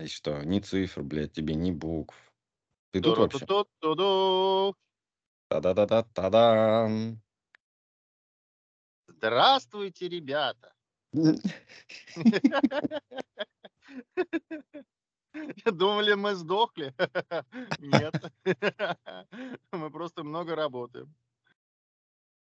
И 0.00 0.06
что, 0.06 0.42
ни 0.44 0.60
цифр, 0.60 1.02
блядь, 1.02 1.32
тебе, 1.32 1.54
ни 1.54 1.70
букв. 1.72 2.16
Ты 2.90 3.02
тут 3.02 3.18
вообще? 3.18 3.46
Та-да-да-да-та-дам. 5.48 7.20
Здравствуйте, 9.08 10.08
ребята. 10.08 10.72
Думали, 15.66 16.14
мы 16.14 16.34
сдохли? 16.34 16.94
Нет. 17.78 18.14
Мы 19.72 19.90
просто 19.90 20.24
много 20.24 20.54
работаем. 20.54 21.14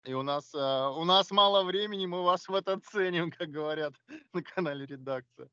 И 0.06 0.14
у 0.14 0.22
нас, 0.22 0.54
а, 0.56 0.92
у 0.92 1.04
нас 1.04 1.32
мало 1.32 1.64
времени, 1.64 2.06
мы 2.06 2.24
вас 2.24 2.48
в 2.48 2.54
это 2.54 2.80
ценим, 2.80 3.32
как 3.32 3.50
говорят 3.50 3.94
на 4.34 4.44
канале 4.44 4.86
редакция. 4.86 5.50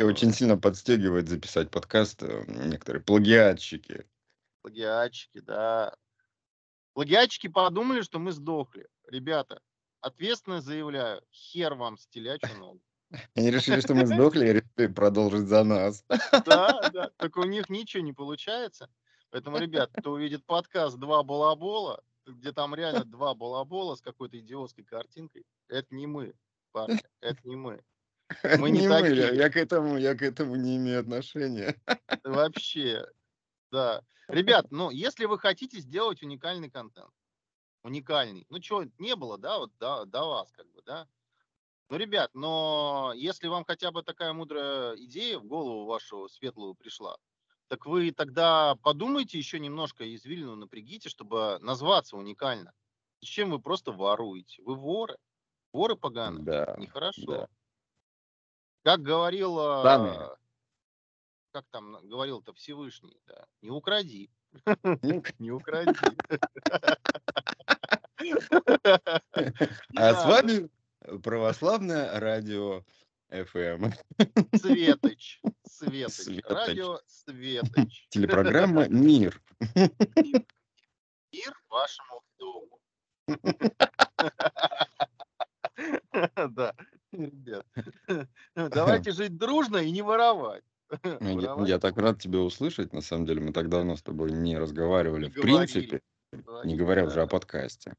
И 0.00 0.02
очень 0.02 0.32
сильно 0.32 0.56
подстегивает 0.56 1.28
записать 1.28 1.70
подкаст 1.70 2.22
э, 2.22 2.44
некоторые 2.46 3.02
плагиатчики. 3.02 4.06
Плагиатчики, 4.62 5.40
да. 5.40 5.94
Плагиатчики 6.94 7.48
подумали, 7.48 8.00
что 8.00 8.18
мы 8.18 8.32
сдохли. 8.32 8.88
Ребята, 9.08 9.60
ответственно 10.00 10.62
заявляю, 10.62 11.20
хер 11.30 11.74
вам 11.74 11.98
с 11.98 12.06
телячью 12.06 12.56
ногу. 12.56 12.80
Они 13.34 13.50
решили, 13.50 13.82
что 13.82 13.94
мы 13.94 14.06
сдохли, 14.06 14.46
и 14.46 14.52
решили 14.54 14.90
продолжить 14.90 15.48
за 15.48 15.64
нас. 15.64 16.02
Да, 16.46 16.88
да. 16.94 17.10
Так 17.18 17.36
у 17.36 17.44
них 17.44 17.68
ничего 17.68 18.02
не 18.02 18.14
получается. 18.14 18.88
Поэтому, 19.28 19.58
ребят, 19.58 19.90
кто 19.92 20.12
увидит 20.12 20.46
подкаст 20.46 20.96
«Два 20.96 21.22
балабола», 21.22 22.02
где 22.24 22.52
там 22.52 22.74
реально 22.74 23.04
два 23.04 23.34
балабола 23.34 23.96
с 23.96 24.00
какой-то 24.00 24.38
идиотской 24.38 24.82
картинкой, 24.82 25.44
это 25.68 25.94
не 25.94 26.06
мы, 26.06 26.32
парни, 26.72 27.02
это 27.20 27.38
не 27.44 27.56
мы. 27.56 27.82
Мы 28.60 28.70
не 28.70 28.80
Не 28.80 28.88
такие. 28.88 29.36
я 29.36 29.50
к 29.50 29.56
этому, 29.56 29.98
я 29.98 30.14
к 30.14 30.22
этому 30.22 30.56
не 30.56 30.76
имею 30.76 31.00
отношения. 31.00 31.76
Вообще, 32.24 33.04
да. 33.70 34.02
Ребят, 34.28 34.66
ну, 34.70 34.90
если 34.90 35.24
вы 35.24 35.38
хотите 35.38 35.80
сделать 35.80 36.22
уникальный 36.22 36.70
контент, 36.70 37.10
уникальный, 37.82 38.46
ну, 38.48 38.62
что, 38.62 38.84
не 38.98 39.16
было, 39.16 39.38
да, 39.38 39.58
вот 39.58 39.72
до, 39.78 40.04
до 40.04 40.24
вас, 40.24 40.52
как 40.52 40.70
бы, 40.70 40.82
да? 40.82 41.08
Ну, 41.88 41.96
ребят, 41.96 42.30
но 42.34 43.12
если 43.16 43.48
вам 43.48 43.64
хотя 43.64 43.90
бы 43.90 44.02
такая 44.04 44.32
мудрая 44.32 44.94
идея 44.96 45.38
в 45.38 45.44
голову 45.44 45.86
вашего 45.86 46.28
светлого 46.28 46.74
пришла, 46.74 47.16
так 47.66 47.86
вы 47.86 48.12
тогда 48.12 48.76
подумайте 48.82 49.38
еще 49.38 49.58
немножко 49.58 50.04
и 50.04 50.14
извилину 50.14 50.54
напрягите, 50.56 51.08
чтобы 51.08 51.58
назваться 51.60 52.16
уникально. 52.16 52.72
Зачем 53.20 53.50
вы 53.50 53.58
просто 53.60 53.92
воруете? 53.92 54.62
Вы 54.62 54.76
воры. 54.76 55.16
Воры 55.72 55.96
поганые. 55.96 56.44
Да, 56.44 56.74
Нехорошо. 56.78 57.22
да. 57.26 57.48
Как 58.82 59.02
говорил, 59.02 59.56
Сами. 59.82 60.10
а, 60.16 60.36
как 61.52 61.66
там 61.70 61.98
говорил-то 62.08 62.52
Всевышний, 62.54 63.20
да, 63.26 63.46
не 63.60 63.70
укради, 63.70 64.30
не 65.38 65.50
укради. 65.52 65.92
А 69.96 70.14
с 70.14 70.24
вами 70.26 70.68
православное 71.22 72.18
радио 72.20 72.84
FM. 73.30 73.92
Светоч, 74.58 75.40
Светоч, 75.66 76.12
Светоч. 76.14 76.50
радио 76.50 77.00
Светоч. 77.06 78.06
Телепрограмма 78.10 78.88
«Мир». 78.88 79.40
Мир 81.32 81.54
вашему 81.68 82.22
дому. 82.38 82.78
Да, 86.50 86.74
ребят. 87.12 87.66
Давайте 88.54 89.12
жить 89.12 89.36
дружно 89.36 89.78
и 89.78 89.90
не 89.90 90.02
воровать. 90.02 90.64
Ну, 91.20 91.40
Я, 91.40 91.56
я 91.66 91.78
так 91.78 91.96
рад 91.98 92.20
тебя 92.20 92.40
услышать. 92.40 92.92
На 92.92 93.00
самом 93.00 93.26
деле, 93.26 93.40
мы 93.40 93.52
так 93.52 93.68
давно 93.68 93.96
с 93.96 94.02
тобой 94.02 94.32
не 94.32 94.58
разговаривали. 94.58 95.26
Не 95.26 95.30
В 95.30 95.34
говорили. 95.34 95.56
принципе, 95.56 96.02
не 96.32 96.42
говорить, 96.42 96.78
говоря 96.78 97.04
уже 97.04 97.14
да, 97.16 97.22
о 97.22 97.26
подкасте. 97.26 97.94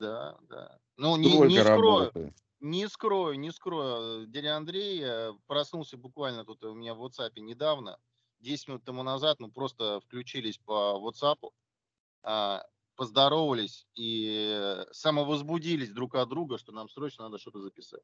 Да, 0.00 0.36
да. 0.48 0.78
Ну, 0.96 1.16
не, 1.16 1.38
не 1.38 1.60
скрою, 1.60 1.64
работы. 1.64 2.34
не 2.60 2.88
скрою, 2.88 3.38
не 3.38 3.52
скрою. 3.52 4.26
Дядя 4.26 4.56
Андрей 4.56 5.00
э, 5.04 5.32
проснулся 5.46 5.96
буквально 5.96 6.44
тут 6.44 6.64
у 6.64 6.74
меня 6.74 6.94
в 6.94 7.04
WhatsApp 7.04 7.38
недавно, 7.38 7.98
10 8.40 8.68
минут 8.68 8.84
тому 8.84 9.02
назад, 9.02 9.40
ну 9.40 9.50
просто 9.50 10.00
включились 10.00 10.58
по 10.58 11.00
WhatsApp, 11.00 11.50
а, 12.22 12.64
поздоровались 12.96 13.86
и 13.94 14.50
э, 14.52 14.86
самовозбудились 14.92 15.90
друг 15.90 16.14
от 16.14 16.28
друга, 16.28 16.58
что 16.58 16.72
нам 16.72 16.88
срочно 16.88 17.24
надо 17.24 17.38
что-то 17.38 17.60
записать. 17.60 18.02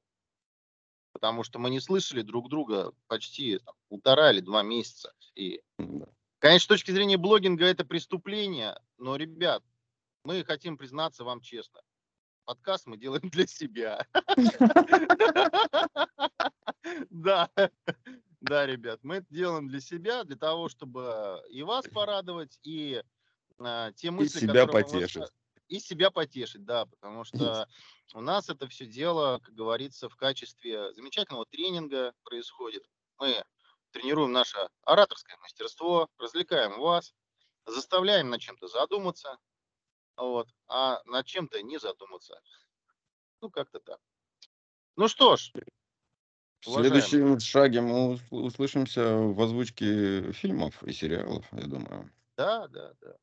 Потому 1.13 1.45
что 1.45 1.59
мы 1.59 1.71
не 1.71 1.81
слышали 1.81 2.23
друг 2.23 2.49
друга 2.49 2.93
почти 3.07 3.59
там, 3.59 3.75
полтора 3.89 4.33
или 4.33 4.41
два 4.41 4.63
месяца. 4.63 5.13
И, 5.35 5.63
конечно, 6.39 6.65
с 6.65 6.67
точки 6.67 6.91
зрения 6.91 7.17
блогинга 7.17 7.67
это 7.67 7.85
преступление, 7.85 8.79
но, 8.99 9.17
ребят, 9.17 9.63
мы 10.25 10.45
хотим 10.45 10.77
признаться 10.77 11.25
вам 11.25 11.41
честно. 11.41 11.81
Подкаст 12.45 12.87
мы 12.87 12.97
делаем 12.97 13.23
для 13.31 13.47
себя. 13.47 14.07
Да, 17.11 17.49
да, 18.41 18.67
ребят, 18.67 19.01
мы 19.03 19.17
это 19.17 19.27
делаем 19.31 19.69
для 19.69 19.81
себя, 19.81 20.25
для 20.25 20.37
того, 20.37 20.69
чтобы 20.69 21.41
и 21.49 21.63
вас 21.63 21.87
порадовать, 21.87 22.59
и 22.65 23.03
а, 23.61 23.93
те 23.93 24.11
мысли, 24.11 24.41
себя 24.41 24.67
которые 24.67 24.67
мы 24.67 24.73
вот 24.73 24.93
потешить. 24.93 25.33
И 25.77 25.81
себя 25.81 26.11
потешить, 26.11 26.65
да, 26.65 26.85
потому 26.87 27.25
что 27.25 27.67
у 28.15 28.21
нас 28.21 28.51
это 28.51 28.69
все 28.69 28.87
дело, 28.87 29.41
как 29.43 29.55
говорится, 29.55 30.09
в 30.09 30.17
качестве 30.17 30.93
замечательного 30.93 31.47
тренинга 31.47 32.13
происходит. 32.25 32.85
Мы 33.19 33.43
тренируем 33.91 34.33
наше 34.33 34.69
ораторское 34.83 35.37
мастерство, 35.39 36.09
развлекаем 36.19 36.79
вас, 36.79 37.15
заставляем 37.67 38.29
над 38.31 38.41
чем-то 38.41 38.69
задуматься, 38.69 39.39
вот, 40.17 40.49
а 40.69 41.03
над 41.07 41.27
чем-то 41.27 41.63
не 41.63 41.79
задуматься. 41.79 42.41
Ну, 43.43 43.51
как-то 43.51 43.81
так. 43.81 44.01
Ну 44.97 45.09
что 45.09 45.37
ж, 45.37 45.53
В 46.65 46.67
уважаемые, 46.67 47.21
следующем 47.21 47.39
шаге 47.39 47.81
мы 47.83 48.15
ус- 48.15 48.23
услышимся 48.31 49.17
в 49.17 49.41
озвучке 49.41 50.33
фильмов 50.33 50.83
и 50.83 50.93
сериалов, 50.93 51.47
я 51.53 51.67
думаю. 51.69 52.11
да, 52.37 52.69
да, 52.69 52.95
да. 53.01 53.17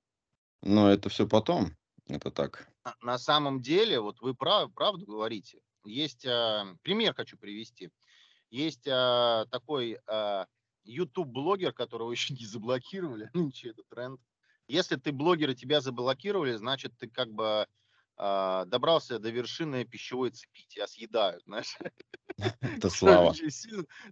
Но 0.62 0.90
это 0.90 1.10
все 1.10 1.28
потом. 1.28 1.76
Это 2.09 2.31
так. 2.31 2.68
На 3.02 3.18
самом 3.20 3.62
деле, 3.62 4.00
вот 4.00 4.20
вы 4.22 4.34
прав, 4.34 4.74
правду 4.74 5.06
говорите. 5.06 5.62
Есть 5.86 6.25
а, 6.25 6.66
пример 6.81 7.14
хочу 7.14 7.38
привести. 7.38 7.92
Есть 8.50 8.88
а, 8.88 9.46
такой 9.52 10.00
а, 10.08 10.48
YouTube-блогер, 10.84 11.72
которого 11.72 12.12
еще 12.12 12.34
не 12.34 12.46
заблокировали. 12.46 13.30
Нынче 13.34 13.69
это 13.69 13.84
тренд. 13.90 14.19
Если 14.68 14.98
ты 14.98 15.12
блогер 15.12 15.52
и 15.52 15.56
тебя 15.56 15.81
заблокировали, 15.81 16.56
значит 16.56 16.94
ты 16.98 17.09
как 17.09 17.30
бы 17.31 17.68
а, 18.18 18.66
добрался 18.66 19.18
до 19.18 19.30
вершины 19.30 19.86
пищевой 19.86 20.31
цепи, 20.31 20.66
тебя 20.68 20.88
съедают, 20.88 21.44
знаешь. 21.46 21.78
Это 22.38 22.90
слава. 22.90 23.34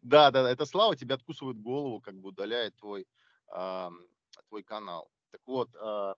Да, 0.01 0.31
да, 0.31 0.49
это 0.49 0.65
слава, 0.65 0.95
тебя 0.95 1.15
откусывают 1.15 1.59
голову, 1.59 1.99
как 1.99 2.15
бы 2.15 2.29
удаляет 2.29 2.75
твой, 2.77 3.07
ам, 3.47 3.99
твой 4.49 4.63
канал. 4.63 5.09
Так 5.31 5.41
вот, 5.45 5.69
а, 5.75 6.15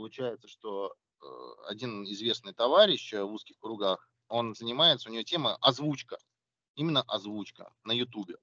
получается, 0.00 0.48
что 0.48 0.94
э, 1.22 1.26
один 1.68 2.04
известный 2.04 2.54
товарищ 2.54 3.12
э, 3.12 3.22
в 3.22 3.32
узких 3.32 3.58
кругах, 3.58 4.08
он 4.28 4.54
занимается, 4.54 5.08
у 5.10 5.12
него 5.12 5.22
тема 5.24 5.56
озвучка, 5.60 6.16
именно 6.74 7.02
озвучка 7.02 7.72
на 7.84 7.92
Ютубе. 7.92 8.36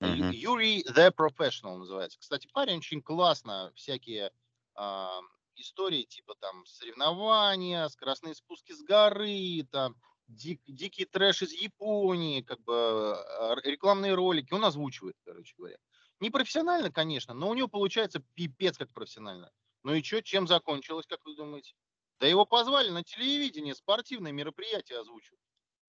Мгм. 0.00 0.30
Юрий 0.32 0.82
The 0.82 1.14
Professional 1.14 1.78
называется. 1.78 2.18
Кстати, 2.18 2.48
парень 2.52 2.78
очень 2.78 3.02
классно 3.02 3.72
всякие 3.76 4.30
а, 4.74 5.20
истории 5.54 6.02
типа 6.02 6.34
там 6.40 6.66
соревнования, 6.66 7.88
скоростные 7.88 8.34
спуски 8.34 8.72
с 8.72 8.82
горы, 8.82 9.66
там 9.70 9.94
дик- 10.28 10.62
дикий 10.66 11.06
трэш 11.06 11.42
из 11.42 11.52
Японии, 11.52 12.42
как 12.42 12.60
бы 12.62 13.14
а, 13.14 13.56
рекламные 13.64 14.14
ролики, 14.14 14.52
он 14.52 14.64
озвучивает, 14.64 15.16
короче 15.24 15.54
говоря. 15.56 15.76
Не 16.20 16.30
профессионально, 16.30 16.90
конечно, 16.90 17.34
но 17.34 17.48
у 17.48 17.54
него 17.54 17.68
получается 17.68 18.22
пипец 18.34 18.76
как 18.76 18.92
профессионально. 18.92 19.50
Ну 19.86 19.94
и 19.94 20.02
что, 20.02 20.20
чем 20.20 20.46
закончилось, 20.48 21.06
как 21.06 21.24
вы 21.24 21.36
думаете? 21.36 21.74
Да 22.18 22.26
его 22.26 22.44
позвали 22.44 22.90
на 22.90 23.04
телевидение, 23.04 23.72
спортивное 23.74 24.32
мероприятие 24.32 24.98
озвучивать. 24.98 25.40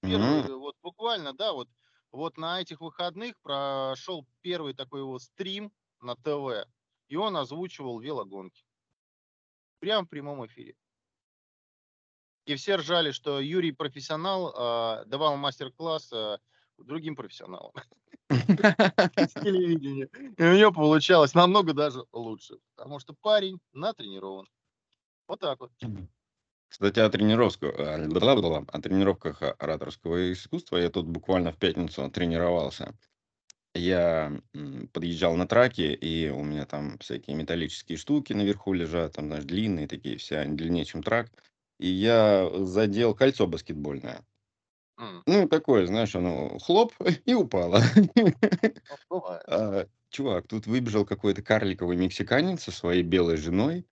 Первый, 0.06 0.44
Мгм. 0.44 0.50
вот 0.58 0.76
буквально, 0.84 1.34
да, 1.34 1.54
вот, 1.54 1.70
вот 2.12 2.38
на 2.38 2.62
этих 2.62 2.82
выходных 2.82 3.36
прошел 3.42 4.28
первый 4.42 4.76
такой 4.76 5.02
его 5.02 5.20
стрим 5.20 5.74
на 6.02 6.16
ТВ, 6.16 6.68
и 7.08 7.16
он 7.16 7.38
озвучивал 7.38 8.00
велогонки. 8.00 8.66
Прямо 9.80 10.06
в 10.06 10.10
прямом 10.10 10.46
эфире. 10.46 10.76
И 12.46 12.56
все 12.56 12.76
ржали, 12.78 13.12
что 13.12 13.40
Юрий 13.40 13.74
профессионал 13.74 14.54
а, 14.56 15.04
давал 15.06 15.36
мастер-класс 15.36 16.12
а, 16.14 16.40
другим 16.78 17.16
профессионалам 17.16 17.72
с 18.30 19.34
телевидения. 19.34 20.10
И 20.38 20.44
у 20.44 20.58
него 20.58 20.72
получалось 20.72 21.34
намного 21.34 21.74
даже 21.74 22.04
лучше, 22.12 22.58
потому 22.76 23.00
что 23.00 23.14
парень 23.22 23.60
натренирован. 23.74 24.48
Вот 25.28 25.40
так 25.40 25.60
вот. 25.60 25.72
Кстати, 26.70 27.00
о 27.00 27.10
тренировках, 27.10 27.76
о 27.80 28.82
тренировках 28.82 29.42
ораторского 29.58 30.34
искусства 30.34 30.78
я 30.78 30.90
тут 30.90 31.08
буквально 31.08 31.52
в 31.52 31.58
пятницу 31.58 32.10
тренировался. 32.10 32.94
я 33.74 34.34
подъезжал 34.94 35.36
на 35.36 35.48
траке, 35.48 35.94
и 35.94 36.30
у 36.30 36.44
меня 36.44 36.66
там 36.66 36.98
всякие 37.00 37.36
металлические 37.38 37.98
штуки 37.98 38.34
наверху 38.34 38.74
лежат, 38.74 39.14
там, 39.16 39.28
знаешь, 39.28 39.46
длинные 39.46 39.88
такие, 39.88 40.18
все, 40.18 40.40
они 40.40 40.58
длиннее, 40.58 40.86
чем 40.86 41.04
трак. 41.04 41.32
И 41.80 41.88
я 41.88 42.50
задел 42.66 43.16
кольцо 43.16 43.48
баскетбольное. 43.48 44.26
Ну, 45.28 45.48
такое, 45.48 45.86
знаешь, 45.88 46.16
оно 46.16 46.58
хлоп 46.60 46.94
и 47.26 47.34
упало. 47.34 47.82
ну. 49.10 49.24
А, 49.48 49.86
Чувак, 50.10 50.48
тут 50.48 50.68
выбежал 50.68 51.06
какой-то 51.06 51.42
карликовый 51.42 51.98
мексиканец 51.98 52.64
со 52.64 52.72
своей 52.72 53.04
белой 53.04 53.38
женой, 53.38 53.86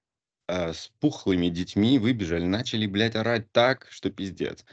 а, 0.47 0.73
с 0.73 0.91
пухлыми 1.01 1.49
детьми, 1.49 1.99
выбежали, 1.99 2.45
начали, 2.45 2.87
блядь, 2.87 3.15
орать 3.15 3.51
так, 3.51 3.87
что 3.91 4.11
пиздец. 4.11 4.65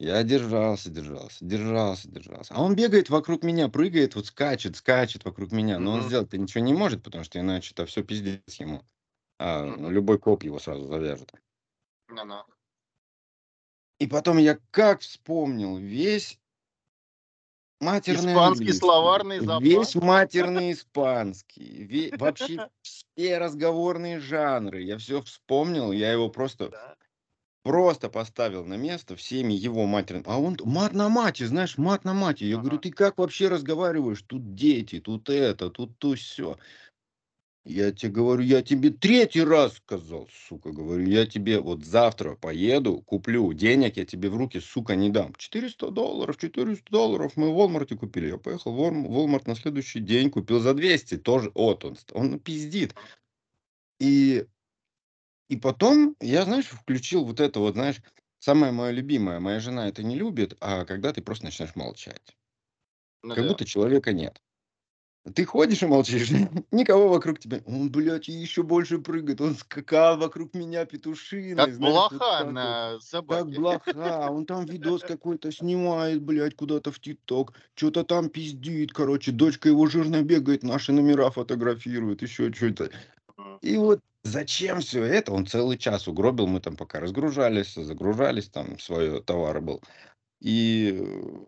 Я 0.00 0.22
держался, 0.24 0.90
держался, 0.90 1.44
держался, 1.44 2.08
держался. 2.10 2.54
А 2.54 2.62
он 2.62 2.76
бегает 2.76 3.10
вокруг 3.10 3.44
меня, 3.44 3.68
прыгает, 3.68 4.14
вот 4.16 4.26
скачет, 4.26 4.76
скачет 4.76 5.24
вокруг 5.24 5.52
меня. 5.52 5.78
Но 5.80 5.92
он 5.94 6.02
сделать-то 6.02 6.38
ничего 6.38 6.64
не 6.64 6.74
может, 6.74 7.02
потому 7.04 7.24
что 7.24 7.40
иначе 7.40 7.72
это 7.74 7.86
все 7.86 8.04
пиздец 8.04 8.54
ему. 8.60 8.82
А, 9.38 9.66
мгм. 9.66 9.90
любой 9.90 10.18
коп 10.18 10.44
его 10.44 10.58
сразу 10.60 10.86
завяжет. 10.86 11.32
Ну-ну. 12.16 12.42
И 13.98 14.06
потом 14.06 14.38
я 14.38 14.58
как 14.70 15.00
вспомнил 15.00 15.76
весь 15.76 16.38
матерный 17.80 18.32
Испанский 18.32 18.62
английский, 18.62 18.78
словарный 18.78 19.38
весь 19.60 19.92
запас. 19.92 19.94
матерный 19.94 20.72
испанский, 20.72 21.84
ве- 21.84 22.16
вообще 22.18 22.68
все 22.82 23.38
разговорные 23.38 24.20
жанры. 24.20 24.82
Я 24.82 24.98
все 24.98 25.22
вспомнил, 25.22 25.92
я 25.92 26.12
его 26.12 26.28
просто 26.28 26.68
Да. 26.68 26.96
Просто 27.64 28.08
поставил 28.08 28.64
на 28.64 28.74
место 28.74 29.14
всеми 29.16 29.52
его 29.52 29.84
матерными. 29.84 30.24
А 30.28 30.40
он 30.40 30.56
мат 30.64 30.94
на 30.94 31.08
мате, 31.08 31.46
знаешь, 31.46 31.76
мат 31.76 32.04
на 32.04 32.14
мате. 32.14 32.48
Я 32.48 32.56
говорю, 32.56 32.76
Ага. 32.76 32.82
ты 32.82 32.90
как 32.92 33.18
вообще 33.18 33.48
разговариваешь? 33.48 34.22
Тут 34.22 34.54
дети, 34.54 35.00
тут 35.00 35.28
это, 35.28 35.68
тут 35.68 35.98
то 35.98 36.14
все. 36.14 36.56
Я 37.70 37.92
тебе 37.92 38.12
говорю, 38.12 38.42
я 38.44 38.62
тебе 38.62 38.88
третий 38.88 39.42
раз 39.42 39.74
сказал, 39.76 40.26
сука, 40.32 40.70
говорю, 40.72 41.06
я 41.06 41.26
тебе 41.26 41.60
вот 41.60 41.84
завтра 41.84 42.34
поеду, 42.34 43.02
куплю 43.02 43.52
денег, 43.52 43.98
я 43.98 44.06
тебе 44.06 44.30
в 44.30 44.36
руки, 44.38 44.58
сука, 44.58 44.96
не 44.96 45.10
дам. 45.10 45.34
400 45.36 45.90
долларов, 45.90 46.38
400 46.38 46.90
долларов 46.90 47.32
мы 47.36 47.50
в 47.52 47.58
Walmart 47.58 47.94
купили. 47.94 48.28
Я 48.28 48.38
поехал 48.38 48.72
в 48.72 48.80
Walm- 48.80 49.06
Walmart 49.06 49.42
на 49.46 49.54
следующий 49.54 50.00
день, 50.00 50.30
купил 50.30 50.60
за 50.60 50.72
200, 50.72 51.18
тоже, 51.18 51.52
вот 51.54 51.84
он, 51.84 51.98
он 52.12 52.40
пиздит. 52.40 52.94
И 54.00 54.46
и 55.48 55.56
потом 55.56 56.16
я, 56.20 56.44
знаешь, 56.44 56.66
включил 56.66 57.24
вот 57.24 57.40
это 57.40 57.60
вот, 57.60 57.74
знаешь, 57.74 58.00
самое 58.38 58.72
мое 58.72 58.90
любимое. 58.92 59.40
Моя 59.40 59.60
жена 59.60 59.88
это 59.88 60.02
не 60.02 60.16
любит, 60.16 60.56
а 60.60 60.84
когда 60.84 61.12
ты 61.12 61.22
просто 61.22 61.46
начинаешь 61.46 61.76
молчать. 61.76 62.36
Ну 63.22 63.36
Как 63.36 63.46
да. 63.46 63.46
будто 63.46 63.64
человека 63.64 64.12
нет. 64.12 64.42
Ты 65.34 65.44
ходишь 65.44 65.82
и 65.82 65.86
молчишь, 65.86 66.30
никого 66.70 67.08
вокруг 67.08 67.38
тебя. 67.38 67.60
Он, 67.66 67.90
блядь, 67.90 68.28
еще 68.28 68.62
больше 68.62 68.98
прыгает. 68.98 69.40
Он 69.40 69.54
скакал 69.54 70.18
вокруг 70.18 70.54
меня 70.54 70.84
петушиной, 70.84 71.56
Как 71.56 71.74
знаешь, 71.74 71.92
блоха 71.94 72.44
вот. 72.44 72.52
на 72.52 72.92
Как 72.94 73.02
собаке. 73.02 73.56
блоха. 73.58 74.28
Он 74.30 74.46
там 74.46 74.64
видос 74.66 75.02
какой-то 75.08 75.50
снимает, 75.52 76.22
блядь, 76.22 76.56
куда-то 76.56 76.92
в 76.92 77.00
ТикТок. 77.00 77.54
Что-то 77.74 78.04
там 78.04 78.28
пиздит, 78.30 78.92
короче. 78.92 79.32
Дочка 79.32 79.68
его 79.68 79.86
жирно 79.86 80.22
бегает, 80.22 80.62
наши 80.62 80.92
номера 80.92 81.30
фотографирует, 81.30 82.22
еще 82.22 82.52
что-то. 82.52 82.90
И 83.62 83.76
вот 83.76 84.00
зачем 84.24 84.80
все 84.80 85.04
это? 85.04 85.32
Он 85.32 85.46
целый 85.46 85.78
час 85.78 86.08
угробил, 86.08 86.46
мы 86.46 86.60
там 86.60 86.76
пока 86.76 87.00
разгружались, 87.00 87.74
загружались, 87.74 88.48
там 88.48 88.78
свой 88.78 89.22
товар 89.22 89.60
был. 89.60 89.82
И 90.40 91.02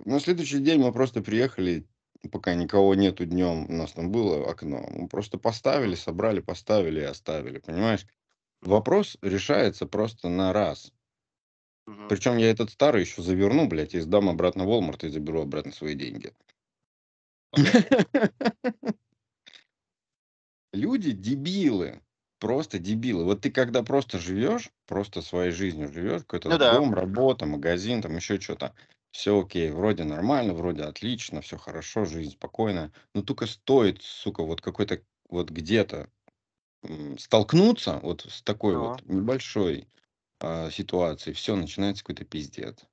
на 0.05 0.19
следующий 0.19 0.59
день 0.59 0.81
мы 0.81 0.93
просто 0.93 1.23
приехали, 1.23 1.87
пока 2.29 2.55
никого 2.55 2.95
нету 2.95 3.25
днем, 3.27 3.67
у 3.69 3.73
нас 3.73 3.93
там 3.93 4.11
было 4.13 4.51
окно, 4.51 4.87
мы 4.93 5.09
просто 5.09 5.39
поставили, 5.39 5.95
собрали, 5.95 6.41
поставили 6.41 7.01
и 7.01 7.05
оставили, 7.05 7.59
понимаешь? 7.59 8.07
Вопрос 8.63 9.19
решается 9.23 9.87
просто 9.87 10.29
на 10.31 10.53
раз. 10.53 10.93
Мгм. 11.87 12.21
Причем 12.21 12.37
я 12.37 12.51
этот 12.51 12.69
старый 12.71 13.01
еще 13.01 13.23
заверну, 13.23 13.67
блядь, 13.67 13.95
и 13.95 14.01
сдам 14.01 14.29
обратно 14.29 14.67
в 14.67 14.69
Walmart 14.69 15.07
и 15.07 15.09
заберу 15.09 15.41
обратно 15.41 15.73
свои 15.73 15.95
деньги. 15.95 16.35
Люди 20.73 21.13
дебилы. 21.13 22.01
Просто 22.41 22.79
дебилы. 22.79 23.25
Вот 23.25 23.43
ты 23.43 23.51
когда 23.51 23.83
просто 23.83 24.19
живешь, 24.19 24.71
просто 24.87 25.21
своей 25.23 25.51
жизнью 25.53 25.93
живешь, 25.93 26.23
какой-то 26.23 26.51
Ну 26.51 26.59
да. 26.59 26.71
дом, 26.71 26.93
работа, 26.95 27.47
магазин, 27.47 28.03
там 28.03 28.17
еще 28.17 28.41
что-то. 28.41 28.75
Все 29.13 29.41
окей, 29.41 29.71
вроде 29.71 30.03
нормально, 30.05 30.53
вроде 30.55 30.83
отлично, 30.83 31.41
все 31.43 31.57
хорошо, 31.57 32.05
жизнь 32.05 32.33
спокойная. 32.33 32.93
Но 33.15 33.23
только 33.23 33.47
стоит, 33.47 34.03
сука, 34.03 34.43
вот 34.45 34.61
какой-то 34.61 35.03
вот 35.29 35.51
где-то 35.51 36.11
м, 36.85 37.19
столкнуться 37.19 38.01
вот 38.03 38.27
с 38.29 38.43
такой 38.43 38.77
Ну. 38.77 38.79
вот 38.79 39.03
небольшой 39.05 39.89
а, 40.41 40.71
ситуацией, 40.71 41.35
все, 41.35 41.57
начинается 41.57 42.05
какой-то 42.05 42.25
пиздец. 42.27 42.87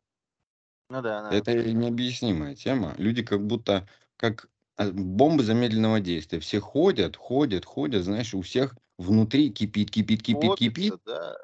Ну 0.90 1.02
да, 1.02 1.22
да. 1.22 1.38
Это 1.40 1.54
необъяснимая 1.74 2.56
тема. 2.56 2.94
Люди 2.98 3.24
как 3.24 3.46
будто 3.46 3.88
как 4.16 4.50
а, 4.78 4.92
бомбы 4.92 5.44
замедленного 5.44 6.00
действия. 6.00 6.40
Все 6.40 6.60
ходят, 6.60 7.16
ходят, 7.16 7.66
ходят, 7.66 8.04
знаешь, 8.04 8.34
у 8.34 8.42
всех 8.42 8.76
внутри 8.98 9.50
кипит, 9.52 9.92
кипит, 9.92 10.24
кипит, 10.24 10.56
кипит, 10.56 10.96
Копится, 10.96 10.98
да. 11.06 11.36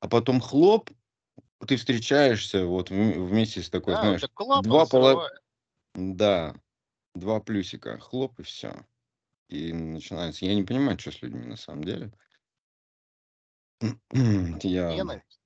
а 0.00 0.08
потом 0.08 0.40
хлоп, 0.40 0.90
ты 1.66 1.76
встречаешься 1.76 2.66
вот 2.66 2.90
вм- 2.90 3.26
вместе 3.26 3.62
с 3.62 3.70
такой, 3.70 3.94
Да, 3.94 4.00
знаешь, 4.00 4.24
два 4.64 4.86
пола... 4.86 5.30
да, 5.94 6.54
два 7.14 7.40
плюсика, 7.40 7.98
хлоп 7.98 8.40
и 8.40 8.42
все. 8.42 8.86
И 9.48 9.72
начинается. 9.72 10.44
Я 10.46 10.54
не 10.54 10.62
понимаю, 10.62 10.98
что 10.98 11.12
с 11.12 11.22
людьми 11.22 11.46
на 11.46 11.56
самом 11.56 11.84
деле. 11.84 12.12
Я... 14.62 14.94
Ненависть. 14.94 15.40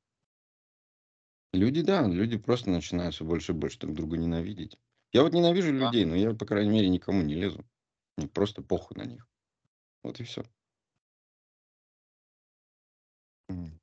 Люди, 1.53 1.81
да, 1.83 2.07
люди 2.07 2.37
просто 2.37 2.71
начинают 2.71 3.15
все 3.15 3.25
больше 3.25 3.53
и 3.53 3.55
больше 3.55 3.79
друг 3.79 3.95
друга 3.95 4.17
ненавидеть. 4.17 4.79
Я 5.13 5.23
вот 5.23 5.33
ненавижу 5.33 5.73
Да. 5.73 5.87
людей, 5.87 6.05
но 6.05 6.15
я, 6.15 6.35
по 6.35 6.45
крайней 6.45 6.71
мере, 6.71 6.89
никому 6.89 7.23
не 7.23 7.35
лезу. 7.35 7.65
Мне 8.17 8.29
просто 8.29 8.63
похуй 8.63 8.97
на 8.97 9.07
них. 9.07 9.27
Вот 10.03 10.21
и 10.21 10.25
все. 10.25 10.45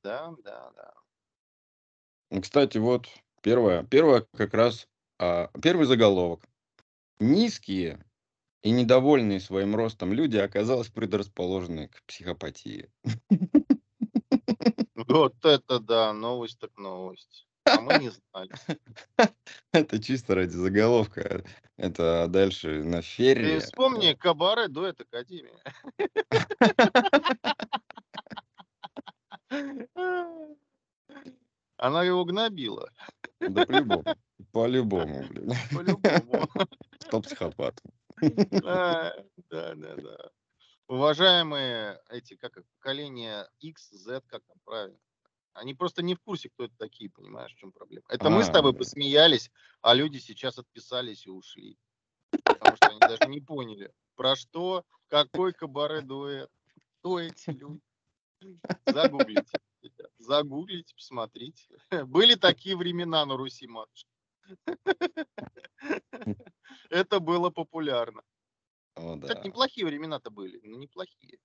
Да, 0.04 0.34
да, 0.44 0.72
да. 0.76 0.94
Кстати, 2.42 2.78
вот 2.78 3.08
первое, 3.42 3.84
первое 3.84 4.26
как 4.36 4.54
раз, 4.54 4.88
а, 5.20 5.50
первый 5.62 5.86
заголовок. 5.86 6.42
Низкие 7.20 8.04
и 8.64 8.72
недовольные 8.72 9.40
своим 9.40 9.76
ростом 9.76 10.14
люди 10.14 10.38
оказалось 10.38 10.90
предрасположены 10.90 11.90
к 11.90 12.04
психопатии. 12.06 12.90
Вот 14.96 15.34
это 15.44 15.80
да, 15.80 16.14
новость 16.14 16.60
так 16.60 16.78
новость. 16.78 17.48
А 17.66 17.82
мы 17.82 17.98
не 17.98 18.10
знали. 18.10 18.52
Это 19.72 20.02
чисто 20.02 20.36
ради 20.36 20.52
заголовка. 20.52 21.44
Это 21.78 22.28
дальше 22.30 22.84
на 22.84 23.02
Ты 23.02 23.08
ферре. 23.08 23.60
вспомни 23.60 24.14
кабаре 24.14 24.68
дуэт 24.68 25.02
Академия. 25.02 25.60
Она 31.84 32.02
его 32.04 32.24
гнобила. 32.24 32.90
Да 33.42 33.66
по-любому. 33.66 34.04
По-любому, 34.54 35.28
блин. 35.28 35.52
По-любому. 35.76 36.48
Стоп-психопат. 37.00 37.82
А, 38.64 39.12
Да, 39.50 39.76
да, 39.76 39.96
да. 39.98 40.30
Уважаемые 40.88 42.00
эти, 42.10 42.36
как 42.38 42.56
их, 42.56 42.64
поколение 42.78 43.50
X, 43.60 43.90
Z, 43.92 44.22
как 44.28 44.44
там 44.46 44.58
правильно? 44.64 44.98
Они 45.52 45.74
просто 45.74 46.02
не 46.04 46.16
в 46.16 46.22
курсе, 46.22 46.50
кто 46.50 46.64
это 46.64 46.74
такие, 46.78 47.10
понимаешь, 47.10 47.52
в 47.54 47.58
чем 47.58 47.74
проблема. 47.74 48.06
Это 48.08 48.30
мы 48.30 48.46
с 48.46 48.50
А, 48.50 48.54
тобой 48.54 48.72
да. 48.72 48.78
посмеялись, 48.78 49.52
а 49.82 49.94
люди 49.94 50.20
сейчас 50.20 50.58
отписались 50.58 51.26
и 51.26 51.30
ушли. 51.32 51.78
Потому 52.46 52.78
что 52.78 52.88
они 52.92 53.00
даже 53.00 53.26
не 53.28 53.42
поняли, 53.42 53.92
про 54.16 54.38
что, 54.38 54.86
какой 55.10 55.52
кабаре 55.52 56.00
дуэт, 56.00 56.50
кто 57.00 57.20
эти 57.20 57.50
люди. 57.50 57.82
Загуглите. 58.86 59.60
Ребят, 59.84 60.12
Загуглите, 60.18 60.96
посмотрите. 60.96 61.78
Были 62.08 62.36
такие 62.36 62.76
времена 62.76 63.26
на 63.26 63.38
Руси, 63.38 63.68
матушка. 63.68 64.10
Это 66.90 67.20
было 67.20 67.50
популярно. 67.50 68.22
О, 68.96 69.20
Кстати, 69.20 69.42
да. 69.42 69.48
неплохие 69.48 69.86
времена-то 69.86 70.30
были. 70.30 70.60
Ну, 70.64 70.78
неплохие. 70.78 71.40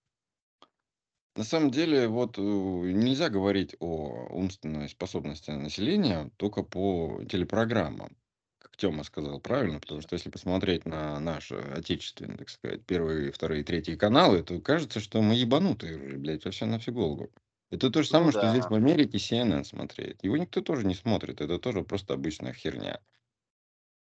На 1.36 1.44
самом 1.44 1.70
деле, 1.70 2.08
вот 2.08 2.36
э, 2.36 2.42
нельзя 2.42 3.28
говорить 3.28 3.76
о 3.78 4.26
умственной 4.30 4.88
способности 4.88 5.52
населения 5.52 6.30
только 6.36 6.64
по 6.64 7.22
телепрограммам. 7.30 8.16
Как 8.58 8.76
Тёма 8.76 9.04
сказал 9.04 9.40
правильно, 9.40 9.78
потому 9.78 10.00
что 10.00 10.14
если 10.14 10.30
посмотреть 10.30 10.84
на 10.84 11.20
наши 11.20 11.54
отечественные, 11.54 12.38
так 12.38 12.50
сказать, 12.50 12.84
первые, 12.84 13.30
вторые, 13.30 13.62
третьи 13.62 13.94
каналы, 13.94 14.42
то 14.42 14.60
кажется, 14.60 14.98
что 15.00 15.22
мы 15.22 15.34
ебанутые 15.34 15.96
уже, 15.96 16.18
блядь, 16.18 16.44
вообще 16.44 16.66
на 16.66 16.80
всю 16.80 16.92
голову. 16.92 17.30
Это 17.70 17.88
то 17.90 18.02
же 18.02 18.08
Ну 18.10 18.18
самое, 18.18 18.32
что 18.32 18.46
здесь 18.46 18.66
да. 18.66 18.70
в 18.70 18.74
Америке 18.74 19.18
CNN 19.18 19.64
смотреть. 19.64 20.18
Его 20.22 20.36
никто 20.36 20.60
тоже 20.60 20.86
не 20.86 20.94
смотрит, 20.94 21.40
это 21.40 21.58
тоже 21.58 21.82
просто 21.82 22.12
обычная 22.12 22.52
херня. 22.52 23.00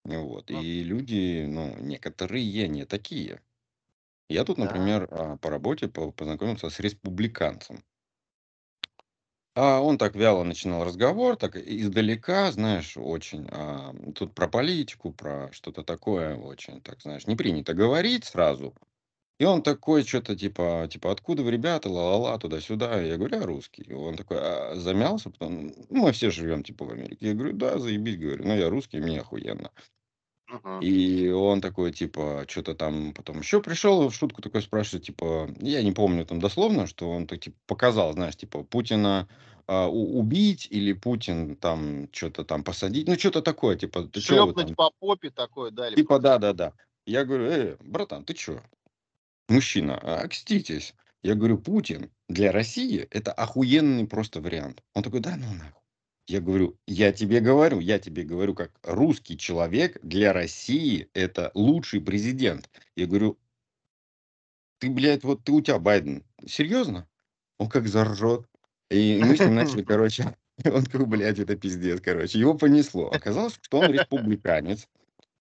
Вот. 0.05 0.51
Ну, 0.51 0.63
И 0.63 0.83
люди, 0.83 1.45
ну, 1.47 1.77
некоторые 1.79 2.69
не 2.69 2.87
такие. 2.87 3.43
Я 4.29 4.45
тут, 4.45 4.59
да. 4.59 4.59
например, 4.59 5.09
а, 5.13 5.37
по 5.39 5.51
работе 5.51 5.89
по- 5.89 6.13
познакомился 6.13 6.71
с 6.71 6.81
республиканцем. 6.81 7.85
А 9.57 9.81
он 9.81 9.99
так 9.99 10.15
вяло 10.17 10.43
начинал 10.45 10.85
разговор, 10.85 11.37
так 11.37 11.57
издалека, 11.57 12.51
знаешь, 12.53 12.97
очень. 12.97 13.49
а, 13.51 13.93
тут 14.15 14.33
про 14.35 14.47
политику, 14.49 15.13
про 15.13 15.51
что-то 15.53 15.83
такое 15.85 16.37
очень, 16.37 16.81
так 16.81 17.01
знаешь, 17.03 17.27
не 17.27 17.35
принято 17.37 17.75
говорить 17.75 18.25
сразу. 18.25 18.75
И 19.45 19.47
он 19.47 19.61
такой, 19.61 20.05
что-то 20.05 20.35
типа, 20.35 20.89
типа, 20.91 21.13
откуда 21.13 21.43
вы, 21.43 21.51
ребята, 21.51 21.91
ла-ла-ла, 21.91 22.39
туда-сюда. 22.39 22.99
Я 23.03 23.19
говорю, 23.19 23.41
я 23.41 23.45
русский. 23.45 23.83
И 23.83 23.93
он 23.93 24.17
такой 24.17 24.39
а, 24.41 24.75
замялся, 24.75 25.29
потом, 25.29 25.71
ну, 25.91 26.05
мы 26.07 26.13
все 26.13 26.31
живем, 26.31 26.63
типа, 26.63 26.87
в 26.87 26.91
Америке. 26.93 27.29
Я 27.29 27.35
говорю, 27.35 27.53
да, 27.53 27.79
заебись, 27.79 28.17
говорю, 28.17 28.43
ну, 28.43 28.57
я 28.57 28.71
русский, 28.71 29.01
мне 29.01 29.21
охуенно. 29.21 29.71
И 30.81 31.29
он 31.29 31.61
такой, 31.61 31.93
типа, 31.93 32.47
что-то 32.49 32.75
там 32.75 33.13
потом 33.13 33.41
еще 33.41 33.61
пришел, 33.61 34.09
в 34.09 34.15
шутку 34.15 34.41
такой 34.41 34.63
спрашивает, 34.63 35.05
типа, 35.05 35.51
я 35.61 35.83
не 35.83 35.93
помню 35.93 36.25
там 36.25 36.41
дословно, 36.41 36.87
что 36.87 37.11
он 37.11 37.27
так, 37.27 37.41
типа, 37.41 37.59
показал, 37.67 38.15
знаешь, 38.15 38.37
типа, 38.37 38.63
Путина 38.63 39.29
а, 39.67 39.89
у- 39.89 40.19
убить 40.19 40.69
или 40.71 40.95
Путин 40.95 41.57
там 41.57 42.09
что-то 42.13 42.45
там 42.45 42.65
посадить, 42.65 43.09
ну, 43.09 43.19
что-то 43.19 43.43
такое, 43.43 43.77
типа, 43.77 44.05
ты 44.05 44.21
Шлепнуть 44.21 44.75
по 44.75 44.91
попе 44.99 45.29
такое, 45.29 45.71
да, 45.71 45.91
типа, 45.91 46.19
да-да-да. 46.19 46.73
Я 47.07 47.27
говорю, 47.27 47.45
э, 47.45 47.77
братан, 47.81 48.25
ты 48.25 48.35
что, 48.35 48.63
мужчина, 49.49 49.99
а, 50.03 50.21
окститесь. 50.21 50.95
Я 51.23 51.35
говорю, 51.35 51.59
Путин 51.59 52.11
для 52.29 52.53
России 52.53 53.07
это 53.11 53.33
охуенный 53.33 54.07
просто 54.07 54.41
вариант. 54.41 54.83
Он 54.95 55.03
такой, 55.03 55.21
да 55.21 55.37
ну 55.37 55.53
нахуй. 55.55 55.81
Я 56.27 56.41
говорю, 56.41 56.79
я 56.87 57.13
тебе 57.13 57.41
говорю, 57.41 57.81
я 57.81 57.99
тебе 57.99 58.25
говорю, 58.25 58.55
как 58.55 58.73
русский 58.83 59.37
человек 59.37 59.99
для 60.03 60.33
России 60.33 61.09
это 61.13 61.51
лучший 61.55 62.01
президент. 62.01 62.71
Я 62.97 63.07
говорю, 63.07 63.39
ты, 64.79 64.91
блядь, 64.91 65.23
вот 65.23 65.45
ты 65.45 65.53
у 65.53 65.61
тебя 65.61 65.79
Байден. 65.79 66.25
Серьезно? 66.47 67.07
Он 67.59 67.69
как 67.69 67.89
заржет. 67.89 68.47
И 68.91 69.21
мы 69.23 69.37
с 69.37 69.41
ним 69.41 69.55
начали, 69.55 69.83
короче, 69.85 70.37
он 70.65 70.85
такой, 70.85 71.07
блядь, 71.07 71.39
это 71.39 71.57
пиздец, 71.57 72.01
короче. 72.01 72.39
Его 72.39 72.55
понесло. 72.55 73.09
Оказалось, 73.09 73.59
что 73.61 73.81
он 73.81 73.93
республиканец. 73.93 74.89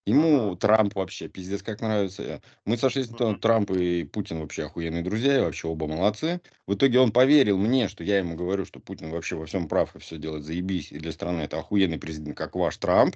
Ему 0.06 0.56
Трамп 0.58 0.96
вообще 0.96 1.30
пиздец 1.30 1.64
как 1.64 1.80
нравится. 1.80 2.42
Мы 2.66 2.76
сошлись 2.78 3.10
на 3.10 3.18
том. 3.18 3.40
Трамп 3.40 3.72
и 3.72 4.04
Путин 4.04 4.40
вообще 4.42 4.66
охуенные 4.66 5.02
друзья, 5.02 5.38
и 5.38 5.42
вообще 5.42 5.68
оба 5.68 5.88
молодцы. 5.88 6.42
В 6.68 6.74
итоге 6.74 7.00
он 7.00 7.12
поверил 7.14 7.58
мне, 7.58 7.88
что 7.88 8.04
я 8.04 8.18
ему 8.18 8.36
говорю, 8.36 8.66
что 8.66 8.82
Путин 8.82 9.12
вообще 9.12 9.36
во 9.36 9.46
всем 9.46 9.70
прав 9.70 9.96
и 9.96 10.00
все 10.00 10.18
делает 10.18 10.44
заебись, 10.44 10.92
и 10.92 11.00
для 11.00 11.14
страны 11.14 11.42
это 11.42 11.60
охуенный 11.60 12.00
президент, 12.00 12.36
как 12.36 12.56
ваш 12.56 12.78
Трамп, 12.78 13.16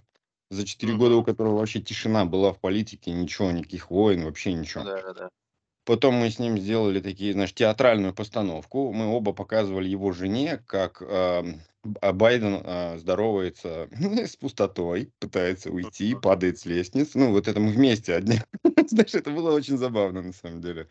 за 0.49 0.65
четыре 0.65 0.95
года 0.95 1.15
у 1.15 1.23
которого 1.23 1.57
вообще 1.57 1.81
тишина 1.81 2.25
была 2.25 2.53
в 2.53 2.59
политике, 2.59 3.11
ничего, 3.11 3.51
никаких 3.51 3.91
войн, 3.91 4.23
вообще 4.23 4.53
ничего. 4.53 4.85
Да-да-да. 4.85 5.29
Потом 5.87 6.15
мы 6.15 6.29
с 6.29 6.37
ним 6.37 6.59
сделали 6.59 6.99
такие, 6.99 7.31
знаешь, 7.33 7.53
театральную 7.53 8.13
постановку. 8.13 8.91
Мы 8.91 9.07
оба 9.07 9.33
показывали 9.33 9.87
его 9.87 10.11
жене, 10.11 10.61
как 10.67 11.01
а 12.01 12.11
Байден 12.11 12.61
а, 12.65 12.97
здоровается 12.97 13.87
с 13.91 14.35
пустотой, 14.35 15.11
пытается 15.19 15.71
уйти, 15.71 16.13
Мгм. 16.13 16.21
падает 16.21 16.59
с 16.59 16.65
лестницы. 16.65 17.17
Ну, 17.17 17.31
вот 17.31 17.47
это 17.47 17.59
мы 17.59 17.71
вместе 17.71 18.13
одни. 18.13 18.39
Знаешь, 18.87 19.15
это 19.15 19.31
было 19.31 19.53
очень 19.53 19.77
забавно, 19.77 20.21
на 20.21 20.33
самом 20.33 20.61
деле. 20.61 20.87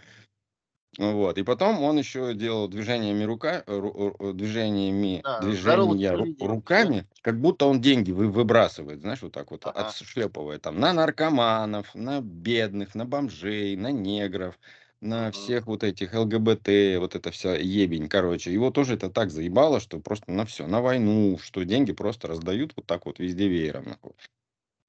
Вот. 0.98 1.36
И 1.36 1.42
потом 1.42 1.82
он 1.82 1.98
еще 1.98 2.32
делал 2.32 2.68
движениями 2.68 3.24
рука, 3.24 3.62
ру- 3.66 4.16
ру- 4.16 4.32
движениями, 4.32 5.22
Да, 5.22 5.40
движения 5.42 6.12
ру- 6.14 6.46
руками, 6.46 7.06
как 7.20 7.38
будто 7.38 7.66
он 7.66 7.82
деньги 7.82 8.12
вы, 8.12 8.28
выбрасывает, 8.28 9.02
знаешь, 9.02 9.20
вот 9.20 9.32
так 9.32 9.50
вот 9.50 9.66
Ага. 9.66 9.88
отшлепывает 9.88 10.62
там 10.62 10.80
на 10.80 10.94
наркоманов, 10.94 11.94
на 11.94 12.22
бедных, 12.22 12.94
на 12.94 13.04
бомжей, 13.04 13.76
на 13.76 13.90
негров, 13.90 14.58
на 15.00 15.30
всех 15.30 15.66
вот 15.66 15.84
этих 15.84 16.14
ЛГБТ, 16.14 16.98
вот 16.98 17.14
это 17.14 17.30
вся 17.30 17.56
ебень, 17.56 18.08
короче. 18.08 18.52
Его 18.52 18.70
тоже 18.70 18.94
это 18.94 19.10
так 19.10 19.30
заебало, 19.30 19.80
что 19.80 20.00
просто 20.00 20.32
на 20.32 20.44
все, 20.46 20.66
на 20.66 20.80
войну, 20.80 21.38
что 21.38 21.64
деньги 21.64 21.92
просто 21.92 22.28
раздают 22.28 22.72
вот 22.76 22.86
так 22.86 23.06
вот 23.06 23.18
везде 23.18 23.48
веером. 23.48 23.98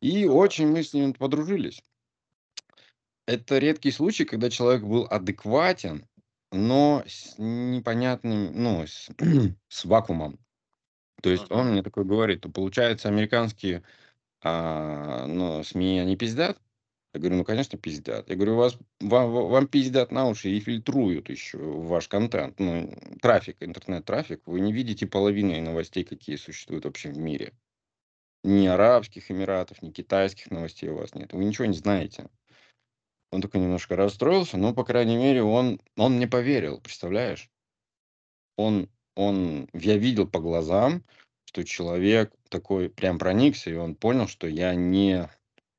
И 0.02 0.26
Ну 0.26 0.26
очень 0.26 0.68
мы 0.68 0.84
с 0.84 0.94
ним 0.94 1.14
подружились. 1.14 1.82
Это 3.26 3.58
редкий 3.58 3.92
случай, 3.92 4.24
когда 4.24 4.50
человек 4.50 4.84
был 4.84 5.06
адекватен, 5.10 6.08
но 6.52 7.04
с 7.06 7.36
непонятным, 7.38 8.52
ну, 8.54 8.88
с, 8.88 9.10
с 9.68 9.86
вакуумом. 9.86 10.40
То 11.22 11.30
есть 11.30 11.52
он 11.52 11.72
мне 11.72 11.84
такой 11.84 12.06
говорит, 12.06 12.42
то 12.42 12.50
получается, 12.50 13.10
американские 13.10 13.84
а, 14.42 15.26
ну, 15.28 15.64
СМИ, 15.64 16.00
они 16.00 16.16
пиздят? 16.16 16.58
Я 17.14 17.20
говорю, 17.20 17.38
ну, 17.38 17.46
конечно, 17.46 17.78
пиздят. 17.78 18.30
Я 18.30 18.36
говорю, 18.36 18.56
вас, 18.56 18.78
вам, 19.00 19.32
вам 19.32 19.68
пиздят 19.68 20.12
на 20.12 20.28
уши 20.28 20.50
и 20.50 20.60
фильтруют 20.60 21.30
еще 21.30 21.58
ваш 21.58 22.08
контент. 22.08 22.60
Ну, 22.60 22.94
трафик, 23.22 23.58
интернет-трафик. 23.60 24.42
Вы 24.46 24.60
не 24.60 24.74
видите 24.74 25.08
половины 25.08 25.62
новостей, 25.62 26.04
какие 26.04 26.36
существуют 26.36 26.86
вообще 26.86 27.10
в 27.10 27.18
мире. 27.18 27.54
Ни 28.44 28.68
арабских 28.68 29.32
эмиратов, 29.32 29.82
ни 29.82 29.92
китайских 29.92 30.52
новостей 30.52 30.90
у 30.90 30.98
вас 30.98 31.16
нет. 31.16 31.34
Вы 31.34 31.46
ничего 31.46 31.66
не 31.66 31.78
знаете. 31.78 32.30
Он 33.32 33.42
такой 33.42 33.62
немножко 33.62 33.96
расстроился, 33.96 34.58
но, 34.58 34.74
по 34.74 34.84
крайней 34.84 35.18
мере, 35.18 35.44
он, 35.44 35.82
он 35.98 36.16
мне 36.16 36.28
поверил, 36.28 36.80
представляешь? 36.80 37.50
Он, 38.56 38.90
он, 39.16 39.70
я 39.74 39.98
видел 39.98 40.28
по 40.28 40.40
глазам, 40.40 41.04
что 41.46 41.64
человек 41.64 42.34
такой 42.50 42.90
прям 42.90 43.20
проникся, 43.20 43.70
и 43.70 43.76
он 43.76 43.96
понял, 43.96 44.28
что 44.28 44.48
я 44.48 44.76
не, 44.76 45.30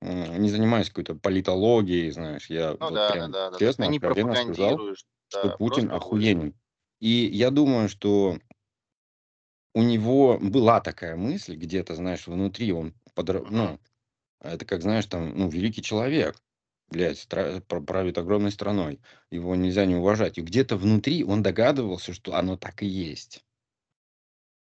не 0.00 0.48
занимаюсь 0.50 0.88
какой-то 0.88 1.14
политологией, 1.14 2.10
знаешь, 2.10 2.50
я 2.50 2.76
Ну 2.80 2.90
вот 2.90 2.92
да, 2.92 3.06
прям 3.06 3.34
есть 3.58 3.58
ты 3.58 3.58
честно, 3.66 3.84
не 3.86 4.00
откровенно 4.00 4.36
сказал, 4.36 4.82
пропагандируешь, 4.82 5.04
что 5.28 5.50
да, 5.50 5.56
Путин 5.58 5.90
охуенен. 5.92 6.54
И 7.00 7.08
я 7.08 7.50
думаю, 7.50 7.88
что 7.88 8.38
у 9.74 9.82
него 9.82 10.38
была 10.40 10.80
такая 10.80 11.16
мысль 11.16 11.56
где-то, 11.56 11.94
знаешь, 11.94 12.26
внутри, 12.26 12.72
он, 12.72 12.94
подра- 13.14 13.46
ну, 13.48 13.78
это 14.42 14.64
как, 14.66 14.82
знаешь, 14.82 15.06
там, 15.06 15.36
ну, 15.38 15.48
великий 15.50 15.82
человек, 15.82 16.42
блядь, 16.90 17.18
стра- 17.18 17.60
правит 17.62 18.18
огромной 18.18 18.52
страной. 18.52 19.00
Его 19.30 19.56
нельзя 19.56 19.86
не 19.86 19.96
уважать. 19.96 20.38
И 20.38 20.42
где-то 20.42 20.76
внутри 20.78 21.24
он 21.24 21.42
догадывался, 21.42 22.14
что 22.14 22.34
оно 22.36 22.56
так 22.58 22.82
и 22.84 22.86
есть. 22.86 23.44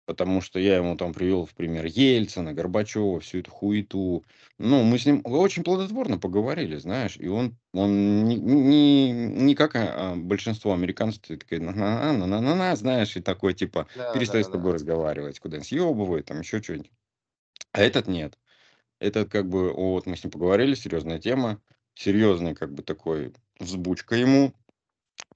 Потому 0.09 0.41
что 0.41 0.57
я 0.57 0.77
ему 0.77 0.97
там 0.97 1.13
привел 1.13 1.45
в 1.45 1.53
пример 1.53 1.85
Ельцина, 1.85 2.51
Горбачева, 2.51 3.19
всю 3.19 3.41
эту 3.41 3.51
хуету. 3.51 4.25
Ну, 4.57 4.81
мы 4.81 4.97
с 4.97 5.05
ним 5.05 5.21
очень 5.23 5.63
плодотворно 5.63 6.17
поговорили, 6.17 6.77
знаешь. 6.77 7.15
И 7.17 7.27
он, 7.27 7.59
он 7.73 8.23
не, 8.25 8.35
не, 8.37 9.11
не 9.11 9.53
как 9.53 9.75
а, 9.75 10.13
а, 10.13 10.15
большинство 10.15 10.73
американцев, 10.73 11.21
ты 11.21 11.37
такой, 11.37 11.59
на 11.59 11.73
на 11.73 12.11
на 12.13 12.25
на 12.25 12.41
на 12.41 12.55
на 12.55 12.75
знаешь, 12.75 13.15
и 13.17 13.21
такой, 13.21 13.53
типа, 13.53 13.85
перестает 14.11 14.47
с 14.47 14.49
Да-да-да. 14.49 14.49
тобой 14.49 14.73
разговаривать, 14.73 15.39
куда-нибудь 15.39 15.67
съебывает, 15.67 16.25
там 16.25 16.39
еще 16.39 16.59
что-нибудь. 16.59 16.89
А 17.71 17.81
этот 17.81 18.07
нет. 18.07 18.37
Этот 18.99 19.29
как 19.31 19.49
бы, 19.49 19.73
вот 19.73 20.07
мы 20.07 20.17
с 20.17 20.23
ним 20.23 20.31
поговорили, 20.31 20.75
серьезная 20.75 21.19
тема, 21.19 21.61
серьезный 21.95 22.55
как 22.55 22.73
бы 22.73 22.83
такой 22.83 23.33
взбучка 23.59 24.15
ему, 24.15 24.53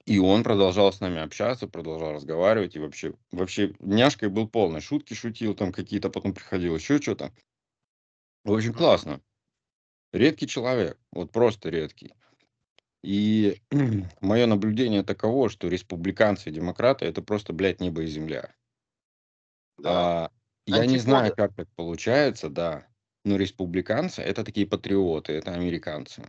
и 0.06 0.18
он 0.18 0.42
продолжал 0.42 0.92
с 0.92 1.00
нами 1.00 1.20
общаться, 1.20 1.66
продолжал 1.66 2.12
разговаривать, 2.12 2.76
и 2.76 2.78
вообще, 2.78 3.14
вообще 3.32 3.74
няшкой 3.80 4.28
был 4.28 4.46
полный, 4.48 4.80
шутки 4.80 5.14
шутил, 5.14 5.54
там 5.54 5.72
какие-то 5.72 6.10
потом 6.10 6.34
приходил, 6.34 6.76
еще 6.76 7.00
что-то. 7.00 7.32
Очень 8.44 8.74
классно. 8.74 9.20
Редкий 10.12 10.46
человек, 10.46 10.98
вот 11.10 11.32
просто 11.32 11.70
редкий. 11.70 12.12
И 13.02 13.60
мое 14.20 14.46
наблюдение 14.46 15.02
таково, 15.02 15.48
что 15.48 15.68
республиканцы 15.68 16.50
и 16.50 16.52
демократы 16.52 17.06
это 17.06 17.22
просто, 17.22 17.52
блядь, 17.52 17.80
небо 17.80 18.02
и 18.02 18.06
земля. 18.06 18.54
Да. 19.78 20.26
А, 20.26 20.30
я 20.66 20.86
не 20.86 20.98
знаю, 20.98 21.34
как 21.34 21.54
так 21.54 21.68
получается, 21.76 22.50
да, 22.50 22.86
но 23.24 23.36
республиканцы 23.36 24.20
это 24.20 24.44
такие 24.44 24.66
патриоты, 24.66 25.32
это 25.32 25.52
американцы. 25.52 26.24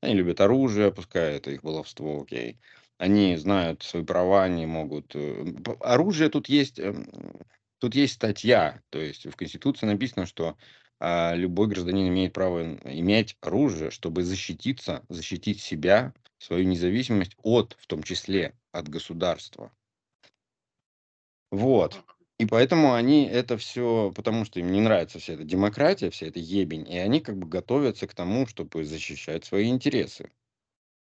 Они 0.00 0.14
любят 0.14 0.40
оружие, 0.40 0.92
пускай 0.92 1.36
это 1.36 1.50
их 1.50 1.62
баловство, 1.62 2.22
окей. 2.22 2.58
Они 2.98 3.36
знают 3.36 3.82
свои 3.82 4.04
права, 4.04 4.44
они 4.44 4.66
могут... 4.66 5.14
э, 5.14 5.44
Оружие 5.80 6.28
тут 6.28 6.48
есть... 6.48 6.78
эм, 6.78 7.06
Тут 7.82 7.96
есть 7.96 8.14
статья, 8.14 8.80
то 8.90 9.00
есть 9.00 9.26
в 9.26 9.34
Конституции 9.34 9.86
написано, 9.86 10.24
что 10.24 10.56
а, 11.00 11.34
любой 11.34 11.66
гражданин 11.66 12.06
имеет 12.06 12.32
право 12.32 12.76
иметь 12.84 13.36
оружие, 13.40 13.90
чтобы 13.90 14.22
защититься, 14.22 15.04
защитить 15.08 15.60
себя, 15.60 16.14
свою 16.38 16.64
независимость 16.64 17.36
от, 17.42 17.76
в 17.80 17.88
том 17.88 18.04
числе, 18.04 18.54
от 18.70 18.88
государства. 18.88 19.72
Вот. 21.50 22.00
И 22.38 22.46
поэтому 22.46 22.94
они 22.94 23.24
это 23.26 23.56
все, 23.56 24.12
потому 24.14 24.44
что 24.44 24.60
им 24.60 24.70
не 24.70 24.80
нравится 24.80 25.18
вся 25.18 25.32
эта 25.32 25.42
демократия, 25.42 26.10
вся 26.10 26.26
эта 26.26 26.38
ебень, 26.38 26.88
и 26.88 26.98
они 26.98 27.20
как 27.20 27.36
бы 27.36 27.48
готовятся 27.48 28.06
к 28.06 28.14
тому, 28.14 28.46
чтобы 28.46 28.84
защищать 28.84 29.44
свои 29.44 29.68
интересы 29.70 30.30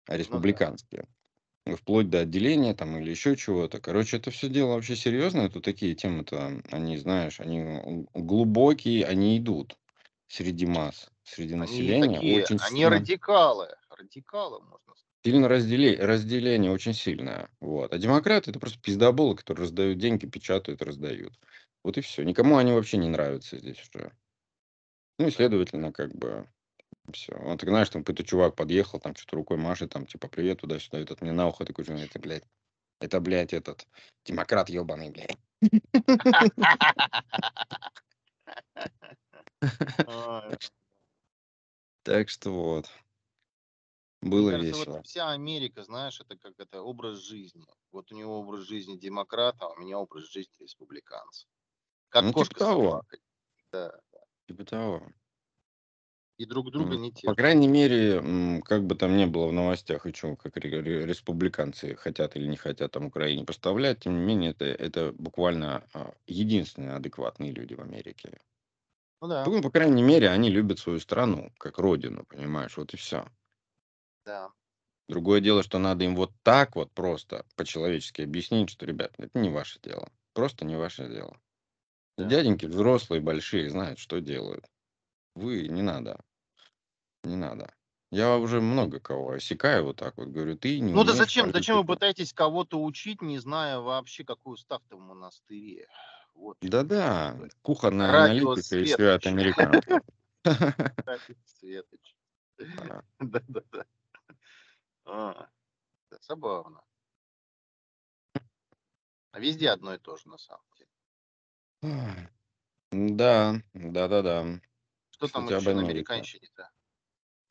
Ну 0.07 0.15
республиканские. 0.15 1.07
Вплоть 1.65 2.09
до 2.09 2.19
отделения 2.21 2.73
там 2.73 2.97
или 2.97 3.09
еще 3.09 3.37
чего-то. 3.37 3.79
Короче, 3.79 4.17
это 4.17 4.31
все 4.31 4.49
дело 4.49 4.73
вообще 4.73 4.95
серьезное. 4.97 5.47
Это 5.47 5.61
такие 5.61 5.95
темы-то, 5.95 6.61
они, 6.71 6.97
знаешь, 6.97 7.39
они 7.39 8.05
глубокие, 8.13 9.05
они 9.05 9.37
идут 9.37 9.77
среди 10.27 10.65
масс. 10.65 11.09
среди 11.23 11.53
Они 11.53 11.61
населения 11.61 12.19
такие, 12.19 12.35
очень 12.35 12.59
они 12.59 12.81
сильно 12.81 12.89
радикалы. 12.89 13.69
Радикалы, 13.89 14.59
можно 14.61 14.93
сказать. 14.93 15.05
сильно 15.23 15.47
разделе 15.47 15.95
разделение 15.95 16.71
очень 16.71 16.93
сильное. 16.93 17.49
Вот. 17.61 17.93
А 17.93 17.97
демократы- 17.97 18.51
это 18.51 18.59
просто 18.59 18.81
пиздоболы, 18.81 19.35
которые 19.35 19.63
раздают 19.63 19.97
деньги, 19.99 20.25
печатают, 20.25 20.81
раздают. 20.81 21.39
Вот 21.83 21.97
и 21.97 22.01
все. 22.01 22.23
Никому 22.23 22.57
они 22.57 22.73
вообще 22.73 22.97
не 22.97 23.07
нравятся 23.07 23.57
здесь 23.57 23.81
уже. 23.93 24.11
Ну 25.17 25.27
и, 25.27 25.31
следовательно, 25.31 25.93
как 25.93 26.13
бы 26.13 26.47
все. 27.11 27.35
Вот 27.37 27.59
ты 27.59 27.67
знаешь, 27.67 27.89
там 27.89 28.03
какой-то 28.03 28.23
чувак 28.23 28.55
подъехал, 28.55 28.99
там 28.99 29.15
что-то 29.15 29.35
рукой 29.35 29.57
машет, 29.57 29.91
там 29.91 30.05
типа 30.05 30.27
привет 30.27 30.61
туда-сюда, 30.61 30.99
этот 30.99 31.21
мне 31.21 31.31
на 31.31 31.47
ухо 31.47 31.65
такой, 31.65 31.83
это, 31.85 32.19
блядь, 32.19 32.43
это, 32.99 33.19
блядь, 33.19 33.53
этот 33.53 33.87
демократ 34.25 34.69
ебаный, 34.69 35.11
блядь. 35.11 35.37
Так 42.03 42.29
что 42.29 42.51
вот. 42.51 42.89
Мне 44.21 44.31
Было 44.31 44.51
кажется, 44.51 44.75
вот 44.75 44.87
весело. 44.87 45.03
вся 45.03 45.31
Америка, 45.31 45.83
знаешь, 45.83 46.21
это 46.21 46.37
как 46.37 46.53
это 46.57 46.81
образ 46.81 47.19
жизни. 47.19 47.65
Вот 47.91 48.09
у 48.11 48.15
него 48.15 48.39
образ 48.39 48.61
жизни 48.61 48.95
демократа, 48.97 49.65
а 49.65 49.69
у 49.69 49.75
меня 49.75 49.99
образ 49.99 50.31
жизни 50.31 50.53
республиканца. 50.59 51.45
Как 52.09 52.23
Ну, 52.23 52.29
типа 52.29 52.39
кошка 52.39 52.55
с 52.55 52.57
того. 52.59 52.83
собакой. 52.83 53.19
Да. 53.71 53.99
Типа 54.47 54.65
того. 54.65 55.11
И 56.43 56.45
друг 56.45 56.69
друга 56.71 56.97
не 56.97 57.11
По 57.25 57.33
терпят. 57.33 57.35
крайней 57.35 57.67
мере, 57.67 58.21
как 58.63 58.85
бы 58.85 58.95
там 58.95 59.15
ни 59.17 59.25
было 59.25 59.47
в 59.47 59.53
новостях, 59.53 60.05
и 60.05 60.13
чё, 60.13 60.35
как 60.35 60.57
ре- 60.57 60.81
ре- 60.81 61.05
республиканцы 61.05 61.95
хотят 61.95 62.35
или 62.35 62.47
не 62.47 62.57
хотят 62.57 62.91
там 62.91 63.05
Украине 63.05 63.45
поставлять, 63.45 64.01
тем 64.01 64.13
не 64.19 64.25
менее, 64.25 64.51
это, 64.51 64.65
это 64.65 65.11
буквально 65.13 65.85
а, 65.93 66.13
единственные 66.27 66.93
адекватные 66.95 67.51
люди 67.51 67.73
в 67.75 67.81
Америке. 67.81 68.39
Ну 69.21 69.27
да, 69.27 69.43
Ну, 69.45 69.61
по 69.61 69.69
крайней 69.71 70.03
мере, 70.03 70.27
они 70.29 70.49
любят 70.49 70.79
свою 70.79 70.99
страну, 70.99 71.53
как 71.57 71.77
родину, 71.77 72.25
понимаешь, 72.25 72.75
вот 72.75 72.93
и 72.93 72.97
все. 72.97 73.25
да. 74.25 74.53
Другое 75.07 75.39
дело, 75.41 75.63
что 75.63 75.79
надо 75.79 76.03
им 76.03 76.13
вот 76.15 76.33
так 76.43 76.75
вот 76.75 76.91
просто 76.91 77.45
по-человечески 77.55 78.21
объяснить, 78.21 78.69
что, 78.69 78.85
ребят, 78.85 79.13
это 79.17 79.37
не 79.39 79.49
ваше 79.49 79.79
дело. 79.81 80.11
Просто 80.33 80.65
не 80.65 80.75
ваше 80.75 81.07
дело. 81.07 81.39
Да. 82.17 82.29
Дяденьки 82.29 82.65
взрослые, 82.67 83.21
большие, 83.21 83.69
знают, 83.69 83.99
что 83.99 84.19
делают. 84.21 84.67
Вы 85.35 85.67
не 85.69 85.81
надо. 85.83 86.21
Не 87.23 87.35
надо. 87.35 87.73
Я 88.11 88.37
уже 88.37 88.61
много 88.61 88.99
кого 88.99 89.31
осекаю 89.31 89.85
вот 89.85 89.97
так 89.97 90.17
вот. 90.17 90.27
Говорю, 90.27 90.55
ты 90.55 90.79
не 90.79 90.93
Ну 90.93 91.03
да 91.03 91.13
зачем, 91.13 91.51
зачем 91.51 91.77
вы 91.77 91.85
пытаетесь 91.85 92.33
кого-то 92.33 92.81
учить, 92.83 93.21
не 93.21 93.39
зная 93.39 93.79
вообще, 93.79 94.23
какой 94.23 94.53
устав-то 94.53 94.97
в 94.97 94.99
монастыре? 94.99 95.87
Вот 96.35 96.57
Да-да, 96.61 97.35
кухонная 97.61 98.11
Радио 98.11 98.53
аналитика 98.53 98.77
и 98.77 98.91
от 98.91 98.97
Светоч. 98.97 99.27
американцев. 99.27 100.01
Светоч. 101.45 102.15
Да. 102.59 103.03
Да-да-да. 103.19 103.85
А, 105.05 105.47
Забавно. 106.21 106.83
А 109.31 109.39
Везде 109.39 109.71
одно 109.71 109.95
и 109.95 109.97
то 109.97 110.15
же, 110.17 110.29
на 110.29 110.37
самом 110.37 110.65
деле. 110.77 110.89
Да, 112.91 113.55
да-да-да. 113.73 114.59
Что 115.09 115.27
там 115.27 115.49
еще 115.49 115.73
на 115.73 115.81
американщине-то? 115.81 116.69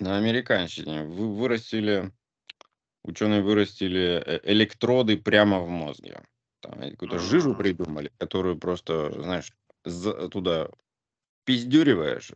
На 0.03 0.17
американщине 0.17 1.05
вы 1.05 1.33
вырастили, 1.33 2.11
ученые 3.05 3.41
вырастили 3.43 4.21
э- 4.27 4.41
электроды 4.43 5.17
прямо 5.17 5.61
в 5.61 5.69
мозге. 5.69 6.25
Там 6.61 6.81
какую-то 6.81 7.21
жижу 7.21 7.55
придумали, 7.55 8.11
которую 8.19 8.59
просто, 8.59 9.23
знаешь, 9.23 9.53
за- 9.85 10.29
туда 10.29 10.71
пиздюриваешь, 11.45 12.33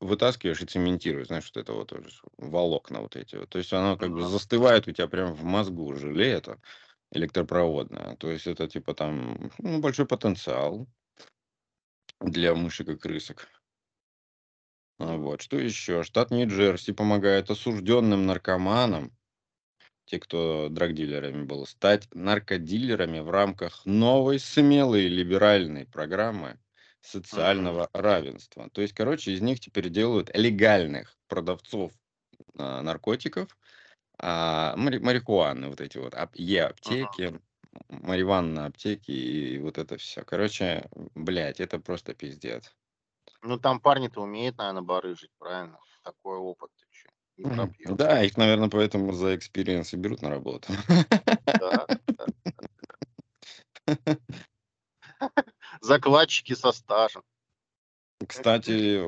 вытаскиваешь 0.00 0.62
и 0.62 0.66
цементируешь, 0.66 1.26
знаешь, 1.26 1.50
вот 1.54 1.62
это 1.62 1.72
вот 1.74 1.92
волокна 2.38 3.00
вот 3.02 3.16
эти 3.16 3.36
вот. 3.36 3.50
То 3.50 3.58
есть 3.58 3.74
оно 3.74 3.98
как 3.98 4.10
бы 4.10 4.22
застывает 4.22 4.88
у 4.88 4.92
тебя 4.92 5.06
прямо 5.06 5.34
в 5.34 5.44
мозгу, 5.44 5.94
желе 5.94 6.30
это 6.30 6.62
электропроводное. 7.12 8.16
То 8.16 8.30
есть 8.30 8.46
это 8.46 8.68
типа 8.68 8.94
там 8.94 9.50
ну, 9.58 9.80
большой 9.80 10.06
потенциал 10.06 10.86
для 12.20 12.54
мышек 12.54 12.88
и 12.88 12.96
крысок. 12.96 13.48
А, 14.98 15.16
Вот. 15.16 15.42
Что 15.42 15.58
еще? 15.58 16.02
Штат 16.02 16.30
Нью-Джерси 16.30 16.92
помогает 16.92 17.50
осужденным 17.50 18.26
наркоманам, 18.26 19.12
те, 20.06 20.18
кто 20.20 20.68
драгдилерами 20.70 21.44
был, 21.44 21.66
стать 21.66 22.08
наркодилерами 22.14 23.20
в 23.20 23.30
рамках 23.30 23.86
новой 23.86 24.38
смелой 24.38 25.08
либеральной 25.08 25.86
программы 25.86 26.58
мгм. 27.32 27.72
социального 27.72 27.90
равенства. 27.94 28.70
То 28.72 28.82
есть, 28.82 28.94
короче, 28.94 29.32
из 29.32 29.40
них 29.42 29.60
теперь 29.60 29.90
делают 29.90 30.30
легальных 30.36 31.16
продавцов 31.28 31.92
а, 32.58 32.82
наркотиков, 32.82 33.56
а, 34.18 34.76
мари- 34.76 34.98
марихуаны, 34.98 35.68
вот 35.68 35.80
эти 35.80 35.98
вот, 35.98 36.14
ап- 36.14 36.32
Мгм. 36.84 37.08
Е-аптеки, 37.14 37.40
мариванна 37.88 38.66
аптеки 38.66 39.10
и 39.12 39.58
вот 39.58 39.78
это 39.78 39.98
все. 39.98 40.24
Короче, 40.24 40.88
блядь, 41.14 41.60
это 41.60 41.78
просто 41.80 42.14
пиздец. 42.14 42.72
Ну 43.42 43.58
там 43.58 43.80
парни-то 43.80 44.20
умеют, 44.20 44.58
наверное, 44.58 44.82
барыжить, 44.82 45.30
правильно? 45.38 45.78
Такой 46.04 46.38
опыт 46.38 46.70
ты 46.76 46.86
чё, 46.90 47.08
не 47.36 47.44
пропьешь. 47.44 47.90
Да, 47.96 48.22
их, 48.22 48.36
наверное, 48.36 48.68
поэтому 48.68 49.12
за 49.12 49.34
experience 49.36 49.92
и 49.92 49.96
берут 49.96 50.22
на 50.22 50.30
работу. 50.30 50.68
Да, 51.58 51.86
да, 51.86 51.86
да. 52.18 52.26
Закладчики 55.80 56.54
со 56.54 56.72
стажем. 56.72 57.22
Кстати, 58.26 59.00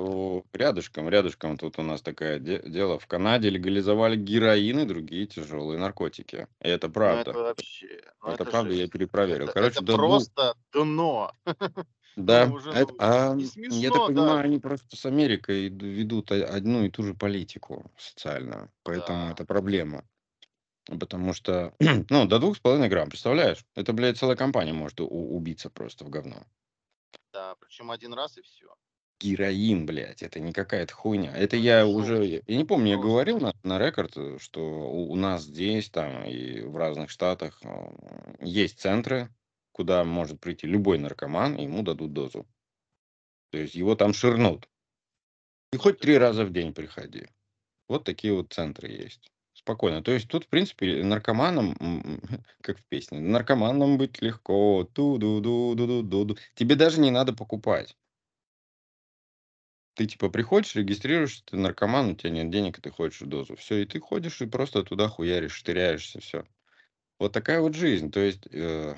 рядышком, 0.56 1.08
рядышком 1.08 1.56
тут 1.56 1.78
у 1.78 1.82
нас 1.82 2.02
такое 2.02 2.40
де- 2.40 2.62
дело. 2.68 2.98
В 2.98 3.06
Канаде 3.06 3.48
легализовали 3.48 4.16
героин 4.16 4.80
и 4.80 4.84
другие 4.84 5.26
тяжелые 5.26 5.78
наркотики. 5.78 6.48
И 6.60 6.68
это 6.68 6.88
Ну 6.88 6.94
правда. 6.94 7.30
это 7.30 7.38
вообще, 7.38 8.02
ну 8.20 8.30
Это 8.30 8.42
это 8.42 8.50
правда, 8.50 8.72
я 8.72 8.80
жесть. 8.80 8.92
перепроверил. 8.92 9.44
Это, 9.46 9.52
Короче, 9.54 9.78
это 9.78 9.82
двух... 9.82 9.98
просто 9.98 10.54
дно. 10.72 11.32
Да, 12.16 12.46
уже, 12.46 12.70
это, 12.70 12.92
ну, 12.92 12.98
а, 12.98 13.34
не 13.34 13.44
я 13.44 13.48
так 13.50 13.52
смешно 13.52 14.06
понимаю, 14.06 14.44
они 14.44 14.58
просто 14.58 14.96
с 14.96 15.04
Америкой 15.06 15.68
ведут 15.68 16.30
одну 16.32 16.84
и 16.84 16.90
ту 16.90 17.02
же 17.02 17.14
политику 17.14 17.90
социальную. 17.98 18.70
Поэтому 18.82 19.26
Да, 19.26 19.32
это 19.32 19.44
проблема. 19.44 20.04
Потому 20.86 21.32
что, 21.34 21.74
ну, 22.10 22.26
до 22.26 22.38
двух 22.38 22.56
с 22.56 22.60
половиной 22.60 22.88
грамм, 22.88 23.08
представляешь? 23.10 23.64
Это, 23.74 23.92
блядь, 23.92 24.18
целая 24.18 24.36
компания 24.36 24.72
может 24.72 25.00
у- 25.00 25.06
убиться 25.36 25.70
просто 25.70 26.04
в 26.04 26.10
говно. 26.10 26.44
да, 27.32 27.54
причем 27.56 27.90
один 27.90 28.14
раз 28.14 28.38
и 28.38 28.42
все. 28.42 28.74
Героин, 29.20 29.86
блядь, 29.86 30.22
это 30.22 30.38
не 30.40 30.52
какая-то 30.52 30.92
хуйня. 30.94 31.36
Это 31.36 31.56
я 31.56 31.86
уже, 31.86 32.16
жестко, 32.18 32.52
я 32.52 32.56
не 32.58 32.64
помню, 32.64 32.90
я 32.92 32.96
говорил 32.98 33.40
на, 33.40 33.52
на 33.62 33.78
рекорд, 33.78 34.16
э, 34.16 34.38
что 34.38 34.60
у, 34.60 35.10
у 35.12 35.16
нас 35.16 35.44
здесь, 35.44 35.88
там 35.90 36.24
и 36.24 36.60
в 36.60 36.76
разных 36.76 37.10
штатах 37.10 37.60
э, 37.64 38.34
есть 38.40 38.80
центры, 38.80 39.30
куда 39.74 40.04
может 40.04 40.40
прийти 40.40 40.68
любой 40.68 40.98
наркоман, 40.98 41.56
ему 41.56 41.82
дадут 41.82 42.12
дозу. 42.12 42.46
То 43.50 43.58
есть 43.58 43.74
его 43.74 43.96
там 43.96 44.14
ширнут. 44.14 44.68
И 45.72 45.76
хоть 45.76 45.98
три 45.98 46.16
раза 46.16 46.44
в 46.44 46.52
день 46.52 46.72
приходи. 46.72 47.26
Вот 47.88 48.04
такие 48.04 48.32
вот 48.32 48.52
центры 48.52 48.88
есть. 48.88 49.32
Спокойно. 49.52 50.02
То 50.02 50.12
есть 50.12 50.28
тут, 50.28 50.44
в 50.44 50.48
принципе, 50.48 51.02
наркоманам, 51.02 51.76
м, 51.80 52.20
как 52.62 52.78
в 52.78 52.84
песне, 52.84 53.18
наркоманом 53.18 53.98
быть 53.98 54.22
легко. 54.22 54.88
ту 54.92 55.18
ду 55.18 55.40
ду 55.40 55.74
ду 55.74 55.86
ду 55.86 56.02
ду 56.02 56.24
ду 56.24 56.38
Тебе 56.54 56.76
даже 56.76 57.00
не 57.00 57.10
надо 57.10 57.32
покупать. 57.32 57.96
Ты 59.94 60.06
типа 60.06 60.28
приходишь, 60.28 60.74
регистрируешься, 60.74 61.44
ты 61.44 61.56
наркоман, 61.56 62.10
у 62.10 62.14
тебя 62.14 62.30
нет 62.30 62.50
денег, 62.50 62.78
и 62.78 62.80
ты 62.80 62.90
хочешь 62.90 63.26
дозу. 63.26 63.56
Все, 63.56 63.82
и 63.82 63.86
ты 63.86 64.00
ходишь 64.00 64.40
и 64.42 64.46
просто 64.46 64.82
туда 64.84 65.08
хуяришь, 65.08 65.54
штыряешься, 65.54 66.20
все. 66.20 66.44
Вот 67.18 67.32
такая 67.32 67.60
вот 67.60 67.74
жизнь. 67.74 68.10
То 68.10 68.20
есть, 68.20 68.46
э, 68.50 68.96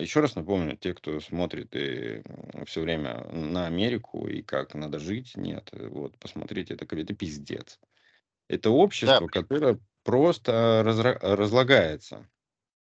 еще 0.00 0.20
раз 0.20 0.34
напомню, 0.36 0.76
те, 0.76 0.94
кто 0.94 1.20
смотрит 1.20 1.74
и 1.76 2.22
все 2.66 2.80
время 2.80 3.24
на 3.30 3.66
Америку 3.66 4.26
и 4.28 4.42
как 4.42 4.74
надо 4.74 4.98
жить, 4.98 5.36
нет, 5.36 5.68
э, 5.72 5.88
вот 5.88 6.18
посмотрите, 6.18 6.74
это, 6.74 6.84
это 6.96 7.14
пиздец. 7.14 7.78
Это 8.48 8.70
Да, 9.00 9.20
общество, 9.20 9.28
при- 9.28 9.38
которое 9.38 9.80
просто 10.04 10.82
разра- 10.84 11.18
разлагается, 11.20 12.30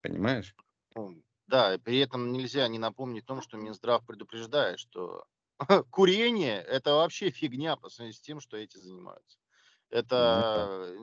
понимаешь? 0.02 0.56
ну, 0.96 1.24
да, 1.48 1.76
и 1.76 1.78
при 1.78 2.00
этом 2.00 2.32
нельзя 2.32 2.68
не 2.68 2.80
напомнить 2.80 3.24
о 3.24 3.28
том, 3.28 3.42
что 3.42 3.58
Минздрав 3.58 4.06
предупреждает, 4.06 4.80
что 4.80 5.26
курение 5.92 6.62
это 6.62 6.96
вообще 6.96 7.32
фигня 7.32 7.78
по 7.78 7.90
сравнению 7.90 8.18
с 8.18 8.22
тем, 8.22 8.40
что 8.42 8.58
эти 8.58 8.78
занимаются. 8.78 9.40
Ну 10.18 10.44
да. 10.54 10.70
Это 10.70 10.96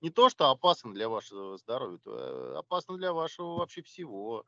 не 0.00 0.10
то, 0.10 0.30
что 0.30 0.50
опасно 0.50 0.94
для 0.94 1.08
вашего 1.08 1.58
здоровья, 1.58 1.98
это 1.98 2.58
опасно 2.60 2.96
для 2.98 3.12
вашего 3.12 3.56
вообще 3.56 3.82
всего. 3.82 4.44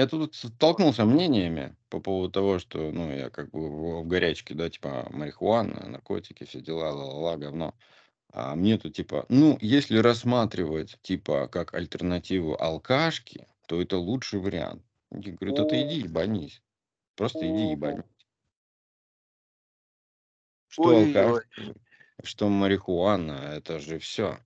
Я 0.00 0.06
тут 0.06 0.34
столкнулся 0.34 1.04
мнениями 1.04 1.76
по 1.90 2.00
поводу 2.00 2.32
того, 2.32 2.58
что, 2.58 2.90
ну, 2.90 3.12
я 3.12 3.28
как 3.28 3.50
бы 3.50 3.68
в, 4.00 4.06
горячке, 4.06 4.54
да, 4.54 4.70
типа 4.70 5.06
марихуана, 5.10 5.86
наркотики, 5.86 6.44
все 6.44 6.62
дела, 6.62 6.90
ла-ла-ла, 6.90 7.36
говно. 7.36 7.74
А 8.32 8.54
мне 8.54 8.78
тут 8.78 8.94
типа, 8.94 9.26
ну, 9.28 9.58
если 9.60 9.98
рассматривать 9.98 10.98
типа 11.02 11.48
как 11.48 11.74
альтернативу 11.74 12.56
алкашки, 12.58 13.46
то 13.68 13.82
это 13.82 13.98
лучший 13.98 14.40
вариант. 14.40 14.82
Я 15.10 15.34
говорю, 15.34 15.54
да 15.54 15.64
ты 15.66 15.82
иди 15.82 15.96
ебанись. 15.96 16.62
Просто 17.14 17.40
иди 17.40 17.72
ебанись. 17.72 18.04
Что 20.68 20.82
Ой, 20.84 21.14
ой. 21.14 21.26
алкашки, 21.26 21.74
что 22.24 22.48
марихуана, 22.48 23.52
это 23.52 23.80
же 23.80 23.98
все. 23.98 24.38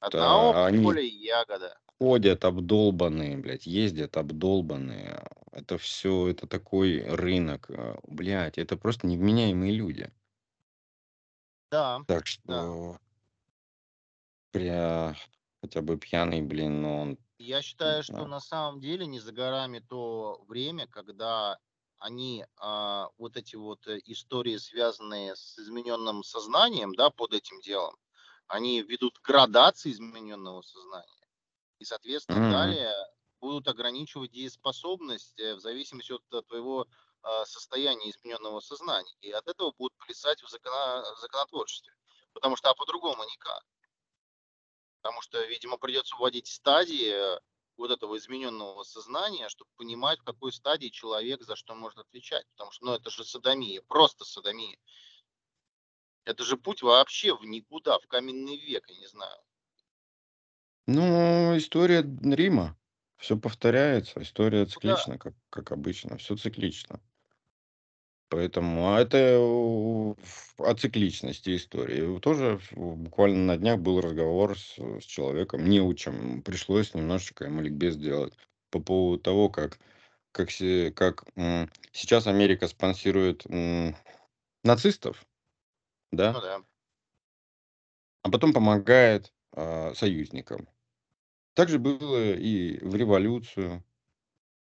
Одна 0.00 0.66
они 0.66 0.82
поле 0.82 1.06
ягода. 1.06 1.78
Ходят 2.00 2.44
обдолбанные, 2.44 3.36
блядь, 3.36 3.66
ездят 3.66 4.16
обдолбанные. 4.16 5.22
Это 5.52 5.78
все, 5.78 6.28
это 6.28 6.46
такой 6.46 7.02
рынок. 7.02 7.70
а, 7.70 7.98
Блядь, 8.06 8.58
это 8.58 8.76
просто 8.76 9.06
невменяемые 9.06 9.72
люди. 9.72 10.10
Да, 11.70 12.04
Так 12.06 12.26
да. 12.44 12.72
что, 12.72 12.98
бля, 14.52 15.14
хотя 15.62 15.80
бы 15.82 15.96
пьяный, 15.98 16.42
блин, 16.42 16.82
но 16.82 17.00
он, 17.00 17.18
Я 17.38 17.62
считаю, 17.62 18.02
что 18.04 18.26
знаю. 18.26 18.28
на 18.28 18.38
самом 18.40 18.80
деле 18.80 19.04
не 19.06 19.18
за 19.18 19.32
горами 19.32 19.80
то 19.80 20.44
время, 20.46 20.86
когда 20.86 21.58
они 21.98 22.46
а, 22.56 23.08
вот 23.18 23.36
эти 23.36 23.56
вот 23.56 23.86
э, 23.88 23.98
истории, 24.04 24.56
связанные 24.56 25.34
с 25.34 25.58
измененным 25.58 26.22
сознанием, 26.22 26.94
да, 26.94 27.10
под 27.10 27.34
этим 27.34 27.60
делом, 27.60 27.96
они 28.46 28.82
ведут 28.82 29.18
к 29.18 29.26
градации 29.26 29.90
измененного 29.90 30.62
сознания. 30.62 31.17
И, 31.78 31.84
соответственно, 31.84 32.40
Мгм. 32.40 32.50
далее 32.50 32.94
будут 33.40 33.68
ограничивать 33.68 34.32
дееспособность 34.32 35.38
э, 35.38 35.54
в 35.54 35.60
зависимости 35.60 36.12
от 36.12 36.22
э, 36.32 36.42
твоего 36.42 36.86
а, 37.22 37.44
состояния 37.46 38.10
измененного 38.10 38.60
сознания. 38.60 39.14
И 39.20 39.30
от 39.30 39.46
этого 39.48 39.72
будут 39.76 39.96
плясать 39.98 40.42
в 40.42 40.48
закона- 40.48 41.04
законотворчестве. 41.16 41.92
Потому 42.32 42.56
что 42.56 42.70
а 42.70 42.74
по-другому 42.74 43.24
никак. 43.24 43.64
Потому 45.02 45.22
что, 45.22 45.42
видимо, 45.44 45.78
придется 45.78 46.16
вводить 46.16 46.46
стадии 46.46 47.10
э, 47.12 47.40
вот 47.76 47.90
этого 47.90 48.16
измененного 48.18 48.82
сознания, 48.82 49.48
чтобы 49.48 49.70
понимать, 49.76 50.20
в 50.20 50.24
какой 50.24 50.52
стадии 50.52 50.88
человек 50.88 51.42
за 51.42 51.56
что 51.56 51.74
может 51.74 51.98
отвечать. 51.98 52.46
Потому 52.52 52.72
что, 52.72 52.86
ну, 52.86 52.92
это 52.94 53.10
же 53.10 53.24
садомия, 53.24 53.82
просто 53.82 54.24
садомия. 54.24 54.78
Это 56.24 56.44
же 56.44 56.56
путь 56.56 56.82
вообще 56.82 57.34
в 57.34 57.44
никуда, 57.44 57.98
в 57.98 58.06
каменный 58.06 58.56
век, 58.56 58.88
я 58.88 58.96
не 58.96 59.06
знаю. 59.06 59.40
Ну, 60.88 61.54
история 61.58 62.00
Рима. 62.00 62.74
Все 63.18 63.36
повторяется, 63.36 64.22
история 64.22 64.60
Ну 64.60 64.64
да, 64.64 64.70
циклична, 64.72 65.18
как, 65.18 65.34
как 65.50 65.70
обычно, 65.70 66.16
все 66.16 66.34
циклично. 66.34 66.98
Поэтому, 68.30 68.94
а 68.94 69.00
это 69.00 69.36
в- 69.38 70.54
о 70.62 70.74
цикличности 70.74 71.56
истории. 71.56 72.18
Тоже 72.20 72.58
в- 72.70 72.96
буквально 72.96 73.44
на 73.44 73.56
днях 73.58 73.80
был 73.80 74.00
разговор 74.00 74.58
с, 74.58 74.78
с 74.78 75.04
человеком, 75.04 75.68
неучим. 75.68 76.40
Пришлось 76.42 76.94
немножечко 76.94 77.44
ему 77.44 77.60
ликбез 77.60 77.94
сделать 77.94 78.32
по 78.70 78.80
поводу 78.80 79.22
того, 79.22 79.50
как, 79.50 79.78
как, 80.32 80.50
се- 80.50 80.90
как 80.90 81.24
м, 81.36 81.70
сейчас 81.92 82.26
Америка 82.26 82.66
спонсирует 82.66 83.44
м, 83.44 83.94
нацистов, 84.64 85.26
да, 86.12 86.32
ну 86.32 86.40
да, 86.40 86.62
а 88.22 88.30
потом 88.30 88.54
помогает 88.54 89.34
а, 89.52 89.92
союзникам. 89.94 90.66
Так 91.58 91.68
же 91.70 91.80
было 91.80 92.34
и 92.34 92.78
в 92.84 92.94
революцию, 92.94 93.82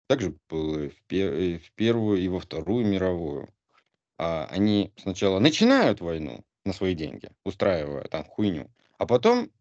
так 0.08 0.22
же 0.22 0.38
было 0.50 0.86
и 0.86 0.90
в, 0.90 1.04
пе- 1.04 1.56
и 1.56 1.58
в 1.60 1.74
Первую, 1.74 2.22
и 2.22 2.30
во 2.30 2.40
Вторую 2.40 2.88
мировую. 2.88 3.50
А, 4.18 4.48
они 4.52 4.94
сначала 4.98 5.40
начинают 5.40 6.02
войну 6.02 6.46
на 6.66 6.74
свои 6.74 6.96
деньги, 6.96 7.32
устраивая 7.44 8.06
там 8.06 8.24
хуйню, 8.26 8.72
а 8.98 9.06
потом 9.08 9.52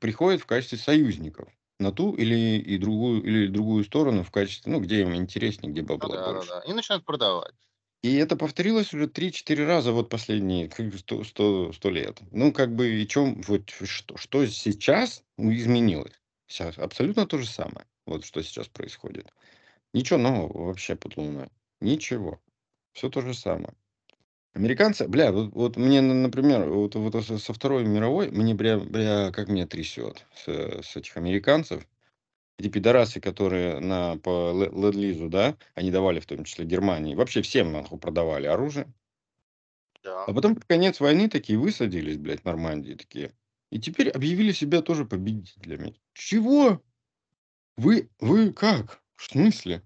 приходят 0.00 0.42
в 0.42 0.46
качестве 0.46 0.78
союзников 0.78 1.48
на 1.78 1.92
ту 1.92 2.14
или 2.14 2.58
и 2.58 2.78
другую 2.78 3.22
или 3.22 3.46
другую 3.46 3.84
сторону 3.84 4.24
в 4.24 4.32
качестве, 4.32 4.72
ну, 4.72 4.80
где 4.80 5.02
им 5.02 5.14
интереснее, 5.14 5.72
где 5.72 5.82
ну 5.82 5.86
бабла 5.86 6.08
да, 6.08 6.32
да, 6.32 6.32
больше. 6.32 6.50
да. 6.60 6.60
И 6.66 6.72
начинают 6.72 7.04
продавать. 7.04 7.54
И 8.02 8.14
это 8.14 8.36
повторилось 8.36 8.94
уже 8.94 9.08
3-4 9.08 9.64
раза 9.66 9.92
вот 9.92 10.08
последние 10.08 10.68
как 10.68 10.88
бы 10.90 10.98
100, 10.98 11.24
100, 11.24 11.72
100 11.72 11.90
лет. 11.90 12.20
Ну, 12.30 12.52
как 12.52 12.74
бы, 12.74 13.00
и 13.02 13.08
чем, 13.08 13.42
вот 13.42 13.70
что, 13.70 14.16
что 14.16 14.46
сейчас 14.46 15.24
ну, 15.36 15.52
изменилось? 15.52 16.21
Сейчас 16.52 16.76
абсолютно 16.76 17.26
то 17.26 17.38
же 17.38 17.46
самое, 17.46 17.86
вот 18.04 18.26
что 18.26 18.42
сейчас 18.42 18.68
происходит. 18.68 19.32
Ничего 19.94 20.18
нового 20.18 20.66
вообще 20.66 20.96
под 20.96 21.16
луной. 21.16 21.48
Ничего. 21.80 22.42
Все 22.92 23.08
то 23.08 23.22
же 23.22 23.32
самое. 23.32 23.72
Американцы, 24.52 25.08
бля, 25.08 25.32
вот, 25.32 25.54
вот 25.54 25.76
мне, 25.78 26.02
например, 26.02 26.68
вот, 26.68 26.94
вот 26.94 27.24
со 27.24 27.52
Второй 27.54 27.86
мировой, 27.86 28.30
мне, 28.30 28.52
бля, 28.52 28.78
бля, 28.78 29.32
как 29.32 29.48
меня 29.48 29.66
трясет 29.66 30.26
с, 30.34 30.46
с 30.82 30.94
этих 30.94 31.16
американцев. 31.16 31.88
Эти 32.58 32.68
пидорасы, 32.68 33.18
которые 33.18 33.80
на, 33.80 34.18
по 34.18 34.52
ле- 34.52 34.68
ленд-лизу, 34.68 35.30
да, 35.30 35.56
они 35.74 35.90
давали 35.90 36.20
в 36.20 36.26
том 36.26 36.44
числе 36.44 36.66
Германии, 36.66 37.14
вообще 37.14 37.40
всем 37.40 37.72
нахуй 37.72 37.98
продавали 37.98 38.46
оружие. 38.46 38.92
Да. 40.04 40.26
А 40.26 40.34
потом 40.34 40.56
под 40.56 40.66
конец 40.66 41.00
войны 41.00 41.30
такие 41.30 41.58
высадились, 41.58 42.18
блядь, 42.18 42.42
в 42.42 42.44
Нормандии 42.44 42.92
такие. 42.92 43.32
И 43.70 43.80
теперь 43.80 44.10
объявили 44.10 44.52
себя 44.52 44.82
тоже 44.82 45.06
победителями. 45.06 45.94
Чего? 46.14 46.82
Вы, 47.76 48.10
вы 48.20 48.52
как? 48.52 49.02
В 49.16 49.24
смысле? 49.24 49.82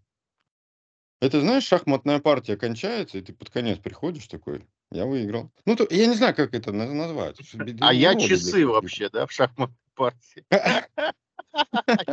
Это, 1.21 1.41
знаешь, 1.41 1.65
шахматная 1.65 2.21
партия 2.21 2.57
кончается, 2.57 3.19
и 3.19 3.23
ты 3.23 3.33
под 3.33 3.51
конец 3.51 3.79
приходишь 3.79 4.27
такой, 4.27 4.67
я 4.91 5.07
выиграл. 5.07 5.51
Ну, 5.65 5.77
то, 5.77 5.87
я 5.91 6.07
не 6.07 6.15
знаю, 6.15 6.35
как 6.35 6.55
это 6.55 6.73
на- 6.73 6.93
назвать. 6.93 7.39
А 7.81 7.95
я 7.95 8.15
часы 8.15 8.51
какие-то. 8.51 8.69
вообще, 8.69 9.09
да, 9.09 9.27
в 9.27 9.33
шахматной 9.33 9.77
партии. 9.95 10.45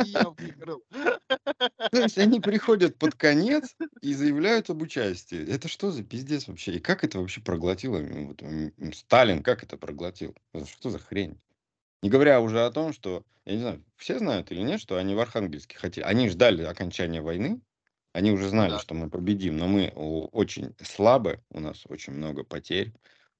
Я 0.04 0.30
выиграл. 0.30 0.82
То 0.88 1.98
есть 2.02 2.16
они 2.16 2.40
приходят 2.40 2.96
под 2.96 3.14
конец 3.14 3.76
и 4.00 4.14
заявляют 4.14 4.70
об 4.70 4.80
участии. 4.80 5.46
Это 5.46 5.68
что 5.68 5.90
за 5.90 6.02
пиздец 6.02 6.48
вообще? 6.48 6.76
И 6.76 6.80
как 6.80 7.04
это 7.04 7.18
вообще 7.18 7.42
проглотило? 7.42 8.02
Сталин 8.94 9.42
как 9.42 9.62
это 9.62 9.76
проглотил? 9.76 10.34
Что 10.66 10.88
за 10.88 10.98
хрень? 10.98 11.38
Не 12.04 12.10
говоря 12.10 12.42
уже 12.42 12.62
о 12.62 12.70
том, 12.70 12.92
что, 12.92 13.22
я 13.46 13.54
не 13.54 13.60
знаю, 13.60 13.82
все 13.96 14.18
знают 14.18 14.52
или 14.52 14.60
нет, 14.60 14.78
что 14.78 14.98
они 14.98 15.14
в 15.14 15.20
Архангельске 15.20 15.78
хотели. 15.78 16.04
Они 16.04 16.28
ждали 16.28 16.62
окончания 16.62 17.22
войны, 17.22 17.62
они 18.12 18.30
уже 18.30 18.50
знали, 18.50 18.72
да. 18.72 18.78
что 18.78 18.92
мы 18.92 19.08
победим, 19.08 19.56
но 19.56 19.68
мы 19.68 19.88
очень 19.88 20.74
слабы, 20.82 21.40
у 21.48 21.60
нас 21.60 21.84
очень 21.88 22.12
много 22.12 22.44
потерь, 22.44 22.92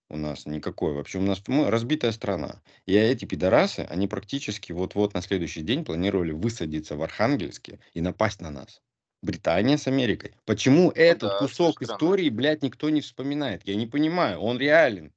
у 0.09 0.17
нас 0.17 0.47
никакой 0.47 0.95
вообще, 0.95 1.19
у 1.19 1.21
нас 1.21 1.43
мы 1.47 1.71
разбитая 1.71 2.11
страна. 2.13 2.63
И 2.87 2.95
эти 2.95 3.27
пидорасы, 3.27 3.81
они 3.81 4.09
практически 4.09 4.73
вот-вот 4.73 5.13
на 5.13 5.21
следующий 5.21 5.61
день 5.61 5.85
планировали 5.85 6.33
высадиться 6.33 6.97
в 6.97 7.03
Архангельске 7.03 7.81
и 7.93 8.01
напасть 8.01 8.41
на 8.41 8.49
нас. 8.51 8.81
Британия 9.21 9.77
с 9.77 9.87
Америкой. 9.89 10.33
Почему 10.47 10.85
Ну 10.85 10.91
этот 10.93 11.33
да, 11.33 11.39
кусок 11.39 11.83
странно. 11.83 11.99
истории, 11.99 12.31
блядь, 12.31 12.63
никто 12.63 12.89
не 12.89 13.03
вспоминает? 13.03 13.61
Я 13.69 13.75
не 13.75 13.87
понимаю, 13.87 14.39
он 14.39 14.59
реален. 14.59 15.13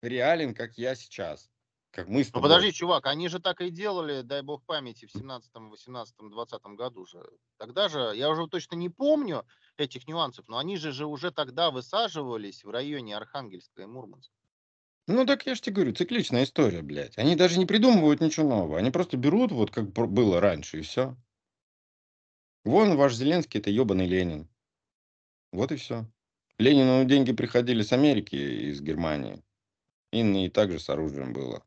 Реален, 0.00 0.54
как 0.54 0.78
я 0.78 0.94
сейчас. 0.94 1.50
Как 1.94 2.08
мы 2.08 2.24
с 2.24 2.26
Ну 2.26 2.32
тобой. 2.32 2.50
подожди, 2.50 2.72
чувак, 2.72 3.06
они 3.06 3.28
же 3.28 3.38
так 3.38 3.60
и 3.60 3.70
делали, 3.70 4.22
дай 4.22 4.42
бог 4.42 4.64
памяти, 4.64 5.06
в 5.06 5.12
17, 5.12 5.48
18, 5.54 6.14
20 6.18 6.62
году 6.76 7.06
же. 7.06 7.24
Тогда 7.56 7.88
же, 7.88 8.12
я 8.16 8.30
уже 8.30 8.48
точно 8.48 8.74
не 8.74 8.88
помню 8.88 9.46
этих 9.76 10.08
нюансов, 10.08 10.48
но 10.48 10.58
они 10.58 10.76
же, 10.76 10.90
же 10.90 11.06
уже 11.06 11.30
тогда 11.30 11.70
высаживались 11.70 12.64
в 12.64 12.70
районе 12.70 13.16
Архангельска 13.16 13.82
и 13.82 13.86
Мурманска. 13.86 14.34
Ну 15.06 15.24
так 15.24 15.46
я 15.46 15.54
же 15.54 15.60
тебе 15.60 15.76
говорю, 15.76 15.92
цикличная 15.92 16.42
история, 16.42 16.82
блядь. 16.82 17.16
Они 17.16 17.36
даже 17.36 17.60
не 17.60 17.66
придумывают 17.66 18.20
ничего 18.20 18.48
нового. 18.48 18.78
Они 18.78 18.90
просто 18.90 19.16
берут 19.16 19.52
вот 19.52 19.70
как 19.70 19.92
было 19.92 20.40
раньше 20.40 20.80
и 20.80 20.82
все. 20.82 21.16
Вон 22.64 22.96
ваш 22.96 23.14
Зеленский, 23.14 23.60
это 23.60 23.70
ебаный 23.70 24.06
Ленин. 24.06 24.48
Вот 25.52 25.70
и 25.70 25.76
все. 25.76 26.06
Ленину 26.58 27.04
деньги 27.04 27.32
приходили 27.32 27.82
с 27.82 27.92
Америки, 27.92 28.34
из 28.34 28.80
Германии. 28.80 29.44
И, 30.10 30.46
и 30.46 30.48
также 30.48 30.80
с 30.80 30.88
оружием 30.88 31.32
было. 31.32 31.62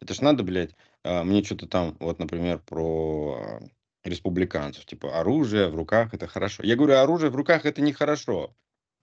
Это 0.00 0.14
ж 0.14 0.20
надо, 0.20 0.42
блядь, 0.42 0.74
а, 1.04 1.24
мне 1.24 1.42
что-то 1.42 1.66
там, 1.66 1.96
вот, 2.00 2.18
например, 2.18 2.60
про 2.60 3.40
а, 3.40 3.60
республиканцев. 4.04 4.86
Типа, 4.86 5.18
оружие 5.20 5.68
в 5.68 5.74
руках 5.74 6.14
это 6.14 6.26
хорошо. 6.26 6.62
Я 6.62 6.76
говорю, 6.76 6.96
оружие 6.96 7.30
в 7.30 7.36
руках 7.36 7.66
это 7.66 7.80
нехорошо. 7.80 8.54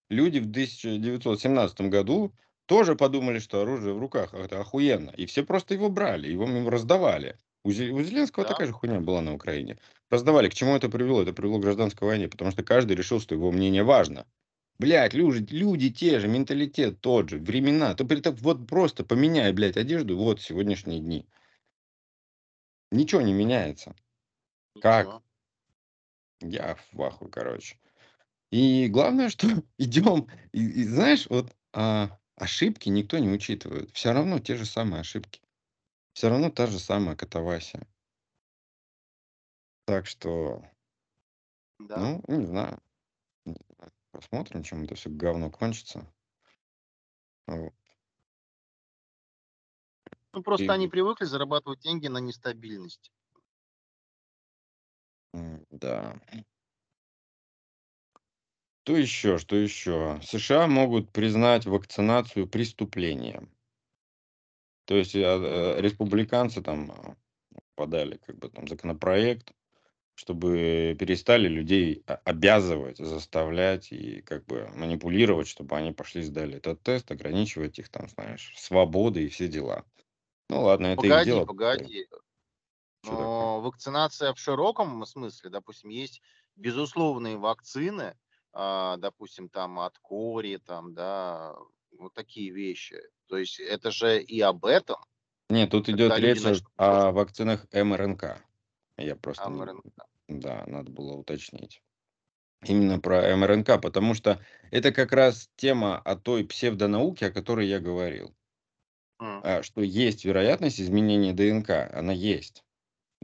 Люди 0.09 0.39
в 0.39 0.49
1917 0.49 1.81
году 1.81 2.31
тоже 2.67 2.95
подумали, 2.95 3.39
что 3.39 3.61
оружие 3.61 3.93
в 3.93 3.99
руках 3.99 4.33
это 4.33 4.61
охуенно. 4.61 5.11
И 5.11 5.25
все 5.25 5.43
просто 5.43 5.73
его 5.73 5.89
брали, 5.89 6.27
его 6.27 6.45
ему 6.45 6.69
раздавали. 6.69 7.37
У 7.63 7.71
Зеленского 7.71 8.45
Да? 8.45 8.51
такая 8.51 8.67
же 8.67 8.73
хуйня 8.73 8.99
была 8.99 9.21
на 9.21 9.33
Украине. 9.33 9.79
Раздавали. 10.11 10.49
К 10.49 10.53
чему 10.53 10.75
это 10.75 10.87
привело? 10.87 11.23
Это 11.23 11.33
привело 11.33 11.57
к 11.57 11.63
гражданской 11.63 12.07
войне, 12.07 12.27
потому 12.27 12.51
что 12.51 12.63
каждый 12.63 12.95
решил, 12.95 13.19
что 13.19 13.33
его 13.33 13.51
мнение 13.51 13.83
важно. 13.83 14.27
Блядь, 14.77 15.13
люди, 15.13 15.53
люди 15.53 15.89
те 15.89 16.19
же, 16.19 16.27
менталитет 16.27 16.99
тот 16.99 17.29
же, 17.29 17.37
времена. 17.39 17.95
Так 17.95 18.07
вот 18.41 18.67
просто 18.67 19.05
поменяй, 19.05 19.53
блядь, 19.53 19.77
одежду, 19.77 20.17
вот 20.17 20.41
сегодняшние 20.41 20.99
дни. 20.99 21.25
Ничего 22.91 23.21
не 23.21 23.33
меняется. 23.33 23.95
Как? 24.81 25.05
Ничего. 25.05 25.23
Я 26.41 26.77
в 26.91 27.01
ахуе, 27.01 27.31
короче. 27.31 27.77
И 28.51 28.87
главное, 28.87 29.29
что 29.29 29.47
идем, 29.77 30.27
и, 30.51 30.59
и 30.63 30.83
знаешь, 30.83 31.27
вот 31.29 31.55
а, 31.73 32.17
ошибки 32.35 32.89
никто 32.89 33.17
не 33.17 33.29
учитывает. 33.29 33.91
Все 33.93 34.11
равно 34.11 34.39
те 34.39 34.55
же 34.55 34.65
самые 34.65 35.01
ошибки. 35.01 35.41
Все 36.13 36.29
равно 36.29 36.49
та 36.49 36.67
же 36.67 36.79
самая 36.79 37.15
катавасия. 37.15 37.87
Так 39.85 40.05
что, 40.07 40.63
Да. 41.79 41.97
ну, 41.97 42.23
не 42.27 42.45
знаю. 42.45 42.79
Не 43.45 43.55
знаю. 43.77 43.91
Посмотрим, 44.15 44.63
чем 44.63 44.83
это 44.85 44.95
все 44.95 45.09
говно 45.09 45.51
кончится. 45.51 46.11
Вот. 47.47 47.73
Ну, 50.33 50.43
просто 50.43 50.71
они 50.73 50.87
И 50.87 50.87
привыкли 50.87 51.25
зарабатывать 51.25 51.79
деньги 51.79 52.05
на 52.05 52.19
нестабильности. 52.19 53.09
М, 55.33 55.65
да. 55.69 56.15
Что 58.83 58.97
еще? 58.97 59.37
Что 59.37 59.55
еще? 59.57 60.19
США 60.23 60.65
могут 60.67 61.11
признать 61.11 61.67
вакцинацию 61.67 62.47
преступлением. 62.47 63.51
То 64.85 64.95
есть, 64.95 65.15
э, 65.15 65.19
Мгм. 65.49 65.75
республиканцы 65.81 66.61
там, 66.61 66.91
а, 66.91 67.17
подали 67.75 68.17
как 68.17 68.37
бы 68.39 68.49
там 68.49 68.67
законопроект, 68.67 69.53
чтобы 70.15 70.95
перестали 70.97 71.47
людей 71.47 72.03
обязывать, 72.23 72.97
заставлять 72.97 73.91
и 73.91 74.21
как 74.21 74.45
бы 74.45 74.69
манипулировать, 74.73 75.47
чтобы 75.47 75.75
они 75.75 75.91
пошли 75.91 76.21
сдали 76.21 76.57
этот 76.57 76.81
тест, 76.81 77.11
ограничивать 77.11 77.77
их 77.79 77.89
там, 77.89 78.07
знаешь, 78.09 78.53
свободы 78.57 79.25
и 79.25 79.29
все 79.29 79.49
дела. 79.49 79.83
Ну 80.49 80.63
ладно, 80.63 80.87
это 80.87 81.05
их 81.05 81.11
Погоди, 81.11 81.29
дело. 81.29 81.43
Э, 81.43 81.45
погоди. 81.45 82.07
Такое? 83.03 83.19
Но 83.19 83.61
вакцинация 83.61 84.33
в 84.33 84.39
широком 84.39 85.05
смысле, 85.05 85.49
допустим, 85.49 85.89
есть 85.89 86.21
безусловные 86.55 87.37
вакцины, 87.37 88.15
а, 88.53 88.95
допустим, 88.97 89.49
там 89.49 89.79
от 89.79 89.97
кори, 89.99 90.61
там, 90.65 90.93
да, 90.93 91.55
вот 91.99 92.13
такие 92.13 92.51
вещи. 92.51 93.01
То 93.27 93.37
есть 93.37 93.59
это 93.59 93.91
же 93.91 94.21
и 94.21 94.39
об 94.39 94.65
этом, 94.65 94.97
Нет, 95.49 95.71
тут 95.71 95.89
идет 95.89 96.17
речь 96.17 96.41
о 96.77 97.11
вакцинах 97.11 97.65
МРНК. 97.73 98.41
Я 98.97 99.15
просто 99.15 99.49
не 99.49 99.59
МРНК. 99.59 100.05
да, 100.27 100.63
надо 100.67 100.91
было 100.91 101.13
уточнить. 101.13 101.81
Именно 102.63 102.99
про 102.99 103.35
МРНК, 103.35 103.79
потому 103.81 104.13
что 104.13 104.39
это 104.71 104.91
как 104.91 105.11
раз 105.11 105.49
тема 105.55 105.99
о 105.99 106.15
той 106.15 106.45
псевдонауке, 106.45 107.27
о 107.27 107.31
которой 107.31 107.67
я 107.67 107.79
говорил. 107.79 108.35
А, 109.43 109.63
что 109.63 109.81
есть 109.81 110.25
вероятность 110.25 110.81
изменения 110.81 111.33
ДНК, 111.33 111.91
она 111.93 112.11
есть. 112.13 112.63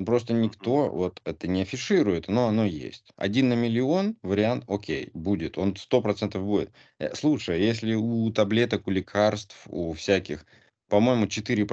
Просто 0.06 0.34
никто 0.34 0.90
вот 0.90 1.22
это 1.26 1.48
не 1.48 1.64
афиширует, 1.64 2.28
но 2.28 2.48
оно 2.48 2.66
есть. 2.66 3.12
Один 3.18 3.50
на 3.50 3.54
миллион 3.54 4.18
вариант, 4.22 4.64
окей, 4.68 5.12
будет, 5.14 5.58
он 5.58 5.76
сто 5.76 6.02
процентов 6.02 6.44
будет. 6.44 6.72
Э, 6.98 7.14
слушай, 7.14 7.62
если 7.62 7.94
у 7.94 8.32
таблеток, 8.32 8.88
у 8.88 8.92
лекарств, 8.92 9.68
у 9.68 9.94
всяких, 9.94 10.46
по-моему, 10.88 11.28
4 11.28 11.66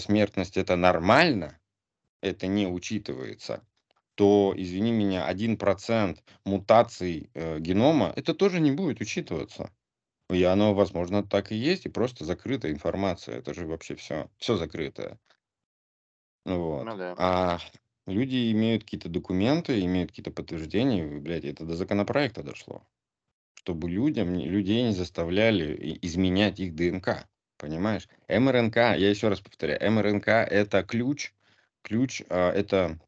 смертность- 0.00 0.56
это 0.56 0.76
нормально, 0.76 1.58
это 2.24 2.48
не 2.48 2.66
учитывается, 2.68 3.64
то, 4.16 4.54
извини 4.56 4.92
меня, 4.92 5.26
1 5.26 5.58
мутаций, 6.46 7.30
э, 7.34 7.58
генома- 7.60 8.12
это 8.16 8.34
тоже 8.34 8.60
не 8.60 8.72
будет 8.72 9.00
учитываться. 9.02 9.70
И 10.30 10.42
оно, 10.44 10.74
возможно, 10.74 11.22
так 11.24 11.52
и 11.52 11.56
есть, 11.56 11.86
и 11.86 11.90
просто 11.90 12.24
закрытая 12.24 12.72
информация. 12.72 13.38
Это 13.38 13.54
же 13.54 13.66
вообще 13.66 13.96
всё 13.96 14.30
всё 14.38 14.56
закрытое. 14.56 15.18
Вот. 16.46 16.84
Ну 16.84 16.96
да. 16.96 17.14
А 17.16 17.58
люди 18.06 18.52
имеют 18.52 18.84
какие-то 18.84 19.08
документы, 19.08 19.80
имеют 19.84 20.10
какие-то 20.10 20.30
подтверждения, 20.30 21.04
и, 21.06 21.18
блядь, 21.18 21.44
это 21.44 21.64
до 21.64 21.74
законопроекта 21.74 22.42
дошло. 22.42 22.82
Чтобы 23.54 23.90
людям 23.90 24.34
людей 24.34 24.84
не 24.84 24.92
заставляли 24.92 25.98
изменять 26.02 26.60
их 26.60 26.74
ДНК. 26.76 27.26
Понимаешь? 27.58 28.08
МРНК, 28.28 28.76
я 28.76 29.10
еще 29.10 29.28
раз 29.28 29.40
повторяю, 29.40 29.80
МРНК- 29.92 30.28
это 30.50 30.82
ключ 30.84 31.32
ключ, 31.84 32.22
а, 32.28 32.50
это 32.52 32.98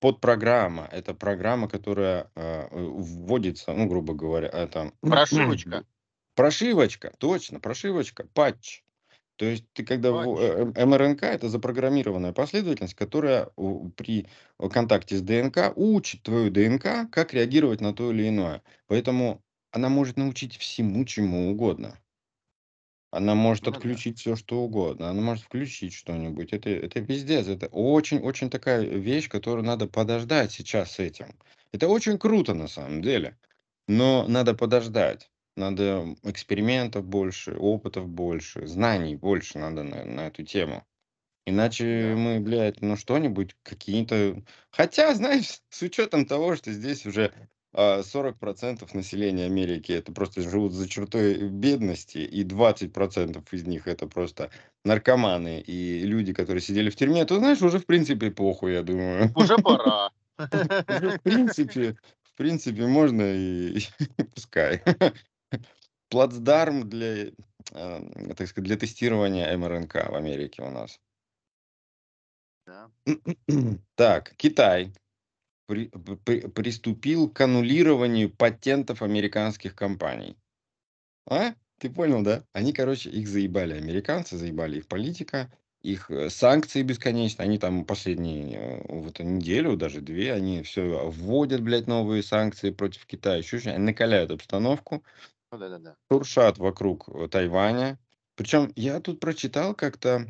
подпрограмма, 0.00 0.88
это 0.92 1.14
программа, 1.14 1.68
которая, 1.68 2.30
а, 2.36 2.68
вводится, 2.70 3.72
ну, 3.72 3.86
грубо 3.86 4.14
говоря, 4.14 4.48
это 4.48 4.92
Прошивочка. 5.00 5.84
прошивочка, 6.34 7.12
точно, 7.18 7.60
прошивочка, 7.60 8.26
патч. 8.34 8.82
То 9.36 9.46
есть 9.46 9.66
ты 9.72 9.84
когда 9.84 10.12
в 10.12 10.18
Патч. 10.18 10.38
э, 10.38 10.72
э, 10.76 10.84
МРНК- 10.86 11.24
это 11.26 11.48
запрограммированная 11.48 12.32
последовательность, 12.32 12.94
которая 12.94 13.50
у 13.56 13.90
при 13.90 14.28
контакте 14.72 15.16
с 15.16 15.22
ДНК 15.22 15.72
учит 15.76 16.22
твою 16.22 16.50
ДНК, 16.50 17.10
как 17.10 17.34
реагировать 17.34 17.80
на 17.80 17.94
то 17.94 18.12
или 18.12 18.28
иное. 18.28 18.62
Поэтому 18.86 19.42
она 19.72 19.88
может 19.88 20.16
научить 20.16 20.56
всему, 20.56 21.04
чему 21.04 21.50
угодно. 21.50 21.98
Она 23.16 23.36
может 23.36 23.68
Ну 23.68 23.80
да. 23.80 23.98
отключить 23.98 24.18
всё, 24.18 24.34
что 24.34 24.62
угодно. 24.62 25.08
Она 25.08 25.22
может 25.22 25.44
включить 25.44 25.92
что-нибудь. 25.94 26.52
Это 26.52 26.68
это 26.70 27.00
пиздец. 27.00 27.46
Это 27.46 27.68
очень 27.68 28.18
очень 28.20 28.50
такая 28.50 28.82
вещь, 28.84 29.28
которую 29.28 29.64
надо 29.64 29.86
подождать 29.86 30.50
сейчас 30.50 30.92
с 30.92 30.98
этим. 30.98 31.38
Это 31.72 31.86
очень 31.88 32.18
круто 32.18 32.54
на 32.54 32.66
самом 32.66 33.02
деле, 33.02 33.38
но 33.86 34.26
надо 34.28 34.54
подождать. 34.54 35.30
Надо 35.56 36.16
экспериментов 36.24 37.04
больше, 37.04 37.54
опытов 37.56 38.08
больше, 38.08 38.66
знаний 38.66 39.14
больше 39.14 39.58
надо 39.60 39.84
на 39.84 40.04
на 40.04 40.26
эту 40.26 40.42
тему. 40.44 40.84
Иначе 41.46 41.84
Да. 41.98 42.16
мы, 42.16 42.40
блядь, 42.40 42.82
ну, 42.82 42.96
что-нибудь, 42.96 43.56
какие-то 43.62 44.42
хотя, 44.70 45.14
знаешь, 45.16 45.60
с 45.70 45.82
учетом 45.82 46.26
того, 46.26 46.56
что 46.56 46.72
здесь 46.72 47.06
уже, 47.06 47.34
40 47.74 48.38
населения 48.94 49.46
Америки- 49.46 49.92
это 49.92 50.12
просто 50.12 50.42
живут 50.42 50.72
за 50.72 50.88
чертой 50.88 51.48
бедности, 51.48 52.18
и 52.18 52.44
20 52.44 52.92
из 53.52 53.66
них- 53.66 53.86
это 53.88 54.06
просто 54.06 54.50
наркоманы 54.84 55.60
и 55.60 56.00
люди, 56.04 56.32
которые 56.32 56.62
сидели 56.62 56.90
в 56.90 56.96
тюрьме, 56.96 57.24
то, 57.24 57.38
знаешь, 57.38 57.62
уже 57.62 57.78
в 57.78 57.86
принципе 57.86 58.30
похуй, 58.30 58.74
я 58.74 58.82
думаю. 58.82 59.32
Уже 59.34 59.56
пора. 59.58 60.10
Уже 60.88 61.18
в 61.18 61.22
принципе 61.22 61.96
в 62.22 62.36
принципе 62.36 62.86
можно 62.86 63.22
и 63.22 63.78
пускай. 64.34 64.82
Плацдарм 66.10 66.88
для, 66.88 67.30
а, 67.72 68.34
так 68.36 68.48
сказать, 68.48 68.66
для 68.66 68.76
тестирования 68.76 69.56
МРНК 69.56 70.10
в 70.10 70.14
Америке 70.14 70.62
у 70.62 70.70
нас. 70.70 70.98
Да. 72.66 72.90
Так, 73.94 74.34
Китай 74.36 74.92
при 75.66 75.88
при 76.24 76.40
приступил 76.48 77.28
к 77.30 77.40
аннулированию 77.40 78.30
патентов 78.30 79.02
американских 79.02 79.74
компаний. 79.74 80.36
А? 81.28 81.54
Ты 81.80 81.90
понял, 81.90 82.22
да? 82.22 82.44
Они, 82.52 82.72
короче, 82.72 83.10
их 83.10 83.28
заебали 83.28 83.74
американцы, 83.74 84.36
заебали 84.38 84.78
их 84.78 84.88
политика, 84.88 85.52
их, 85.82 86.10
э, 86.10 86.30
санкции 86.30 86.82
бесконечные. 86.82 87.44
Они 87.46 87.58
там 87.58 87.84
последние, 87.86 88.58
э, 88.58 88.82
вот 88.88 89.20
неделю, 89.20 89.76
даже 89.76 90.00
2, 90.02 90.32
они 90.32 90.62
всё 90.62 91.10
вводят, 91.10 91.62
блядь, 91.62 91.86
новые 91.88 92.22
санкции 92.22 92.70
против 92.70 93.06
Китая, 93.06 93.36
еще 93.38 93.60
чё 93.60 93.78
накаляют 93.78 94.30
обстановку. 94.32 95.04
Ну 95.52 95.58
да-да-да. 95.58 95.96
Шуршат 96.10 96.58
вокруг, 96.58 97.08
э, 97.08 97.28
Тайваня. 97.28 97.98
Причем 98.36 98.72
я 98.76 99.00
тут 99.00 99.20
прочитал 99.20 99.74
как-то, 99.74 100.26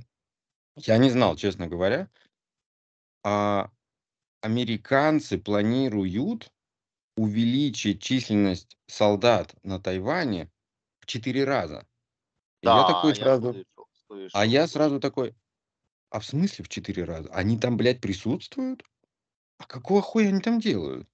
я 0.76 0.98
не 0.98 1.10
знал, 1.10 1.36
честно 1.36 1.68
говоря 1.68 2.08
а, 3.24 3.70
американцы 4.44 5.38
планируют 5.38 6.52
увеличить 7.16 8.02
численность 8.02 8.76
солдат 8.88 9.54
на 9.64 9.80
Тайване 9.80 10.50
в 11.00 11.06
4 11.06 11.44
раза. 11.44 11.86
И 12.62 12.68
я 12.68 12.84
Да, 12.84 12.84
такой 12.84 13.14
я 13.14 13.28
сразу 13.28 13.60
слышал 13.66 13.86
а 14.32 14.46
слышал 14.46 14.46
я 14.46 14.66
слышал. 14.68 14.68
сразу 14.68 15.00
такой: 15.00 15.34
"А 16.10 16.20
в 16.20 16.26
смысле 16.26 16.64
в 16.64 16.70
4 16.70 17.04
раза? 17.04 17.30
Они 17.32 17.58
там, 17.58 17.76
блядь, 17.78 18.00
присутствуют? 18.02 18.84
А 19.58 19.64
какого 19.66 20.02
хуя 20.02 20.28
они 20.28 20.40
там 20.40 20.60
делают?" 20.60 21.08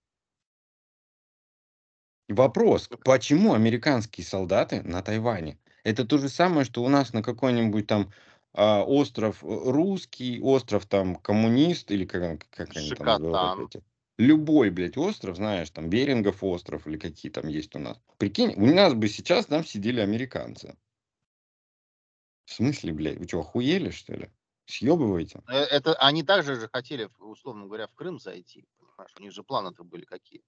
Вопрос: 2.29 2.89
почему 3.05 3.53
американские 3.55 4.25
солдаты 4.25 4.83
на 4.83 5.03
Тайване? 5.03 5.59
Это 5.85 6.05
то 6.07 6.17
же 6.19 6.29
самое, 6.31 6.65
что 6.65 6.83
у 6.85 6.89
нас 6.89 7.13
на 7.13 7.23
какой-нибудь 7.23 7.87
там, 7.87 8.13
а, 8.55 8.83
остров, 8.85 9.45
э, 9.45 9.47
Русский, 9.47 10.41
остров 10.41 10.87
там 10.87 11.17
Коммунист 11.17 11.91
или 11.91 12.05
как 12.05 12.47
как 12.51 12.77
они 12.77 12.93
там 12.93 13.11
называют 13.11 13.59
эти. 13.59 13.83
Любой, 14.19 14.71
блядь, 14.71 14.97
остров, 14.99 15.37
знаешь, 15.37 15.71
там 15.71 15.89
Берингов 15.89 16.45
остров 16.45 16.87
или 16.87 16.99
какие 16.99 17.33
там 17.33 17.49
есть 17.49 17.75
у 17.77 17.79
нас. 17.79 17.99
Прикинь, 18.19 18.53
у 18.57 18.67
нас 18.67 18.93
бы 18.95 19.09
сейчас 19.09 19.47
там 19.47 19.65
сидели 19.65 20.01
американцы. 20.01 20.77
В 22.49 22.53
смысле, 22.53 22.93
блядь, 22.93 23.19
вы 23.19 23.27
чё, 23.27 23.41
охуели, 23.41 23.91
что 23.91 24.15
ли? 24.15 24.31
Съёбываете? 24.67 25.43
Э 25.49 25.53
это 25.65 25.95
они 25.95 26.23
также 26.23 26.55
же 26.57 26.69
хотели, 26.69 27.09
условно 27.19 27.67
говоря, 27.67 27.87
в 27.89 27.95
Крым 27.95 28.19
зайти, 28.19 28.67
понимаешь? 28.79 29.15
У 29.17 29.23
них 29.23 29.33
же 29.33 29.43
планы-то 29.43 29.85
были 29.85 30.05
какие? 30.05 30.43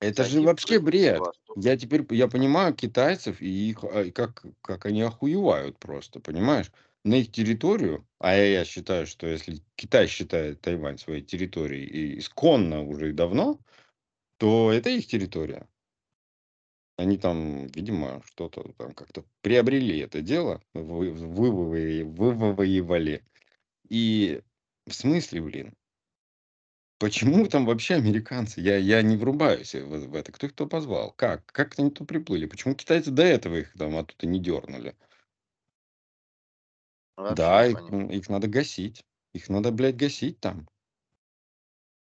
Это 0.00 0.24
же 0.24 0.40
Зайти 0.40 0.46
в 0.46 0.52
вообще 0.52 0.78
Крым, 0.78 0.80
бред. 0.80 1.30
Я 1.54 1.76
теперь 1.76 2.06
я 2.10 2.28
понимаю 2.28 2.72
китайцев 2.74 3.40
и 3.42 3.70
их, 3.70 3.82
а, 3.82 4.02
и 4.02 4.10
как 4.12 4.44
как 4.62 4.86
они 4.86 5.02
охуевают 5.02 5.78
просто, 5.78 6.20
понимаешь? 6.20 6.70
На 7.04 7.14
их 7.14 7.32
территорию, 7.32 8.06
а 8.18 8.34
я 8.34 8.64
считаю, 8.64 9.06
что 9.06 9.26
если 9.26 9.62
Китай 9.76 10.08
считает 10.08 10.60
Тайвань 10.60 10.98
своей 10.98 11.22
территорией 11.22 11.86
и 11.86 12.18
исконно 12.18 12.82
уже 12.82 13.10
и 13.10 13.12
давно, 13.12 13.60
то 14.38 14.72
это 14.72 14.90
их 14.90 15.06
территория. 15.06 15.68
Они 16.96 17.16
там, 17.16 17.68
видимо, 17.68 18.22
что-то 18.26 18.72
там 18.76 18.92
как-то 18.92 19.24
приобрели 19.40 19.98
это 20.00 20.20
дело, 20.20 20.60
вы 20.74 21.12
вывои 21.12 22.02
вывоевали. 22.02 23.24
И 23.88 24.42
в 24.86 24.92
смысле, 24.92 25.40
блин? 25.42 25.74
Почему 26.98 27.46
там 27.46 27.64
вообще 27.66 27.94
американцы? 27.94 28.60
Я 28.60 28.76
я 28.76 29.02
не 29.02 29.16
врубаюсь 29.16 29.74
в 29.74 30.08
в 30.08 30.14
это. 30.16 30.32
Кто 30.32 30.46
их 30.48 30.54
туда 30.54 30.68
позвал? 30.68 31.12
Как? 31.12 31.46
Как 31.46 31.78
они 31.78 31.90
туда 31.90 32.06
приплыли? 32.06 32.46
Почему 32.46 32.74
китайцы 32.74 33.12
до 33.12 33.22
этого 33.22 33.56
их 33.56 33.72
там 33.74 33.96
оттуда 33.96 34.26
не 34.26 34.40
дернули? 34.40 34.96
Вообще 37.18 37.34
Да, 37.36 37.66
их, 37.66 37.78
их 37.90 38.28
надо 38.28 38.48
гасить. 38.48 39.04
Их 39.34 39.48
надо, 39.48 39.72
блядь, 39.72 39.96
гасить 39.96 40.40
там. 40.40 40.68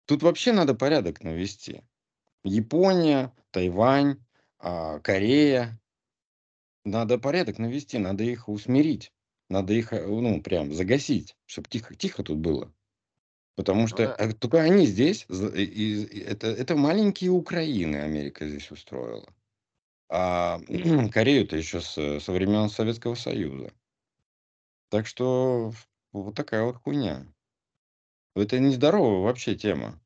Тут 0.05 0.23
вообще 0.23 0.51
надо 0.53 0.73
порядок 0.73 1.23
навести. 1.23 1.83
Япония, 2.43 3.33
Тайвань, 3.51 4.17
а, 4.59 4.99
Корея. 4.99 5.79
Надо 6.85 7.17
порядок 7.19 7.59
навести, 7.59 7.97
надо 7.99 8.23
их 8.23 8.49
усмирить. 8.49 9.11
Надо 9.49 9.73
их, 9.73 9.93
э, 9.93 10.05
ну, 10.07 10.41
прям 10.41 10.73
загасить, 10.73 11.35
чтобы 11.45 11.67
тихо, 11.69 11.95
тихо 11.95 12.23
тут 12.23 12.39
было. 12.39 12.73
Потому 13.55 13.87
Ну 13.87 13.87
что 13.87 14.03
да. 14.03 14.15
э, 14.17 14.33
только 14.33 14.61
они 14.61 14.85
здесь, 14.87 15.25
и- 15.29 15.63
и- 15.63 16.03
и 16.05 16.19
это, 16.21 16.47
это 16.47 16.75
маленькие 16.75 17.31
Украины 17.31 17.97
Америка 17.97 18.47
здесь 18.49 18.71
устроила. 18.71 19.33
А 20.09 20.59
Корею-то 21.13 21.57
еще 21.57 21.81
с, 21.81 22.21
со 22.21 22.31
времен 22.31 22.69
Советского 22.69 23.15
Союза. 23.15 23.71
Так 24.91 25.07
что 25.07 25.71
вот 26.11 26.35
такая 26.35 26.63
вот 26.63 26.75
хуйня. 26.75 27.25
Это 28.35 28.59
нездоровая 28.59 29.21
вообще 29.21 29.55
тема. 29.55 30.01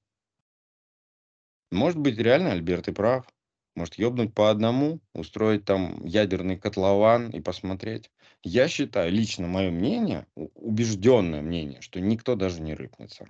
Может 1.71 1.97
быть, 1.97 2.19
реально 2.19 2.51
Альберт 2.51 2.87
и 2.87 2.91
прав. 2.91 3.27
Может, 3.75 3.95
ёбнуть 3.95 4.35
по 4.35 4.51
одному, 4.51 5.01
устроить 5.13 5.65
там 5.65 6.05
ядерный 6.05 6.55
котлован 6.55 7.31
и 7.31 7.41
посмотреть. 7.41 8.11
Я 8.43 8.67
считаю, 8.67 9.11
лично 9.11 9.47
мое 9.47 9.71
мнение, 9.71 10.27
убежденное 10.35 11.41
мнение, 11.41 11.81
что 11.81 11.99
никто 11.99 12.35
даже 12.35 12.61
не 12.61 12.75
рыпнется. 12.75 13.25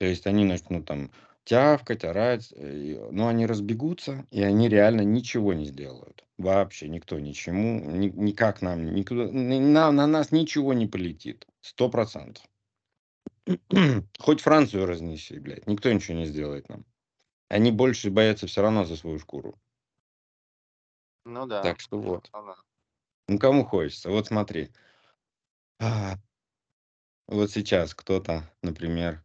То 0.00 0.04
есть 0.04 0.26
они 0.26 0.44
начнут 0.44 0.84
там 0.84 1.10
тявкать, 1.48 2.04
орать, 2.04 2.52
но 2.54 3.28
они 3.28 3.46
разбегутся, 3.46 4.26
и 4.30 4.42
они 4.42 4.68
реально 4.68 5.00
ничего 5.00 5.54
не 5.54 5.64
сделают. 5.64 6.26
Вообще 6.36 6.88
никто 6.88 7.18
ничему, 7.18 7.80
ни- 7.90 8.10
никак 8.10 8.60
нам, 8.60 8.94
никуда, 8.94 9.24
ни- 9.24 9.58
на, 9.58 9.90
на 9.90 10.06
нас 10.06 10.30
ничего 10.30 10.74
не 10.74 10.86
полетит. 10.86 11.46
Сто 11.62 11.88
процентов. 11.88 12.44
Хоть 14.18 14.42
Францию 14.42 14.84
разнеси, 14.84 15.38
блядь, 15.38 15.66
никто 15.66 15.90
ничего 15.90 16.18
не 16.18 16.26
сделает 16.26 16.68
нам. 16.68 16.84
Они 17.48 17.72
больше 17.72 18.10
боятся 18.10 18.46
все 18.46 18.60
равно 18.60 18.84
за 18.84 18.96
свою 18.96 19.18
шкуру. 19.18 19.58
Ну 21.24 21.46
да. 21.46 21.62
Так 21.62 21.80
что 21.80 21.98
вот. 21.98 22.28
Ну. 22.34 22.54
Ну, 23.26 23.38
кому 23.38 23.64
хочется. 23.64 24.10
Вот 24.10 24.26
смотри. 24.26 24.68
А, 25.80 26.18
Вот 27.26 27.50
сейчас 27.50 27.94
кто-то, 27.94 28.50
например, 28.62 29.22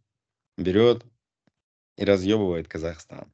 берет 0.58 1.06
и 1.98 2.06
разъебывает 2.06 2.68
Казахстан. 2.68 3.32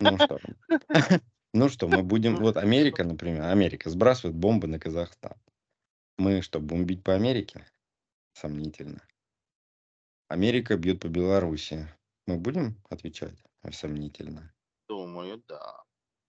Ну 0.00 0.18
что? 0.18 0.40
Ну 1.56 1.68
что, 1.68 1.86
мы 1.86 2.02
будем... 2.02 2.34
Вот 2.36 2.56
Америка, 2.56 3.04
например, 3.04 3.42
Америка 3.42 3.88
сбрасывает 3.88 4.36
бомбы 4.36 4.66
на 4.66 4.80
Казахстан. 4.80 5.36
Мы 6.18 6.42
что, 6.42 6.58
бомбить 6.58 7.04
по 7.04 7.14
Америке? 7.14 7.64
Сомнительно. 8.32 9.00
Америка 10.26 10.76
бьет 10.76 10.98
по 10.98 11.06
Беларуси. 11.06 11.88
Мы 12.26 12.38
будем 12.38 12.76
отвечать? 12.90 13.38
Сомнительно. 13.70 14.52
Думаю, 14.88 15.44
да. 15.46 15.84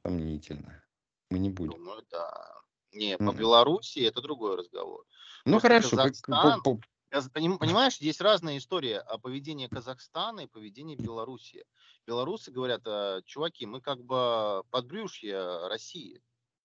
Сомнительно. 0.05 0.83
Мы 1.31 1.39
не 1.39 1.49
будем. 1.49 1.79
Думаю, 1.79 2.05
да. 2.11 2.61
Не, 2.91 3.17
по 3.17 3.23
Мгм. 3.23 3.37
Белоруссии 3.37 4.05
это 4.05 4.21
другой 4.21 4.57
разговор. 4.57 5.05
Ну 5.45 5.53
Просто 5.53 5.67
хорошо, 5.67 5.89
Казахстан- 5.97 6.61
по- 6.61 6.75
по- 6.75 6.81
Понимаешь, 7.09 7.97
есть 7.97 8.21
разная 8.21 8.57
история 8.57 8.99
о 8.99 9.17
поведении 9.17 9.67
Казахстана 9.67 10.41
и 10.41 10.47
поведении 10.47 10.95
Белоруссии. 10.95 11.65
Белорусы 12.05 12.51
говорят, 12.51 12.81
«А, 12.85 13.21
чуваки, 13.23 13.65
мы 13.65 13.81
как 13.81 14.03
бы 14.03 14.63
подбрюшье 14.69 15.67
России. 15.67 16.21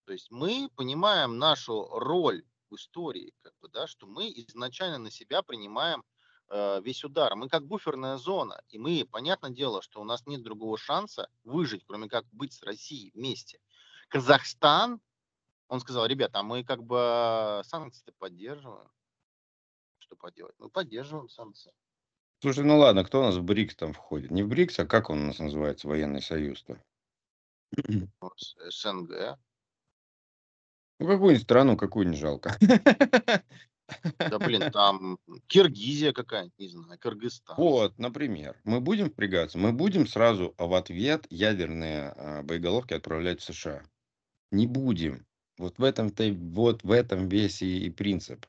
То 0.07 0.12
есть 0.12 0.31
мы 0.31 0.68
понимаем 0.74 1.38
нашу 1.38 1.87
роль 1.88 2.42
в 2.68 2.74
истории, 2.74 3.33
как 3.42 3.53
бы, 3.61 3.68
да, 3.68 3.87
что 3.87 4.07
мы 4.07 4.29
изначально 4.31 4.98
на 4.98 5.11
себя 5.11 5.42
принимаем 5.42 6.03
э, 6.48 6.81
весь 6.83 7.05
удар. 7.05 7.35
Мы 7.37 7.48
как 7.48 7.66
буферная 7.66 8.16
зона. 8.16 8.61
И 8.70 8.79
мы, 8.79 9.07
понятное 9.11 9.50
дело, 9.50 9.83
что 9.83 10.00
у 10.00 10.05
нас 10.05 10.26
нет 10.26 10.42
другого 10.42 10.76
шанса 10.79 11.29
выжить, 11.44 11.85
кроме 11.87 12.09
как 12.09 12.26
быть 12.33 12.53
с 12.53 12.62
Россией 12.62 13.12
вместе. 13.14 13.61
Казахстан, 14.09 15.00
он 15.68 15.81
сказал, 15.81 16.07
ребята, 16.07 16.40
а 16.40 16.42
мы 16.42 16.64
как 16.64 16.83
бы 16.83 17.62
санкции 17.64 18.12
поддерживаем. 18.18 18.90
Что 20.11 20.16
поделать? 20.16 20.57
Мы 20.59 20.68
поддерживаем 20.68 21.29
санкции. 21.29 21.73
Слушай, 22.42 22.64
ну 22.64 22.79
ладно, 22.79 23.05
кто 23.05 23.20
у 23.20 23.23
нас 23.23 23.37
в 23.37 23.44
БРИКС 23.44 23.77
там 23.77 23.92
входит? 23.92 24.33
Не 24.33 24.42
в 24.42 24.49
БРИКС, 24.49 24.81
а 24.81 24.85
как 24.87 25.09
он 25.09 25.20
у 25.23 25.27
нас 25.27 25.38
называется, 25.38 25.87
военный 25.87 26.20
союз-то? 26.20 26.83
Ну, 27.87 28.33
СНГ. 28.37 29.38
Ну, 30.99 31.07
какую-нибудь 31.07 31.44
страну, 31.44 31.77
какую 31.77 32.09
не 32.09 32.16
жалко. 32.16 32.59
Да 34.18 34.38
блин, 34.40 34.70
там 34.73 35.18
Киргизия 35.46 36.12
какая-нибудь, 36.12 36.59
не 36.59 36.68
знаю, 36.68 36.99
Кыргызстан. 36.99 37.55
Вот, 37.57 37.96
например, 37.99 38.61
мы 38.64 38.81
будем 38.81 39.11
впрягаться, 39.11 39.59
мы 39.59 39.73
будем 39.73 40.09
сразу 40.09 40.55
а 40.59 40.66
в 40.66 40.75
ответ 40.75 41.27
ядерные 41.31 42.09
а, 42.09 42.42
боеголовки 42.42 42.94
отправлять 42.94 43.40
в 43.40 43.44
США. 43.44 43.85
Не 44.51 44.66
будем. 44.66 45.25
Вот 45.57 45.79
в 45.79 45.85
этом-то, 45.85 46.33
вот 46.33 46.83
в 46.83 46.90
этом 46.90 47.29
весь 47.29 47.62
и, 47.62 47.87
и 47.87 47.90
принцип. 47.90 48.46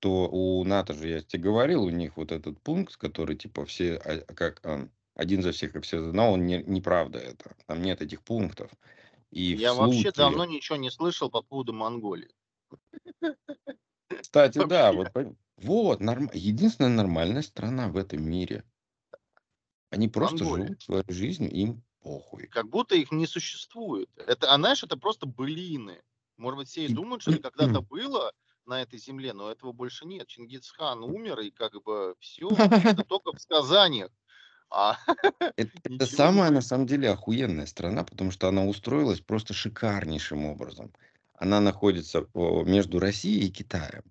Что 0.00 0.30
у 0.30 0.64
НАТО 0.64 0.94
же, 0.94 1.08
я 1.08 1.20
тебе 1.20 1.42
говорил, 1.42 1.82
у 1.84 1.90
них 1.90 2.16
вот 2.16 2.32
этот 2.32 2.58
пункт, 2.62 2.96
который 2.96 3.36
типа 3.36 3.66
все, 3.66 3.96
а, 3.98 4.20
как 4.32 4.64
а, 4.64 4.88
один 5.14 5.42
за 5.42 5.52
всех 5.52 5.76
и 5.76 5.80
все 5.82 6.00
за 6.00 6.08
одного, 6.08 6.32
он 6.32 6.46
не, 6.46 6.62
неправда 6.62 7.18
это. 7.18 7.54
Там 7.66 7.82
нет 7.82 8.00
этих 8.00 8.22
пунктов. 8.22 8.70
И 9.30 9.42
Я 9.56 9.74
вообще 9.74 9.92
случае- 10.04 10.12
давно 10.12 10.46
ничего 10.46 10.76
не 10.78 10.90
слышал 10.90 11.28
по 11.28 11.42
поводу 11.42 11.74
Монголии. 11.74 12.30
Кстати, 14.22 14.64
да, 14.66 14.90
Вообще. 14.90 15.10
вот, 15.12 15.36
вот 15.58 16.00
норм- 16.00 16.30
единственная 16.32 16.88
нормальная 16.90 17.42
страна 17.42 17.88
в 17.88 17.98
этом 17.98 18.22
мире. 18.22 18.64
Они 19.90 20.08
просто 20.08 20.44
Монголия. 20.44 20.66
живут 20.68 20.82
своей 20.82 21.12
жизнью, 21.12 21.50
им 21.52 21.82
похуй. 22.00 22.46
Как 22.46 22.70
будто 22.70 22.94
их 22.94 23.12
не 23.12 23.26
существует. 23.26 24.08
Это, 24.16 24.50
а 24.50 24.56
знаешь, 24.56 24.82
это 24.82 24.96
просто 24.96 25.26
былины. 25.26 26.00
Может 26.38 26.58
быть, 26.58 26.68
все 26.68 26.86
И- 26.86 26.94
думают, 26.94 27.20
что 27.20 27.32
это 27.32 27.50
когда-то 27.50 27.82
было 27.90 28.32
на 28.70 28.80
этой 28.82 28.98
земле, 28.98 29.34
но 29.34 29.50
этого 29.50 29.72
больше 29.72 30.06
нет. 30.06 30.28
Чингисхан 30.28 31.02
умер, 31.02 31.40
и 31.40 31.50
как 31.50 31.72
бы 31.84 32.14
все. 32.20 32.48
Это 32.94 33.04
только 33.04 33.32
в 33.32 33.40
сказаниях. 33.40 34.10
А 34.70 34.96
Это, 35.56 36.06
самая, 36.06 36.50
на 36.50 36.62
самом 36.62 36.86
деле, 36.86 37.10
охуенная 37.10 37.66
страна, 37.66 38.04
потому 38.04 38.30
что 38.30 38.48
она 38.48 38.64
устроилась 38.64 39.20
просто 39.20 39.52
шикарнейшим 39.52 40.46
образом. 40.46 40.92
Она 41.34 41.60
находится 41.60 42.26
между 42.34 43.00
Россией 43.00 43.48
и 43.48 43.50
Китаем. 43.50 44.04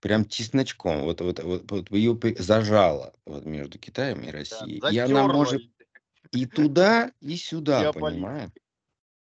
Прям 0.00 0.28
чесночком. 0.28 1.02
Вот, 1.02 1.20
вот, 1.20 1.42
вот, 1.42 1.70
вот 1.70 1.90
ее 1.90 2.16
зажало 2.38 3.12
вот 3.26 3.44
между 3.44 3.78
Китаем 3.78 4.20
и 4.20 4.26
да, 4.26 4.32
Россией. 4.32 4.94
И 4.94 4.98
она 4.98 5.26
может 5.26 5.62
и 6.30 6.46
туда, 6.46 7.10
и 7.20 7.36
сюда, 7.36 7.92
понимаешь? 7.92 8.50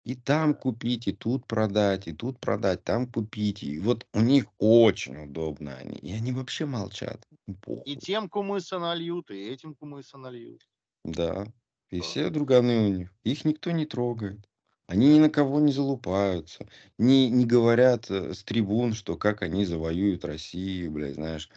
И 0.07 0.15
там 0.15 0.53
купить, 0.53 1.05
и 1.09 1.11
тут 1.11 1.45
продать, 1.47 2.07
и 2.07 2.13
тут 2.13 2.39
продать, 2.39 2.81
там 2.85 3.07
купить. 3.07 3.61
И 3.61 3.77
вот 3.77 4.07
у 4.13 4.21
них 4.21 4.45
очень 4.57 5.17
удобно 5.17 5.75
они. 5.75 5.97
И 5.97 6.13
они 6.13 6.31
вообще 6.31 6.65
молчат. 6.65 7.27
Им 7.45 7.55
похуй. 7.55 7.83
И 7.83 7.97
тем 7.97 8.29
кумыса 8.29 8.79
нальют, 8.79 9.29
и 9.31 9.49
этим 9.49 9.75
кумыса 9.75 10.17
нальют. 10.17 10.65
Да. 11.03 11.45
И 11.89 11.99
все 11.99 12.29
друганы 12.29 12.87
у 12.87 12.93
них. 12.93 13.13
Их 13.25 13.43
никто 13.43 13.71
не 13.71 13.85
трогает. 13.85 14.47
Они 14.87 15.13
ни 15.13 15.19
на 15.19 15.29
кого 15.29 15.59
не 15.59 15.73
залупаются. 15.73 16.65
Не, 16.97 17.29
не 17.29 17.45
говорят 17.45 18.09
э, 18.09 18.33
с 18.33 18.45
трибун, 18.45 18.93
что 18.93 19.17
как 19.17 19.41
они 19.41 19.65
завоюют 19.65 20.23
Россию, 20.23 20.91
блядь, 20.91 21.15
знаешь. 21.15 21.49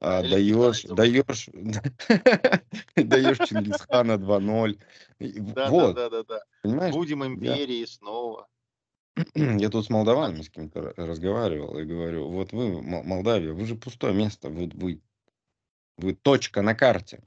А, 0.00 0.22
даешь, 0.22 0.84
даешь, 0.84 1.48
даешь 2.96 3.38
Чингисхана 3.48 4.16
2-0. 4.16 4.78
И 5.18 5.40
в- 5.40 5.54
Да, 5.54 5.70
Вот, 5.70 5.94
да, 5.96 6.08
да, 6.08 6.22
да, 6.22 6.40
да. 6.62 6.90
Будем 6.92 7.24
империей 7.24 7.86
снова. 7.86 8.48
Я 9.34 9.68
тут 9.68 9.86
с 9.86 9.90
молдаванами 9.90 10.42
с 10.42 10.50
кем-то 10.50 10.80
ра- 10.80 10.94
разговаривал 10.96 11.78
и 11.78 11.84
говорю, 11.84 12.28
вот 12.28 12.52
вы, 12.52 12.80
Молдавия, 12.80 13.52
вы 13.52 13.66
же 13.66 13.74
пустое 13.74 14.14
место, 14.14 14.48
вы, 14.50 14.70
вы, 14.74 15.00
вы 15.96 16.14
точка 16.14 16.62
на 16.62 16.74
карте. 16.74 17.24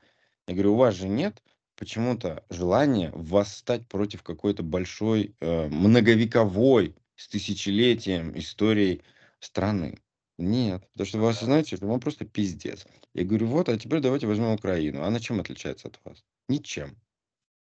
Я 0.48 0.54
говорю, 0.54 0.74
у 0.74 0.78
вас 0.78 0.96
же 0.96 1.10
нет 1.10 1.44
почему-то 1.76 2.46
желания 2.50 3.12
восстать 3.14 3.88
против 3.88 4.24
какой-то 4.24 4.64
большой, 4.64 5.36
э, 5.42 5.68
многовековой, 5.68 6.96
с 7.16 7.28
тысячелетием 7.28 8.38
истории 8.38 9.02
страны. 9.40 10.00
Нет, 10.38 10.88
потому 10.94 11.06
что 11.08 11.18
вы 11.20 11.30
осознаете, 11.30 11.76
что 11.78 11.88
вам 11.88 12.00
просто 12.00 12.26
пиздец. 12.26 12.86
Я 13.14 13.26
говорю, 13.26 13.48
вот, 13.48 13.70
а 13.70 13.78
теперь 13.78 14.00
давайте 14.02 14.28
возьмем 14.28 14.54
Украину. 14.54 15.04
Она 15.04 15.20
чем 15.20 15.40
отличается 15.40 15.88
от 15.90 16.00
вас? 16.04 16.24
Ничем. 16.50 16.98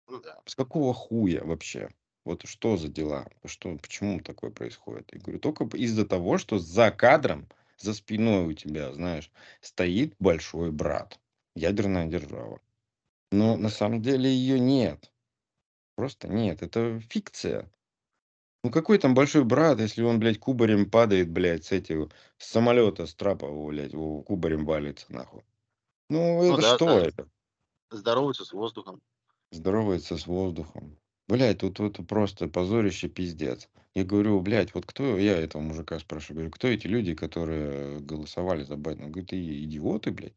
Ну 0.08 0.20
да. 0.20 0.40
С 0.46 0.54
какого 0.54 0.94
хуя 0.94 1.44
вообще? 1.44 1.88
Вот 2.24 2.46
что 2.46 2.76
за 2.76 2.88
дела? 2.88 3.26
Что, 3.44 3.76
почему 3.76 4.20
такое 4.20 4.50
происходит? 4.50 5.12
Я 5.12 5.20
говорю, 5.20 5.38
только 5.38 5.64
из-за 5.76 6.06
того, 6.06 6.38
что 6.38 6.58
за 6.58 6.90
кадром, 6.90 7.48
за 7.78 7.94
спиной 7.94 8.46
у 8.46 8.52
тебя, 8.54 8.92
знаешь, 8.92 9.30
стоит 9.60 10.14
большой 10.18 10.72
брат, 10.72 11.20
ядерная 11.54 12.06
держава. 12.06 12.60
Но 13.30 13.56
Ну 13.56 13.62
на 13.64 13.68
самом 13.68 14.00
деле 14.02 14.30
ее 14.30 14.58
нет. 14.58 15.12
Просто 15.96 16.28
нет. 16.28 16.62
Это 16.62 17.00
фикция. 17.00 17.70
Ну 18.64 18.70
какой 18.70 18.96
там 18.96 19.12
большой 19.12 19.44
брат, 19.44 19.78
если 19.78 20.02
он, 20.02 20.18
блядь, 20.18 20.38
кубарем 20.38 20.90
падает, 20.90 21.30
блядь, 21.30 21.66
с 21.66 21.72
этих, 21.72 22.08
с 22.38 22.48
самолета, 22.48 23.04
с 23.04 23.14
трапа, 23.14 23.46
блядь, 23.46 23.92
кубарем 23.92 24.64
валится, 24.64 25.04
нахуй. 25.10 25.42
Ну, 26.08 26.42
Ну 26.42 26.54
это 26.54 26.62
да, 26.62 26.74
что 26.74 26.86
да. 26.86 27.06
это? 27.06 27.28
Здороваются 27.90 28.46
с 28.46 28.54
воздухом. 28.54 29.02
Здоровается 29.50 30.16
с 30.16 30.26
воздухом. 30.26 30.96
Блядь, 31.28 31.58
тут 31.58 31.78
вот 31.78 32.00
просто 32.08 32.48
позорище 32.48 33.08
пиздец. 33.08 33.68
Я 33.94 34.04
говорю, 34.04 34.40
блядь, 34.40 34.74
вот 34.74 34.86
кто, 34.86 35.18
я 35.18 35.36
этого 35.36 35.60
мужика 35.60 35.98
спрашиваю, 35.98 36.36
говорю, 36.36 36.50
кто 36.50 36.68
эти 36.68 36.86
люди, 36.86 37.14
которые 37.14 38.00
голосовали 38.00 38.64
за 38.64 38.76
Байдена? 38.76 39.06
Он 39.06 39.12
говорит, 39.12 39.28
ты 39.28 39.64
идиоты, 39.64 40.10
блядь. 40.10 40.34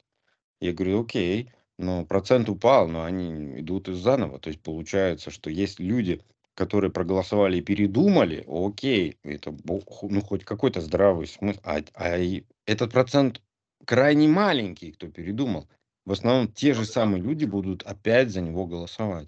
Я 0.59 0.73
говорю, 0.73 1.01
окей, 1.03 1.53
но 1.78 2.05
процент 2.05 2.49
упал, 2.49 2.89
но 2.89 3.05
они 3.05 3.61
идут 3.61 3.88
из 3.88 3.99
заново. 3.99 4.38
То 4.38 4.49
есть 4.49 4.61
получается, 4.61 5.32
что 5.32 5.49
есть 5.49 5.80
люди, 5.80 6.21
которые 6.58 6.89
проголосовали 6.89 7.60
и 7.60 7.62
передумали, 7.62 8.43
окей, 8.47 9.20
это 9.22 9.55
ну 10.01 10.22
хоть 10.22 10.43
какой-то 10.43 10.82
здравый 10.82 11.28
смысл. 11.28 11.60
А, 11.64 11.82
а 11.93 12.18
этот 12.66 12.91
процент 12.91 13.43
крайне 13.86 14.28
маленький, 14.28 14.91
кто 14.91 15.08
передумал. 15.08 15.68
В 16.03 16.14
основном 16.14 16.51
те 16.51 16.74
же 16.74 16.86
самые 16.86 17.22
люди 17.22 17.45
будут 17.45 17.84
опять 17.84 18.32
за 18.32 18.41
него 18.41 18.66
голосовать. 18.66 19.28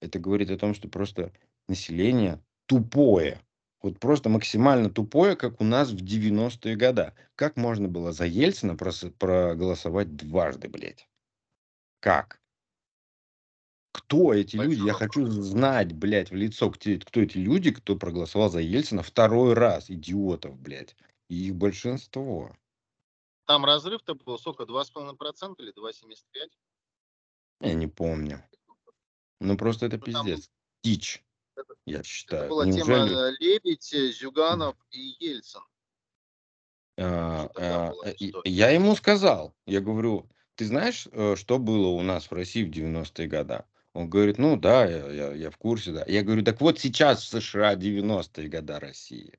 Это 0.00 0.18
говорит 0.18 0.50
о 0.50 0.56
том, 0.56 0.72
что 0.72 0.88
просто 0.88 1.32
население 1.68 2.40
тупое. 2.64 3.42
Вот 3.82 4.00
просто 4.00 4.30
максимально 4.30 4.88
тупое, 4.88 5.36
как 5.36 5.60
у 5.60 5.64
нас 5.64 5.90
в 5.90 6.02
90-е 6.02 6.76
годы. 6.76 7.12
Как 7.34 7.58
можно 7.58 7.88
было 7.88 8.10
за 8.12 8.24
Ельцина 8.24 8.74
проголосовать 8.74 10.16
дважды, 10.16 10.70
блядь? 10.70 11.10
Как? 12.00 12.40
Кто 13.92 14.32
эти 14.34 14.56
Большой 14.56 14.74
люди? 14.74 14.86
Я 14.86 14.92
хочу 14.92 15.26
знать, 15.26 15.92
блядь, 15.92 16.30
в 16.30 16.34
лицо, 16.34 16.70
кто 16.70 16.90
эти 16.90 17.38
люди, 17.38 17.70
кто 17.70 17.96
проголосовал 17.96 18.50
за 18.50 18.60
Ельцина 18.60 19.02
второй 19.02 19.54
раз. 19.54 19.90
Идиотов, 19.90 20.58
блядь. 20.58 20.96
И 21.28 21.48
их 21.48 21.54
большинство. 21.54 22.54
Там 23.46 23.64
разрыв-то 23.64 24.14
был 24.14 24.38
сколько, 24.38 24.64
2,5% 24.64 25.54
или 25.58 25.72
2,75%? 25.72 26.50
Я 27.60 27.74
не 27.74 27.86
помню. 27.86 28.42
Ну 29.40 29.56
просто 29.56 29.86
это 29.86 29.96
ну, 29.96 30.02
пиздец. 30.02 30.50
Дичь, 30.82 31.24
это, 31.56 31.74
я 31.86 32.02
считаю. 32.02 32.42
Это 32.42 32.50
была 32.50 32.66
Неужели... 32.66 33.08
тема 33.08 33.30
Лебедь, 33.40 34.14
Зюганов 34.14 34.76
и 34.90 35.16
Ельцин. 35.18 35.62
А, 37.00 37.48
а, 37.56 37.92
я 38.44 38.70
ему 38.70 38.96
сказал, 38.96 39.54
я 39.66 39.80
говорю, 39.80 40.28
ты 40.56 40.66
знаешь, 40.66 41.06
э, 41.12 41.36
что 41.36 41.58
было 41.58 41.86
у 41.88 42.02
нас 42.02 42.28
в 42.28 42.32
России 42.32 42.64
в 42.64 42.70
90-е 42.70 43.28
годы? 43.28 43.64
Он 43.98 44.08
говорит, 44.08 44.38
ну 44.38 44.56
да, 44.56 44.86
я, 44.86 45.10
я, 45.10 45.32
я 45.32 45.50
в 45.50 45.56
курсе, 45.56 45.90
да. 45.90 46.04
Я 46.06 46.22
говорю, 46.22 46.44
так 46.44 46.60
вот 46.60 46.78
сейчас 46.78 47.20
в 47.20 47.40
США 47.40 47.74
90-е 47.74 48.48
годы 48.48 48.78
России. 48.78 49.32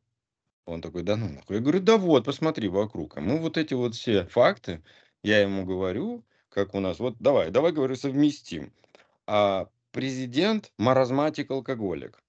Он 0.66 0.82
такой, 0.82 1.04
да 1.04 1.16
ну 1.16 1.30
нахуй. 1.30 1.56
Я 1.56 1.62
говорю, 1.62 1.80
да 1.80 1.96
вот, 1.96 2.26
посмотри 2.26 2.68
вокруг. 2.68 3.16
А 3.16 3.22
мы 3.22 3.38
вот 3.38 3.58
эти 3.58 3.74
вот 3.74 3.96
все 3.96 4.26
факты, 4.26 4.84
я 5.24 5.40
ему 5.40 5.66
говорю, 5.66 6.26
как 6.50 6.76
у 6.76 6.82
нас, 6.82 7.00
вот 7.00 7.16
давай, 7.20 7.52
давай, 7.52 7.72
говорю, 7.72 7.96
совместим. 7.96 8.74
А 9.28 9.70
президент 9.92 10.74
маразматик 10.78 11.50
алкоголик. 11.52 12.22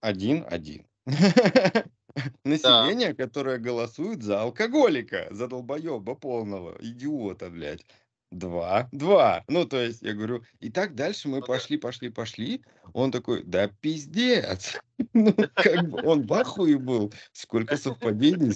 Один-один. 0.00 0.86
Население, 2.44 3.12
которое 3.12 3.58
голосует 3.58 4.22
за 4.22 4.40
алкоголика, 4.40 5.28
за 5.30 5.46
долбоеба 5.46 6.14
полного, 6.14 6.78
идиота, 6.80 7.50
блядь. 7.50 7.84
Два, 8.30 8.88
два. 8.92 9.42
Ну, 9.48 9.64
то 9.64 9.80
есть, 9.80 10.02
я 10.02 10.12
говорю, 10.12 10.42
и 10.60 10.70
так 10.70 10.94
дальше 10.94 11.28
мы 11.28 11.40
пошли, 11.40 11.78
пошли, 11.78 12.10
пошли. 12.10 12.62
Он 12.92 13.10
такой, 13.10 13.42
да 13.44 13.68
пиздец. 13.80 14.80
Ну, 15.14 15.32
как 15.54 15.88
бы 15.88 16.02
он 16.04 16.26
в 16.26 16.32
ахуе 16.34 16.76
был. 16.76 17.12
Сколько 17.32 17.76
совпадений. 17.76 18.52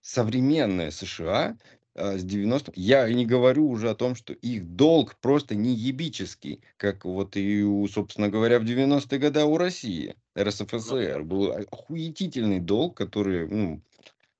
Современная 0.00 0.90
США 0.90 1.56
а, 1.94 2.18
с 2.18 2.24
90 2.24 2.72
Я 2.76 3.08
не 3.12 3.24
говорю 3.24 3.68
уже 3.68 3.90
о 3.90 3.94
том, 3.94 4.14
что 4.16 4.32
их 4.32 4.66
долг 4.66 5.16
просто 5.20 5.54
не 5.54 5.74
ебический, 5.74 6.62
как 6.76 7.04
вот 7.04 7.36
и, 7.36 7.62
у, 7.62 7.86
собственно 7.88 8.28
говоря, 8.28 8.58
в 8.58 8.64
90-е 8.64 9.18
годы 9.18 9.44
у 9.44 9.56
России, 9.56 10.16
РСФСР. 10.38 11.22
Был 11.22 11.52
охуетительный 11.52 12.60
долг, 12.60 12.96
который 12.96 13.48
ну, 13.48 13.82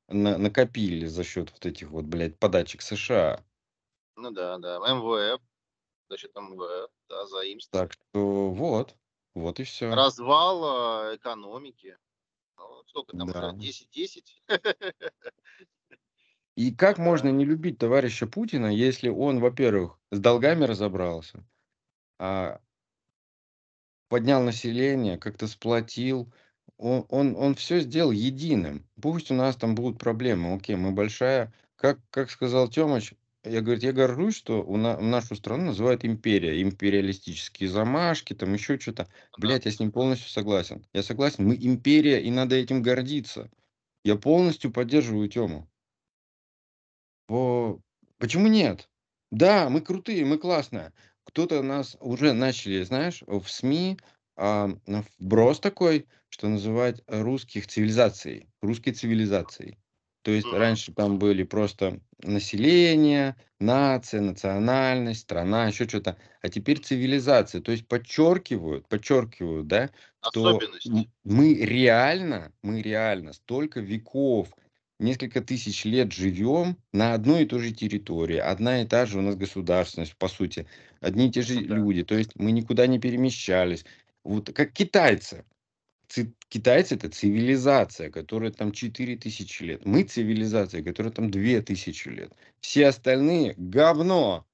на, 0.08 0.36
накопили 0.36 1.06
за 1.06 1.22
счет 1.22 1.50
вот 1.52 1.64
этих 1.64 1.90
вот, 1.90 2.04
блядь, 2.04 2.38
подачек 2.38 2.82
США. 2.82 3.40
Ну 4.16 4.30
да, 4.30 4.58
да. 4.58 4.78
МВФ. 4.78 5.40
За 6.08 6.16
счет 6.16 6.34
МВФ, 6.34 6.90
да, 7.08 7.26
заимство. 7.26 7.80
Так 7.80 7.92
что 7.92 8.50
вот. 8.50 8.96
Вот 9.34 9.60
и 9.60 9.64
все. 9.64 9.94
Развал 9.94 11.10
э, 11.10 11.16
экономики. 11.16 11.98
Ну, 12.56 12.82
сколько 12.86 13.16
там 13.16 13.28
да. 13.28 13.52
уже? 13.52 13.56
10-10? 13.56 14.24
И 16.56 16.74
как 16.74 16.96
можно 16.96 17.28
не 17.28 17.44
любить 17.44 17.76
товарища 17.76 18.26
Путина, 18.26 18.74
если 18.74 19.10
он, 19.10 19.40
во-первых, 19.40 19.98
с 20.10 20.18
долгами 20.18 20.64
разобрался, 20.64 21.44
а 22.18 22.62
поднял 24.08 24.42
население, 24.42 25.18
как-то 25.18 25.48
сплотил, 25.48 26.32
он, 26.78 27.04
он, 27.10 27.36
он 27.36 27.54
все 27.56 27.80
сделал 27.80 28.10
единым. 28.10 28.86
Пусть 29.02 29.30
у 29.30 29.34
нас 29.34 29.56
там 29.56 29.74
будут 29.74 29.98
проблемы, 29.98 30.54
окей, 30.54 30.76
мы 30.76 30.92
большая, 30.92 31.52
как, 31.76 31.98
как 32.08 32.30
сказал 32.30 32.68
Тёмыч, 32.68 33.12
я, 33.48 33.60
говорю, 33.60 33.80
я 33.80 33.92
горжусь, 33.92 34.36
что 34.36 34.62
у 34.62 34.76
на, 34.76 34.98
нашу 35.00 35.36
страну 35.36 35.66
называют 35.66 36.04
империя, 36.04 36.62
империалистические 36.62 37.68
замашки, 37.68 38.34
там 38.34 38.52
еще 38.52 38.78
что-то. 38.78 39.08
Блять, 39.38 39.64
я 39.64 39.70
с 39.70 39.80
ним 39.80 39.92
полностью 39.92 40.28
согласен. 40.28 40.84
Я 40.92 41.02
согласен, 41.02 41.46
мы 41.46 41.56
империя, 41.56 42.22
и 42.22 42.30
надо 42.30 42.56
этим 42.56 42.82
гордиться. 42.82 43.50
Я 44.04 44.16
полностью 44.16 44.70
поддерживаю 44.70 45.28
Тему. 45.28 45.68
По... 47.26 47.80
Почему 48.18 48.46
нет? 48.46 48.88
Да, 49.30 49.68
мы 49.68 49.80
крутые, 49.80 50.24
мы 50.24 50.38
классные. 50.38 50.92
Кто-то 51.24 51.62
нас 51.62 51.96
уже 52.00 52.32
начали, 52.32 52.82
знаешь, 52.82 53.22
в 53.26 53.46
СМИ 53.46 53.98
а, 54.36 54.70
вброс 55.18 55.60
такой, 55.60 56.06
что 56.28 56.48
называть 56.48 57.02
русских 57.06 57.66
цивилизацией, 57.66 58.48
русской 58.62 58.92
цивилизацией. 58.92 59.78
То 60.26 60.32
есть 60.32 60.52
раньше 60.52 60.92
там 60.92 61.20
были 61.20 61.44
просто 61.44 62.00
население, 62.24 63.36
нация, 63.60 64.20
национальность, 64.20 65.20
страна, 65.20 65.68
еще 65.68 65.86
что-то. 65.88 66.16
А 66.42 66.48
теперь 66.48 66.80
цивилизация. 66.80 67.60
То 67.60 67.70
есть 67.70 67.86
подчеркивают, 67.86 68.88
подчеркивают, 68.88 69.68
да, 69.68 69.88
что 70.28 70.58
мы 71.22 71.54
реально, 71.54 72.52
мы 72.64 72.82
реально 72.82 73.34
столько 73.34 73.78
веков, 73.78 74.48
несколько 74.98 75.42
тысяч 75.42 75.84
лет 75.84 76.12
живем 76.12 76.76
на 76.92 77.14
одной 77.14 77.44
и 77.44 77.46
той 77.46 77.60
же 77.60 77.70
территории. 77.70 78.38
Одна 78.38 78.82
и 78.82 78.84
та 78.84 79.06
же 79.06 79.20
у 79.20 79.22
нас 79.22 79.36
государственность, 79.36 80.16
по 80.16 80.26
сути. 80.26 80.66
Одни 80.98 81.28
и 81.28 81.30
те 81.30 81.42
же 81.42 81.60
ну 81.60 81.76
люди. 81.76 82.02
То 82.02 82.16
есть 82.16 82.32
мы 82.34 82.50
никуда 82.50 82.88
не 82.88 82.98
перемещались. 82.98 83.84
Вот 84.24 84.52
как 84.52 84.72
китайцы 84.72 85.44
китайцы 86.48 86.94
это 86.94 87.08
цивилизация, 87.08 88.10
которая 88.10 88.50
там 88.50 88.72
4000 88.72 89.62
лет. 89.62 89.84
Мы 89.84 90.04
цивилизация, 90.04 90.82
которая 90.82 91.12
там 91.12 91.30
2000 91.30 92.08
лет. 92.08 92.32
Все 92.60 92.86
остальные 92.86 93.54
говно. 93.56 94.46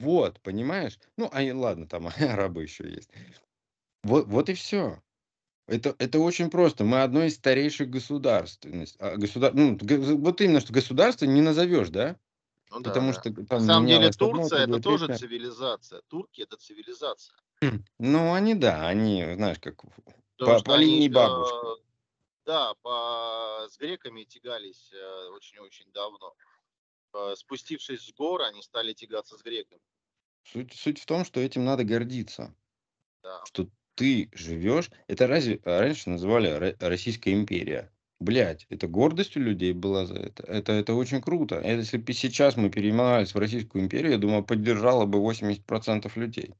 Вот, 0.00 0.40
понимаешь? 0.40 0.98
Ну, 1.16 1.30
а 1.32 1.42
ладно, 1.54 1.86
там 1.86 2.08
арабы 2.18 2.62
еще 2.62 2.88
есть. 2.88 3.10
Вот, 4.02 4.26
вот 4.26 4.48
и 4.48 4.54
все. 4.54 5.00
Это, 5.66 5.94
это 5.98 6.18
очень 6.18 6.50
просто. 6.50 6.84
Мы 6.84 7.02
одно 7.02 7.24
из 7.24 7.36
старейших 7.36 7.88
государств. 7.88 8.66
А, 8.98 9.16
государ... 9.16 9.54
ну, 9.54 9.78
вот 9.80 10.40
именно, 10.40 10.60
что 10.60 10.72
государство 10.72 11.24
не 11.24 11.40
назовешь, 11.40 11.88
да? 11.88 12.18
Ну, 12.70 12.82
Потому 12.82 13.12
да, 13.12 13.20
что 13.20 13.32
там 13.32 13.60
На 13.60 13.66
самом 13.66 13.86
деле 13.86 14.10
Турция 14.10 14.64
это 14.64 14.80
тоже 14.80 15.16
цивилизация. 15.16 16.02
Турки 16.08 16.42
это 16.42 16.56
цивилизация. 16.56 17.36
Ну, 17.98 18.34
они, 18.34 18.54
да, 18.54 18.86
они, 18.86 19.24
знаешь, 19.36 19.58
как 19.60 19.84
по, 20.44 20.62
по 20.62 20.76
линии 20.76 21.06
они, 21.06 21.08
бабушки. 21.08 21.82
Да, 22.46 22.74
по, 22.82 23.66
с 23.68 23.78
греками 23.78 24.24
тягались 24.24 24.92
э, 24.92 25.28
очень-очень 25.30 25.90
давно. 25.92 26.34
Э, 27.14 27.34
спустившись 27.36 28.06
с 28.06 28.12
гор, 28.12 28.42
они 28.42 28.62
стали 28.62 28.92
тягаться 28.92 29.38
с 29.38 29.42
греками. 29.42 29.80
Суть, 30.44 30.74
суть 30.74 31.00
в 31.00 31.06
том, 31.06 31.24
что 31.24 31.40
этим 31.40 31.64
надо 31.64 31.84
гордиться. 31.84 32.54
Да. 33.22 33.42
Что 33.46 33.68
ты 33.94 34.28
живешь. 34.32 34.90
Это 35.06 35.26
разве 35.26 35.60
раньше 35.64 36.10
называли 36.10 36.76
Российская 36.80 37.32
империя? 37.32 37.90
Блять, 38.20 38.66
это 38.68 38.86
гордостью 38.86 39.42
людей 39.42 39.72
была 39.72 40.06
за 40.06 40.14
это. 40.16 40.44
Это, 40.44 40.72
это 40.72 40.94
очень 40.94 41.20
круто. 41.20 41.56
Это, 41.56 41.80
если 41.80 41.98
бы 41.98 42.12
сейчас 42.12 42.56
мы 42.56 42.70
переименовались 42.70 43.34
в 43.34 43.38
Российскую 43.38 43.84
империю, 43.84 44.12
я 44.12 44.18
думаю, 44.18 44.44
поддержало 44.44 45.04
бы 45.06 45.18
80% 45.18 46.10
людей. 46.16 46.54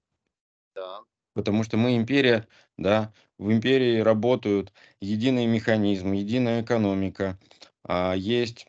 Да. 0.74 1.03
Потому 1.35 1.64
что 1.64 1.76
мы 1.76 1.97
империя, 1.97 2.49
да, 2.78 3.12
в 3.39 3.53
империи 3.53 3.99
работают 4.01 4.72
единый 5.01 5.47
механизм, 5.47 6.12
единая 6.12 6.62
экономика, 6.62 7.39
а 7.85 8.14
есть 8.14 8.66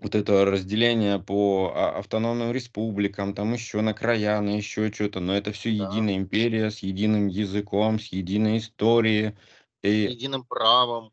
вот 0.00 0.14
это 0.14 0.44
разделение 0.44 1.18
по 1.18 1.72
а, 1.74 1.98
автономным 1.98 2.52
республикам, 2.52 3.34
там 3.34 3.52
еще 3.52 3.80
на 3.82 3.94
края, 3.94 4.40
на 4.40 4.56
еще 4.56 4.92
что-то, 4.92 5.20
но 5.20 5.34
это 5.36 5.52
все 5.52 5.70
Да. 5.78 5.84
единая 5.84 6.16
империя 6.16 6.70
с 6.70 6.80
единым 6.80 7.28
языком, 7.28 7.98
с 8.00 8.06
единой 8.06 8.58
историей, 8.58 9.34
И 9.82 10.10
Единым 10.10 10.44
правом. 10.44 11.12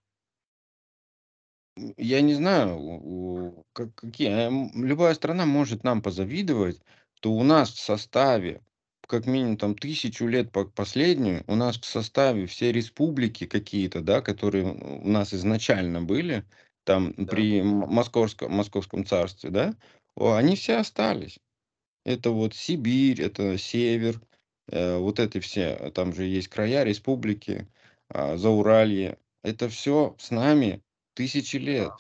я 1.97 2.21
не 2.21 2.33
знаю, 2.33 3.65
как, 3.73 3.93
какие. 3.95 4.29
а, 4.29 4.49
Любая 4.73 5.13
страна 5.13 5.45
может 5.45 5.83
нам 5.83 6.01
позавидовать, 6.01 6.81
что 7.15 7.31
у 7.33 7.43
нас 7.43 7.71
в 7.71 7.79
составе 7.79 8.61
как 9.07 9.25
минимум 9.25 9.57
там 9.57 9.75
тысячу 9.75 10.27
лет 10.27 10.51
по 10.51 10.65
последнюю, 10.65 11.43
у 11.47 11.55
нас 11.55 11.77
в 11.79 11.85
составе 11.85 12.45
все 12.45 12.71
республики 12.71 13.45
какие-то, 13.45 14.01
да, 14.01 14.21
которые 14.21 14.65
у 14.65 15.07
нас 15.07 15.33
изначально 15.33 16.01
были, 16.01 16.45
там 16.83 17.13
Да. 17.17 17.31
при 17.31 17.61
Московском, 17.61 18.53
Московском 18.53 19.05
царстве, 19.05 19.49
да, 19.49 19.75
они 20.15 20.55
все 20.55 20.77
остались. 20.77 21.39
Это 22.05 22.31
вот 22.31 22.53
Сибирь, 22.55 23.21
это 23.21 23.57
север, 23.57 24.21
э, 24.69 24.97
вот 24.97 25.19
эти 25.19 25.39
все, 25.39 25.77
э, 25.79 25.91
там 25.91 26.13
же 26.13 26.23
есть 26.23 26.47
края, 26.47 26.83
республики, 26.83 27.67
а, 28.09 28.37
Зауралье. 28.37 29.17
Это 29.43 29.69
все 29.69 30.15
с 30.19 30.31
нами 30.31 30.81
тысячи 31.15 31.57
лет. 31.57 31.91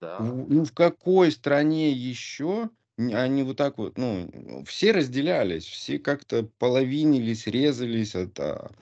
Да. 0.00 0.18
В- 0.18 0.50
Ну, 0.52 0.64
в 0.64 0.72
какой 0.72 1.30
стране 1.30 1.92
еще 1.92 2.70
они 2.96 3.42
вот 3.42 3.56
так 3.56 3.78
вот, 3.78 3.98
ну, 3.98 4.64
все 4.66 4.92
разделялись, 4.92 5.64
все 5.64 5.98
как-то 5.98 6.44
половинились, 6.58 7.46
резались. 7.46 8.14
Это... 8.14 8.72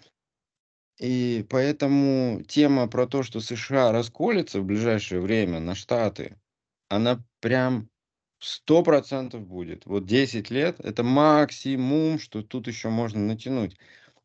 И 0.99 1.45
поэтому 1.49 2.43
тема 2.47 2.87
про 2.87 3.07
то, 3.07 3.23
что 3.23 3.41
США 3.41 3.93
расколется 3.93 4.61
в 4.61 4.65
ближайшее 4.65 5.21
время 5.21 5.59
на 5.59 5.75
Штаты, 5.75 6.37
она 6.89 7.25
прям 7.41 7.89
сто 8.39 8.83
процентов 8.83 9.47
будет. 9.47 9.87
Вот 9.87 10.05
10 10.05 10.51
лет– 10.51 10.79
это 10.81 11.03
максимум, 11.03 12.19
что 12.19 12.43
тут 12.43 12.67
еще 12.67 12.89
можно 12.91 13.21
натянуть. 13.21 13.77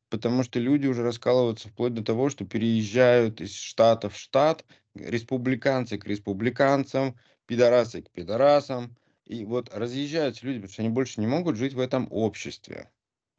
Потому 0.10 0.44
что 0.44 0.60
люди 0.60 0.88
уже 0.88 1.04
раскалываются 1.04 1.70
вплоть 1.70 1.94
до 1.94 2.04
того, 2.04 2.30
что 2.30 2.46
переезжают 2.46 3.42
из 3.42 3.54
штата 3.54 4.10
в 4.10 4.18
штат, 4.18 4.66
республиканцы 4.96 5.98
к 5.98 6.06
республиканцам, 6.06 7.18
пидорасы 7.46 8.02
к 8.02 8.10
пидорасам. 8.12 8.96
И 9.28 9.44
вот 9.44 9.74
разъезжаются 9.74 10.46
люди, 10.46 10.60
потому 10.60 10.74
что 10.74 10.82
они 10.82 10.90
больше 10.90 11.20
не 11.20 11.28
могут 11.28 11.58
жить 11.58 11.74
в 11.74 11.80
этом 11.80 12.08
обществе. 12.12 12.90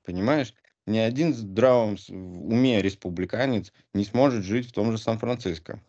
Понимаешь? 0.05 0.55
Ни 0.86 0.99
один 0.99 1.34
здравом 1.34 1.97
уме 2.09 2.80
республиканец 2.80 3.72
не 3.95 4.05
сможет 4.05 4.45
жить 4.45 4.68
в 4.68 4.72
том 4.72 4.93
же 4.93 4.99
Сан-Франциско. 4.99 5.82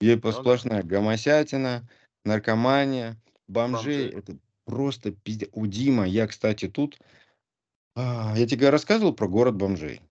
Где 0.00 0.20
Ну 0.22 0.32
сплошная 0.32 0.82
гомосятина, 0.82 1.88
наркомания, 2.24 3.16
бомжей. 3.48 4.10
Бомжи. 4.10 4.18
Это 4.18 4.38
просто 4.64 5.12
пиздец. 5.12 5.48
У 5.52 5.66
Дима, 5.66 6.06
я, 6.06 6.26
кстати, 6.26 6.68
тут... 6.68 6.98
а, 7.94 8.34
Я 8.36 8.46
тебе 8.46 8.68
рассказывал 8.68 9.14
про 9.14 9.28
город 9.28 9.56
бомжей. 9.56 10.02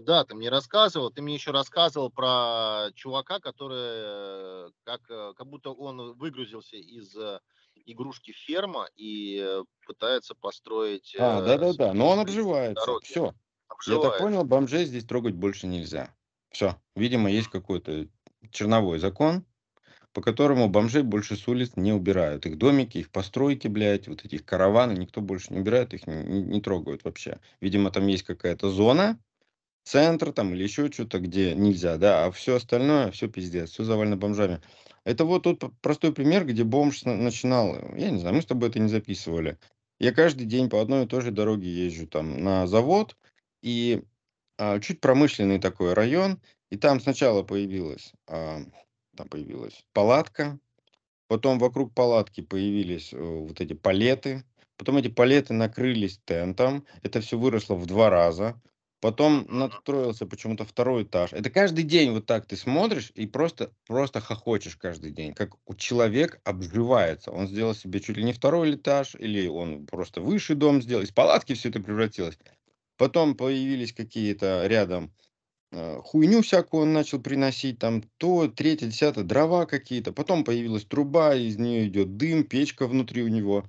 Да, 0.00 0.24
ты 0.24 0.34
мне 0.34 0.48
рассказывал, 0.48 1.10
ты 1.10 1.22
мне 1.22 1.34
еще 1.34 1.50
рассказывал 1.52 2.10
про 2.10 2.90
чувака, 2.94 3.38
который 3.38 4.66
э, 4.68 4.70
как, 4.82 5.02
э, 5.10 5.32
как 5.36 5.46
будто 5.46 5.70
он 5.70 6.14
выгрузился 6.14 6.76
из 6.76 7.14
э, 7.16 7.40
игрушки 7.86 8.32
ферма 8.32 8.88
и 8.96 9.60
пытается 9.86 10.34
построить 10.34 11.14
А, 11.16 11.40
да-да-да, 11.40 11.92
но 11.94 12.08
он 12.08 12.20
обживается. 12.20 12.96
дороги. 12.96 13.00
Все. 13.00 13.34
Я 13.84 13.98
так 13.98 14.16
Обживается. 14.16 14.16
понял, 14.16 14.44
бомжей 14.44 14.84
здесь 14.86 15.04
трогать 15.04 15.34
больше 15.34 15.66
нельзя. 15.66 16.14
Все. 16.50 16.76
Видимо, 16.96 17.30
есть 17.30 17.48
какой-то 17.48 18.08
черновой 18.50 18.98
закон, 18.98 19.44
по 20.12 20.22
которому 20.22 20.68
бомжей 20.68 21.02
больше 21.02 21.36
с 21.36 21.48
улиц 21.48 21.72
не 21.76 21.92
убирают. 21.92 22.46
Их 22.46 22.58
домики, 22.58 22.98
их 22.98 23.10
постройки, 23.10 23.68
блядь, 23.68 24.08
вот 24.08 24.24
этих 24.24 24.44
караваны 24.44 24.94
никто 24.94 25.20
больше 25.20 25.52
не 25.54 25.60
убирает, 25.60 25.94
их 25.94 26.06
не, 26.06 26.16
не- 26.24 26.42
не 26.42 26.60
трогают 26.62 27.04
вообще. 27.04 27.40
Видимо, 27.60 27.90
там 27.90 28.06
есть 28.08 28.24
какая-то 28.24 28.70
зона, 28.70 29.20
центр 29.84 30.32
там 30.32 30.54
или 30.54 30.62
еще 30.62 30.90
что-то, 30.90 31.20
где 31.20 31.54
нельзя, 31.54 31.96
да, 31.96 32.26
а 32.26 32.30
все 32.30 32.56
остальное, 32.56 33.10
все 33.10 33.28
пиздец, 33.28 33.70
все 33.70 33.84
завалено 33.84 34.16
бомжами. 34.16 34.60
Это 35.04 35.24
вот 35.24 35.44
тот 35.44 35.62
простой 35.80 36.12
пример, 36.12 36.46
где 36.46 36.64
бомж 36.64 37.04
на- 37.04 37.16
начинал, 37.16 37.76
э, 37.76 38.00
я 38.00 38.10
не 38.10 38.18
знаю, 38.18 38.34
мы 38.36 38.42
с 38.42 38.46
тобой 38.46 38.70
это 38.70 38.78
не 38.78 38.88
записывали. 38.88 39.58
Я 40.00 40.12
каждый 40.12 40.46
день 40.46 40.68
по 40.68 40.80
одной 40.80 41.04
и 41.04 41.08
той 41.08 41.20
же 41.20 41.30
дороге 41.30 41.68
езжу 41.68 42.06
там 42.06 42.42
на 42.42 42.66
завод, 42.66 43.16
и 43.62 44.02
а, 44.58 44.80
чуть 44.80 45.00
промышленный 45.00 45.60
такой 45.60 45.92
район, 45.92 46.40
и 46.70 46.76
там 46.76 47.00
сначала 47.00 47.42
появилась, 47.42 48.12
а, 48.26 48.60
там 49.16 49.28
появилась 49.28 49.84
палатка, 49.92 50.58
Потом 51.28 51.58
вокруг 51.58 51.94
палатки 51.94 52.42
появились 52.42 53.12
э, 53.12 53.16
вот 53.18 53.60
эти 53.60 53.72
палеты. 53.72 54.44
Потом 54.76 54.98
эти 54.98 55.08
палеты 55.08 55.54
накрылись 55.54 56.20
тентом. 56.24 56.86
Это 57.02 57.20
все 57.20 57.38
выросло 57.38 57.74
в 57.74 57.86
два 57.86 58.10
раза. 58.10 58.60
Потом 59.04 59.40
Мгм. 59.40 59.58
надстроился 59.58 60.24
почему-то 60.24 60.64
второй 60.64 61.02
этаж. 61.02 61.34
Это 61.34 61.50
каждый 61.50 61.84
день 61.84 62.10
вот 62.12 62.24
так 62.24 62.46
ты 62.46 62.56
смотришь 62.56 63.12
и 63.14 63.26
просто, 63.26 63.70
просто 63.86 64.22
хохочешь 64.22 64.76
каждый 64.76 65.10
день. 65.10 65.34
Как 65.34 65.50
у 65.66 65.74
человек 65.74 66.40
обживается. 66.42 67.30
Он 67.30 67.46
сделал 67.46 67.74
себе 67.74 68.00
чуть 68.00 68.16
ли 68.16 68.24
не 68.24 68.32
второй 68.32 68.76
этаж, 68.76 69.14
или 69.14 69.46
он 69.46 69.84
просто 69.84 70.22
выше 70.22 70.54
дом 70.54 70.80
сделал. 70.80 71.02
Из 71.04 71.10
палатки 71.10 71.52
все 71.52 71.68
это 71.68 71.80
превратилось. 71.80 72.38
Потом 72.96 73.34
появились 73.34 73.92
какие-то 73.92 74.66
рядом 74.68 75.12
э, 75.72 76.00
хуйню 76.02 76.40
всякую 76.40 76.84
он 76.84 76.94
начал 76.94 77.20
приносить, 77.20 77.78
там 77.78 78.04
то, 78.16 78.48
третье, 78.48 78.86
десятое, 78.86 79.24
дрова 79.24 79.66
какие-то. 79.66 80.12
Потом 80.14 80.44
появилась 80.44 80.86
труба, 80.86 81.34
из 81.34 81.58
нее 81.58 81.88
идет 81.88 82.16
дым, 82.16 82.44
печка 82.44 82.86
внутри 82.86 83.22
у 83.22 83.28
него. 83.28 83.66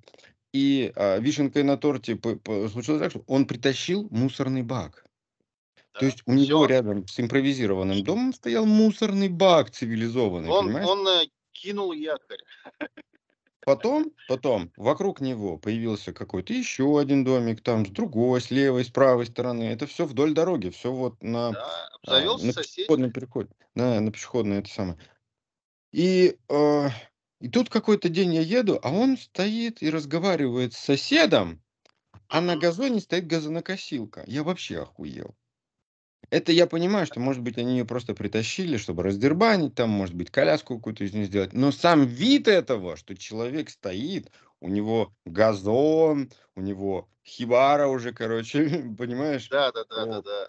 И 0.53 0.93
а, 0.95 1.19
вишенкой 1.19 1.63
на 1.63 1.75
торте 1.75 2.15
по- 2.15 2.37
по- 2.37 2.69
случилось 2.69 3.01
так, 3.01 3.11
что 3.11 3.25
он 3.27 3.45
притащил 3.45 4.07
мусорный 4.11 4.63
бак. 4.63 5.04
То 5.95 6.01
Да. 6.01 6.05
есть 6.07 6.23
у 6.25 6.33
него 6.33 6.43
Все. 6.43 6.65
рядом 6.65 7.07
с 7.07 7.19
импровизированным 7.19 8.03
домом 8.03 8.33
стоял 8.33 8.65
мусорный 8.65 9.29
бак 9.29 9.71
цивилизованный, 9.71 10.49
Он, 10.51 10.65
понимаешь? 10.65 10.87
он 10.87 11.07
э, 11.07 11.25
кинул 11.53 11.93
якорь. 11.93 12.41
Потом, 13.61 14.11
потом 14.27 14.71
вокруг 14.77 15.21
него 15.21 15.57
появился 15.57 16.13
какой-то 16.13 16.53
еще 16.53 16.99
один 16.99 17.23
домик, 17.23 17.61
там 17.61 17.85
с 17.85 17.89
другой, 17.89 18.39
с 18.41 18.51
левой, 18.51 18.83
с 18.85 18.89
правой 18.89 19.25
стороны. 19.25 19.63
Это 19.63 19.87
все 19.87 20.05
вдоль 20.05 20.33
дороги, 20.33 20.69
все 20.69 20.91
вот 20.91 21.23
на 21.23 21.53
Да. 21.53 21.89
А, 22.07 22.21
на 22.21 22.53
пешеходный 22.53 23.11
переход. 23.11 23.47
Да, 23.73 23.99
на 23.99 24.11
пешеходный 24.11 24.59
это 24.59 24.69
самое. 24.69 24.99
И, 25.91 26.37
э, 26.49 26.87
и 27.39 27.49
тут 27.49 27.69
какой-то 27.69 28.09
день 28.09 28.35
я 28.35 28.41
еду, 28.41 28.79
а 28.83 28.91
он 28.91 29.17
стоит 29.17 29.81
и 29.81 29.89
разговаривает 29.89 30.73
с 30.73 30.77
соседом, 30.77 31.63
а 32.27 32.41
на 32.41 32.57
газоне 32.57 32.99
стоит 32.99 33.27
газонокосилка. 33.27 34.23
Я 34.27 34.43
вообще 34.43 34.81
охуел. 34.81 35.35
Это 36.29 36.51
я 36.51 36.67
понимаю, 36.67 37.05
что, 37.05 37.19
может 37.19 37.41
быть, 37.41 37.57
они 37.57 37.77
ее 37.77 37.85
просто 37.85 38.13
притащили, 38.13 38.77
чтобы 38.77 39.03
раздербанить, 39.03 39.75
там, 39.75 39.89
может 39.89 40.15
быть, 40.15 40.31
коляску 40.31 40.77
какую-то 40.77 41.03
из 41.03 41.13
нее 41.13 41.25
сделать. 41.25 41.53
Но 41.53 41.71
сам 41.71 42.05
вид 42.05 42.47
этого, 42.47 42.97
что 42.97 43.15
человек 43.15 43.69
стоит, 43.69 44.31
у 44.59 44.69
него 44.69 45.13
газон, 45.25 46.31
у 46.55 46.61
него 46.61 47.07
хибара 47.25 47.87
уже, 47.87 48.13
короче, 48.13 48.67
понимаешь? 48.97 49.47
Да, 49.49 49.71
да, 49.71 49.83
да, 49.89 50.05
да, 50.05 50.21
да. 50.21 50.47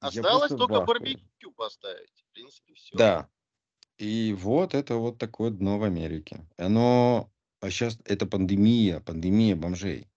Осталось 0.00 0.50
только 0.50 0.82
ахуе. 0.82 0.86
барбекю 0.86 1.52
поставить. 1.52 2.24
В 2.28 2.34
принципе, 2.34 2.74
все. 2.74 2.96
Да. 2.96 3.28
И 3.98 4.34
вот 4.36 4.74
это 4.74 4.96
вот 4.96 5.18
такое 5.18 5.50
дно 5.50 5.78
в 5.78 5.84
Америке. 5.84 6.44
Оно... 6.56 7.30
А 7.60 7.70
сейчас 7.70 7.96
это 8.04 8.26
пандемия, 8.26 8.98
пандемия 8.98 9.54
бомжей. 9.54 10.08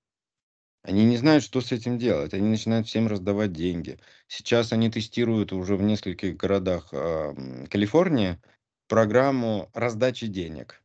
Они 0.86 1.04
не 1.04 1.18
знают, 1.18 1.44
что 1.44 1.62
с 1.62 1.72
этим 1.72 1.98
делать. 1.98 2.36
Они 2.36 2.48
начинают 2.48 2.88
всем 2.88 3.08
раздавать 3.08 3.52
деньги. 3.52 3.98
Сейчас 4.28 4.72
они 4.72 4.92
тестируют 4.92 5.52
уже 5.52 5.78
в 5.78 5.82
нескольких 5.82 6.38
городах 6.38 6.90
а, 6.92 7.34
м, 7.34 7.66
Калифорнии 7.66 8.40
программу 8.88 9.72
раздачи 9.74 10.28
денег. 10.28 10.84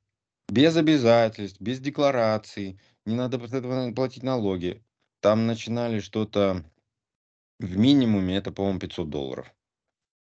Без 0.48 0.74
обязательств, 0.78 1.61
без 1.61 1.80
деклараций. 1.80 2.80
Не 3.05 3.14
надо 3.14 3.38
после 3.38 3.59
этого 3.59 3.92
платить 3.92 4.22
налоги. 4.22 4.82
Там 5.20 5.46
начинали 5.46 6.01
что-то 6.01 6.64
в 7.59 7.76
минимуме, 7.76 8.36
это, 8.36 8.53
по-моему, 8.53 8.78
500 8.78 9.11
долларов. 9.11 9.55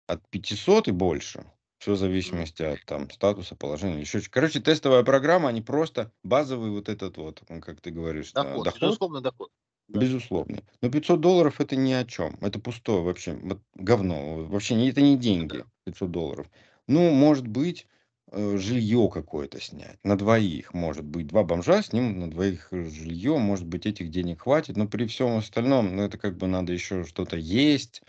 От 0.07 0.23
500 0.31 0.87
и 0.87 0.93
больше. 0.93 1.47
Все 1.79 1.95
в 1.95 1.97
зависимости 1.97 2.63
от 2.63 2.85
там, 2.87 3.11
статуса, 3.11 3.57
положения. 3.57 4.01
Еще... 4.01 4.21
Короче, 4.31 4.61
тестовая 4.61 5.03
программа, 5.03 5.49
они 5.49 5.63
просто 5.63 6.13
базовый 6.23 6.71
вот 6.71 6.89
этот 6.89 7.17
вот, 7.17 7.43
как 7.61 7.81
ты 7.81 7.91
говоришь, 7.91 8.31
э, 8.31 8.35
Доход, 8.35 8.65
доход, 8.65 8.81
безусловно, 8.81 9.21
доход. 9.21 9.51
Да. 9.89 10.01
безусловный. 10.01 10.65
Но 10.81 10.91
500 10.91 11.21
долларов 11.21 11.61
это 11.61 11.77
ни 11.77 11.93
о 11.93 12.05
чем. 12.05 12.37
Это 12.41 12.59
пустое 12.59 13.03
вообще. 13.03 13.35
Вот 13.35 13.61
говно. 13.75 14.45
Вообще 14.45 14.89
это 14.89 15.01
не 15.01 15.17
деньги. 15.17 15.65
500 15.85 16.11
долларов. 16.11 16.51
Ну, 16.89 17.11
может 17.11 17.47
быть, 17.47 17.87
э, 18.33 18.57
жилье 18.57 19.11
какое-то 19.13 19.61
снять. 19.61 19.99
На 20.03 20.17
двоих. 20.17 20.73
Может 20.73 21.05
быть, 21.05 21.27
два 21.27 21.45
бомжа 21.45 21.83
снимут 21.83 22.17
на 22.17 22.31
двоих 22.31 22.69
э, 22.73 22.85
жилье. 22.85 23.39
Может 23.39 23.67
быть, 23.67 23.87
этих 23.87 24.11
денег 24.11 24.43
хватит. 24.43 24.77
Но 24.77 24.89
при 24.89 25.07
всем 25.07 25.37
остальном, 25.37 25.97
ну, 25.97 26.03
это 26.03 26.19
как 26.19 26.37
бы 26.39 26.47
надо 26.47 26.73
еще 26.73 27.05
что-то 27.05 27.37
есть 27.37 28.03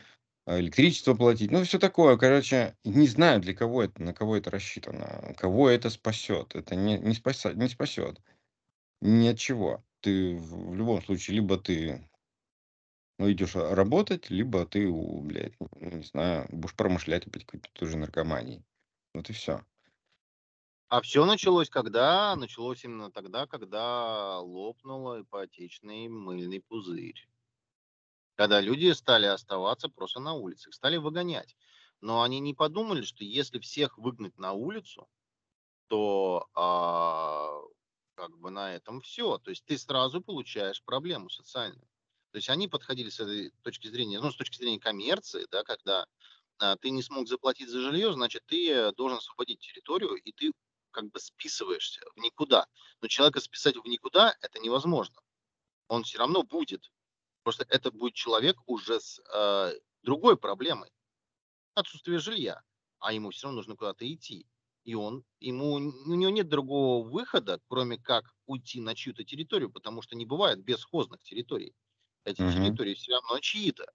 а, 0.46 0.60
электричество 0.60 1.16
платить, 1.16 1.52
ну, 1.52 1.64
все 1.64 1.80
такое. 1.80 2.18
Короче, 2.18 2.76
не 2.84 3.08
знаю, 3.08 3.42
для 3.42 3.54
кого 3.54 3.84
это, 3.84 4.02
на 4.02 4.14
кого 4.14 4.38
это 4.38 4.52
рассчитано, 4.52 5.34
кого 5.38 5.70
это 5.70 5.90
спасет. 5.90 6.56
Это 6.56 6.76
не, 6.76 7.00
не, 7.00 7.16
спаса, 7.16 7.54
не 7.54 7.68
спасет. 7.68 8.22
Ни 9.02 9.28
от 9.30 9.40
чего. 9.40 9.85
Ты 10.06 10.36
в, 10.38 10.76
любом 10.76 11.02
случае, 11.02 11.38
либо 11.38 11.58
ты 11.58 12.08
Ну, 13.18 13.32
идешь 13.32 13.56
а, 13.56 13.74
работать, 13.74 14.30
либо 14.30 14.68
ты, 14.68 14.88
блядь, 14.88 15.56
ну, 15.60 15.68
не 15.80 16.04
знаю, 16.04 16.46
будешь 16.52 16.76
промышлять 16.76 17.26
опять 17.26 17.46
какой-то 17.46 17.70
тоже 17.74 17.98
наркоманией. 17.98 18.64
Вот 19.16 19.32
и 19.32 19.34
все. 19.34 19.66
А 20.90 21.02
все 21.02 21.26
началось 21.26 21.70
когда? 21.72 22.36
Началось 22.36 22.84
именно 22.84 23.12
тогда, 23.12 23.48
когда 23.48 24.40
лопнул 24.42 25.22
ипотечный 25.22 26.08
мыльный 26.08 26.62
пузырь. 26.62 27.28
Когда 28.36 28.62
люди 28.62 28.92
стали 28.92 29.26
оставаться 29.26 29.90
просто 29.90 30.20
на 30.20 30.34
улице, 30.34 30.72
стали 30.72 30.98
выгонять. 30.98 31.58
Но 32.02 32.22
они 32.22 32.40
не 32.40 32.54
подумали, 32.54 33.02
что 33.02 33.24
если 33.24 33.58
всех 33.58 33.98
выгнать 33.98 34.38
на 34.38 34.54
улицу, 34.54 35.08
то 35.88 36.48
а, 36.54 37.62
как 38.16 38.38
бы 38.38 38.50
на 38.50 38.74
этом 38.76 39.02
все. 39.02 39.38
То 39.38 39.52
есть 39.52 39.66
ты 39.66 39.78
сразу 39.78 40.22
получаешь 40.22 40.84
проблему 40.84 41.30
социальную. 41.30 41.88
То 42.32 42.38
есть 42.38 42.50
они 42.50 42.68
подходили 42.68 43.10
с 43.10 43.20
этой 43.20 43.52
точки 43.62 43.88
зрения, 43.88 44.20
ну, 44.20 44.32
с 44.32 44.36
точки 44.36 44.58
зрения 44.58 44.80
коммерции, 44.80 45.48
да, 45.52 45.64
когда 45.64 46.06
а, 46.60 46.76
ты 46.78 46.90
не 46.90 47.02
смог 47.02 47.28
заплатить 47.28 47.70
за 47.70 47.82
жилье, 47.82 48.12
значит, 48.14 48.44
ты 48.46 48.92
должен 48.94 49.20
освободить 49.20 49.60
территорию, 49.60 50.16
и 50.16 50.32
ты 50.32 50.52
как 50.92 51.12
бы 51.12 51.20
списываешься 51.20 52.02
в 52.16 52.20
никуда. 52.20 52.68
Но 53.02 53.08
человека 53.08 53.42
списать 53.42 53.76
в 53.76 53.86
никуда 53.86 54.36
это 54.42 54.60
невозможно. 54.60 55.22
Он 55.88 56.04
все 56.04 56.18
равно 56.18 56.44
будет. 56.44 56.92
Просто 57.44 57.66
это 57.70 57.92
будет 57.92 58.16
человек 58.16 58.58
уже 58.66 59.00
с 59.00 59.22
э, 59.34 59.74
другой 60.02 60.38
проблемой. 60.38 60.90
Отсутствие 61.76 62.20
жилья. 62.20 62.64
А 63.00 63.14
ему 63.14 63.30
все 63.30 63.48
равно 63.48 63.58
нужно 63.58 63.76
куда-то 63.76 64.12
идти. 64.12 64.48
И 64.86 64.94
он, 64.94 65.24
ему, 65.40 65.74
у 65.74 65.80
него 65.80 66.30
нет 66.30 66.48
другого 66.48 67.08
выхода, 67.08 67.60
кроме 67.68 67.98
как 67.98 68.26
уйти 68.46 68.80
на 68.80 68.94
чью-то 68.94 69.24
территорию, 69.24 69.72
потому 69.72 70.04
что 70.04 70.16
не 70.16 70.26
бывает 70.26 70.64
бесхозных 70.64 71.22
территорий. 71.24 71.76
Эти 72.24 72.42
угу. 72.44 72.52
территории 72.52 72.94
все 72.94 73.14
равно 73.14 73.40
чьи-то. 73.40 73.86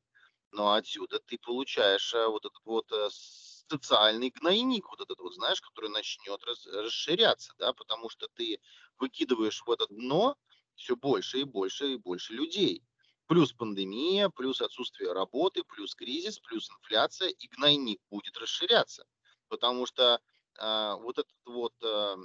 Но 0.51 0.73
отсюда 0.73 1.21
ты 1.21 1.39
получаешь 1.39 2.13
э, 2.13 2.27
вот 2.27 2.45
этот 2.45 2.65
вот 2.65 2.91
э, 2.91 3.09
социальный 3.13 4.31
гнойник, 4.31 4.89
вот 4.89 5.01
этот 5.01 5.21
вот, 5.21 5.33
знаешь, 5.35 5.61
который 5.61 5.91
начнет 5.91 6.43
рас, 6.45 6.67
расширяться, 6.67 7.55
да, 7.57 7.73
потому 7.73 8.09
что 8.09 8.27
ты 8.35 8.61
выкидываешь 8.99 9.63
в 9.65 9.71
это 9.71 9.87
дно 9.91 10.37
все 10.75 10.97
больше 10.97 11.41
и 11.41 11.45
больше 11.45 11.93
и 11.93 11.97
больше 11.99 12.33
людей. 12.33 12.83
Плюс 13.29 13.53
пандемия, 13.53 14.29
плюс 14.29 14.61
отсутствие 14.61 15.13
работы, 15.13 15.63
плюс 15.63 15.95
кризис, 15.95 16.41
плюс 16.41 16.69
инфляция, 16.69 17.29
и 17.29 17.47
гнойник 17.47 18.01
будет 18.11 18.37
расширяться. 18.37 19.05
Потому 19.49 19.87
что 19.87 20.21
э, 20.61 20.95
вот 21.01 21.19
этот 21.19 21.37
вот, 21.47 21.75
э, 21.83 22.17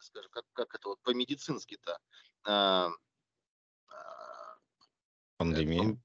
скажем, 0.00 0.30
как, 0.30 0.44
как 0.52 0.74
это 0.74 0.88
вот 0.88 1.00
по-медицински-то, 1.02 1.98
э, 2.46 2.88
Пандемия. 5.36 5.98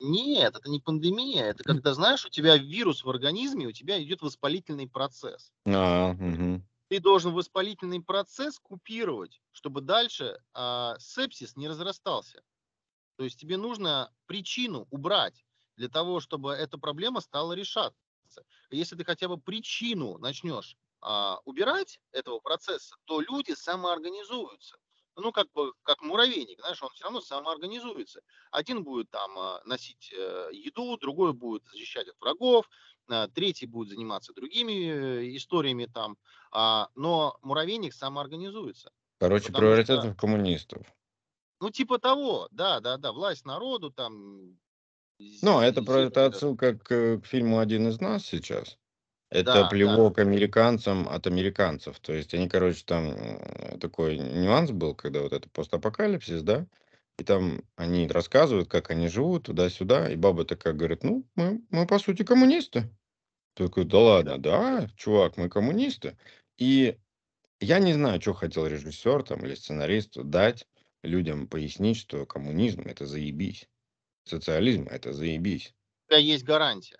Нет, 0.00 0.56
это 0.56 0.68
не 0.68 0.80
пандемия, 0.80 1.44
это 1.44 1.62
когда, 1.62 1.94
знаешь, 1.94 2.26
у 2.26 2.28
тебя 2.28 2.56
вирус 2.56 3.04
в 3.04 3.10
организме, 3.10 3.68
у 3.68 3.72
тебя 3.72 4.02
идет 4.02 4.20
воспалительный 4.20 4.88
процесс. 4.88 5.52
А, 5.64 6.10
угу. 6.10 6.60
Ты 6.88 7.00
должен 7.00 7.32
воспалительный 7.32 8.02
процесс 8.02 8.58
купировать, 8.58 9.40
чтобы 9.52 9.80
дальше 9.80 10.38
а, 10.54 10.96
сепсис 10.98 11.56
не 11.56 11.68
разрастался. 11.68 12.42
То 13.16 13.24
есть 13.24 13.38
тебе 13.38 13.56
нужно 13.56 14.12
причину 14.26 14.88
убрать 14.90 15.44
для 15.76 15.88
того, 15.88 16.18
чтобы 16.18 16.52
эта 16.52 16.78
проблема 16.78 17.20
стала 17.20 17.52
решаться. 17.52 17.96
Если 18.70 18.96
ты 18.96 19.04
хотя 19.04 19.28
бы 19.28 19.38
причину 19.38 20.18
начнешь 20.18 20.76
а, 21.02 21.38
убирать 21.44 22.00
этого 22.12 22.38
процесса, 22.40 22.96
то 23.04 23.20
люди 23.20 23.52
самоорганизуются 23.52 24.76
ну, 25.16 25.32
как 25.32 25.50
бы, 25.52 25.72
как 25.82 26.02
муравейник, 26.02 26.60
знаешь, 26.60 26.82
он 26.82 26.88
все 26.90 27.04
равно 27.04 27.20
самоорганизуется. 27.20 28.20
Один 28.50 28.82
будет 28.82 29.10
там 29.10 29.38
а, 29.38 29.62
носить 29.64 30.12
э, 30.16 30.48
еду, 30.52 30.96
другой 30.96 31.32
будет 31.32 31.64
защищать 31.66 32.08
от 32.08 32.18
врагов, 32.20 32.68
а, 33.08 33.28
третий 33.28 33.66
будет 33.66 33.90
заниматься 33.90 34.32
другими 34.32 34.72
э, 34.72 35.36
историями 35.36 35.86
там, 35.86 36.16
а, 36.50 36.88
но 36.94 37.36
муравейник 37.42 37.92
самоорганизуется. 37.92 38.90
Короче, 39.18 39.52
приоритет 39.52 40.00
что, 40.00 40.14
коммунистов. 40.14 40.86
Ну, 41.60 41.70
типа 41.70 41.98
того, 41.98 42.48
да, 42.50 42.80
да, 42.80 42.96
да, 42.96 43.12
власть 43.12 43.44
народу 43.44 43.90
там. 43.90 44.58
Ну, 45.42 45.60
это, 45.60 45.82
это 45.82 46.26
отсылка 46.26 46.76
к, 46.76 47.20
к 47.20 47.26
фильму 47.26 47.60
«Один 47.60 47.88
из 47.88 48.00
нас» 48.00 48.24
сейчас. 48.24 48.78
Это 49.32 49.64
Да, 49.64 49.68
плевок 49.70 50.18
американцам 50.18 51.08
от 51.08 51.26
американцев. 51.26 51.98
То 52.00 52.12
есть 52.12 52.34
они, 52.34 52.48
короче, 52.48 52.84
там 52.84 53.14
такой 53.80 54.18
нюанс 54.18 54.70
был, 54.70 54.94
когда 54.94 55.22
вот 55.22 55.32
это 55.32 55.48
постапокалипсис, 55.48 56.42
да, 56.42 56.66
и 57.18 57.24
там 57.24 57.62
они 57.76 58.06
рассказывают, 58.08 58.68
как 58.68 58.90
они 58.90 59.08
живут 59.08 59.44
туда-сюда, 59.44 60.10
и 60.10 60.16
баба 60.16 60.44
такая 60.44 60.74
говорит, 60.74 61.02
ну, 61.02 61.24
мы, 61.34 61.62
мы 61.70 61.86
по 61.86 61.98
сути 61.98 62.24
коммунисты. 62.24 62.90
Такой, 63.54 63.84
да 63.84 63.98
ладно, 63.98 64.38
да, 64.38 64.88
чувак, 64.96 65.36
мы 65.38 65.48
коммунисты. 65.50 66.18
И 66.58 66.98
я 67.60 67.78
не 67.80 67.94
знаю, 67.94 68.20
что 68.22 68.34
хотел 68.34 68.66
режиссер 68.66 69.24
там 69.24 69.44
или 69.46 69.54
сценарист 69.56 70.14
дать 70.24 70.66
людям 71.02 71.48
пояснить, 71.48 71.98
что 71.98 72.26
коммунизм 72.26 72.82
это 72.82 73.06
заебись, 73.06 73.68
социализм 74.24 74.88
это 74.88 75.12
заебись. 75.12 75.74
У 76.06 76.12
тебя 76.12 76.18
есть 76.20 76.44
гарантия. 76.44 76.98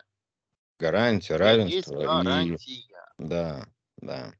Гарантия, 0.82 1.36
равенство. 1.36 2.42
И... 2.42 2.88
Да, 3.18 3.68
да. 3.98 4.34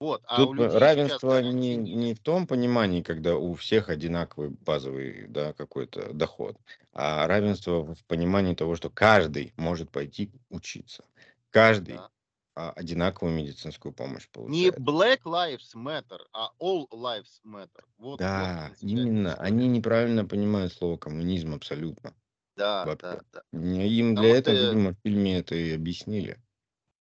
Вот, 0.00 0.22
а 0.26 0.36
Тут 0.36 0.58
равенство 0.58 1.42
не, 1.42 1.76
не 1.76 2.14
в 2.14 2.20
том 2.20 2.46
понимании, 2.46 3.02
когда 3.02 3.36
у 3.36 3.52
всех 3.54 3.90
одинаковый 3.90 4.48
базовый 4.48 5.26
да, 5.28 5.52
какой-то 5.52 6.14
доход, 6.14 6.56
а 6.94 7.26
равенство 7.26 7.94
в 7.94 8.04
понимании 8.06 8.54
того, 8.54 8.74
что 8.74 8.88
каждый 8.88 9.52
может 9.56 9.90
пойти 9.90 10.30
учиться. 10.48 11.04
Каждый 11.50 11.96
да. 11.96 12.10
а, 12.54 12.70
одинаковую 12.70 13.34
медицинскую 13.34 13.92
помощь 13.92 14.28
получает. 14.30 14.78
Не 14.78 14.82
Black 14.82 15.24
Lives 15.24 15.74
Matter, 15.74 16.20
а 16.32 16.52
All 16.58 16.88
Lives 16.90 17.42
Matter. 17.44 17.84
Вот, 17.98 18.18
да, 18.18 18.68
вот 18.70 18.78
именно. 18.80 19.34
Они 19.34 19.68
неправильно 19.68 20.24
понимают 20.24 20.72
слово 20.72 20.96
коммунизм 20.96 21.52
абсолютно. 21.52 22.14
Да, 22.58 22.96
да, 22.96 23.20
да. 23.32 23.42
Им 23.52 24.16
для 24.16 24.36
этого, 24.36 24.54
видимо, 24.54 24.90
в 24.90 24.96
фильме 25.04 25.38
это 25.38 25.54
и 25.54 25.72
объяснили. 25.72 26.36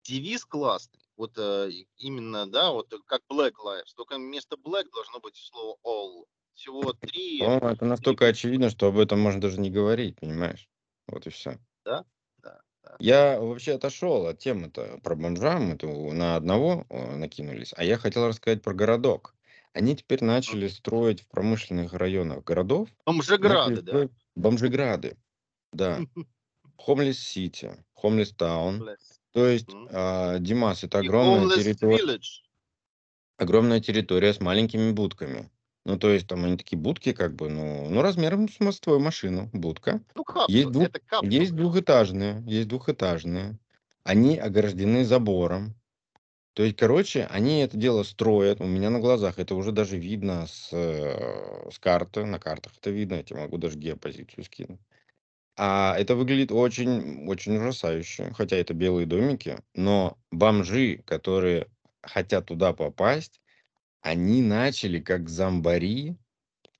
Девиз 0.03 0.45
классный. 0.45 1.01
Вот 1.17 1.33
э, 1.37 1.71
именно, 1.97 2.49
да, 2.49 2.71
вот 2.71 2.93
как 3.07 3.23
Black 3.29 3.53
Lives. 3.65 3.93
Только 3.95 4.17
вместо 4.17 4.55
Black 4.55 4.85
должно 4.93 5.19
быть 5.19 5.35
слово 5.35 5.77
All. 5.83 6.25
Всего 6.53 6.93
три. 6.93 7.41
О, 7.41 7.71
это 7.71 7.85
настолько 7.85 8.25
три... 8.25 8.31
очевидно, 8.31 8.69
что 8.69 8.87
об 8.87 8.99
этом 8.99 9.19
можно 9.19 9.41
даже 9.41 9.59
не 9.59 9.71
говорить, 9.71 10.19
понимаешь? 10.19 10.69
Вот 11.07 11.25
и 11.25 11.31
все. 11.31 11.57
Да? 11.83 12.05
Да. 12.37 12.61
да. 12.83 12.95
Я 12.99 13.39
вообще 13.39 13.73
отошел 13.73 14.27
от 14.27 14.37
темы-то 14.37 14.99
про 15.03 15.15
бомжа, 15.15 15.59
мы 15.59 15.75
на 16.13 16.35
одного 16.35 16.85
накинулись, 16.89 17.73
а 17.75 17.83
я 17.83 17.97
хотел 17.97 18.27
рассказать 18.27 18.61
про 18.61 18.73
городок. 18.73 19.33
Они 19.73 19.95
теперь 19.95 20.23
начали 20.23 20.67
строить 20.67 21.21
в 21.21 21.27
промышленных 21.27 21.93
районах 21.93 22.43
городов. 22.43 22.89
Бомжеграды, 23.05 23.81
да? 23.81 24.09
Бомжеграды. 24.35 25.17
Да. 25.71 26.01
Хомлес 26.77 27.19
Сити, 27.19 27.71
Хомлес 27.93 28.31
Таун. 28.31 28.87
То 29.33 29.47
есть, 29.47 29.69
а, 29.91 30.39
Димас, 30.39 30.83
это 30.83 30.99
огромная 30.99 31.55
территория, 31.55 32.19
огромная 33.37 33.79
территория 33.79 34.33
с 34.33 34.39
маленькими 34.39 34.91
будками. 34.91 35.49
Ну, 35.85 35.97
то 35.97 36.09
есть 36.09 36.27
там 36.27 36.43
они 36.43 36.57
такие 36.57 36.77
будки, 36.77 37.13
как 37.13 37.33
бы, 37.35 37.49
ну, 37.49 37.87
ну 37.89 38.01
размером 38.01 38.49
с 38.49 38.59
мостовую 38.59 38.99
машину, 38.99 39.49
будка. 39.53 40.01
Ну, 40.15 40.23
капсулы, 40.25 40.57
Есть, 40.57 40.71
двух, 40.71 40.87
это 40.87 40.99
капсулы. 40.99 41.31
есть 41.31 41.55
двухэтажные, 41.55 42.43
есть 42.45 42.67
двухэтажные. 42.67 43.57
Они 44.03 44.37
ограждены 44.37 45.05
забором. 45.05 45.75
То 46.53 46.63
есть, 46.63 46.75
короче, 46.75 47.25
они 47.29 47.59
это 47.59 47.77
дело 47.77 48.03
строят 48.03 48.59
у 48.59 48.65
меня 48.65 48.89
на 48.89 48.99
глазах. 48.99 49.39
Это 49.39 49.53
уже 49.55 49.71
даже 49.71 49.97
видно 49.97 50.47
с, 50.47 50.69
э, 50.73 51.69
с 51.71 51.77
карты. 51.79 52.25
На 52.25 52.39
картах 52.39 52.73
это 52.77 52.89
видно. 52.89 53.15
Я 53.15 53.23
тебе 53.23 53.39
могу 53.39 53.57
даже 53.57 53.77
геопозицию 53.77 54.43
скинуть. 54.43 54.81
А 55.59 55.95
это 55.97 56.15
выглядит 56.15 56.51
очень, 56.51 57.27
очень 57.27 57.57
ужасающе, 57.57 58.31
хотя 58.35 58.57
это 58.57 58.75
белые 58.75 59.07
домики, 59.07 59.57
но 59.73 60.17
бомжи, 60.31 61.01
которые 61.05 61.67
хотят 62.03 62.45
туда 62.45 62.73
попасть, 62.73 63.41
они 64.01 64.43
начали 64.43 64.99
как 64.99 65.29
зомбари 65.29 66.15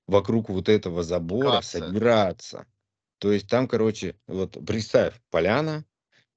вокруг 0.05 0.49
вот 0.49 0.69
этого 0.69 1.01
забора 1.01 1.57
Касса. 1.57 1.79
собираться. 1.79 2.67
То 3.17 3.31
есть 3.31 3.49
там, 3.49 3.67
короче, 3.67 4.15
вот 4.27 4.63
представь, 4.65 5.19
поляна, 5.31 5.83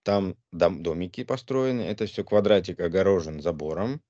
там 0.03 0.34
дом, 0.51 0.82
домики 0.82 1.24
построены, 1.24 1.82
это 1.82 2.07
все 2.07 2.24
квадратик 2.24 2.80
огорожен 2.80 3.43
забором, 3.43 4.01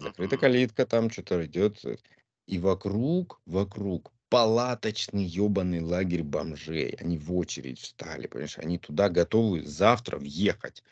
закрыта 0.00 0.36
калитка, 0.36 0.86
там 0.86 1.08
что-то 1.08 1.46
идет. 1.46 1.82
И 2.46 2.58
вокруг, 2.58 3.40
вокруг 3.46 4.12
палаточный 4.36 5.24
ебаный 5.24 5.80
лагерь 5.80 6.22
бомжей. 6.22 6.90
Они 7.00 7.16
в 7.16 7.34
очередь 7.34 7.80
встали, 7.80 8.26
понимаешь? 8.26 8.58
Они 8.58 8.76
туда 8.76 9.08
готовы 9.08 9.62
завтра 9.62 10.18
въехать. 10.18 10.84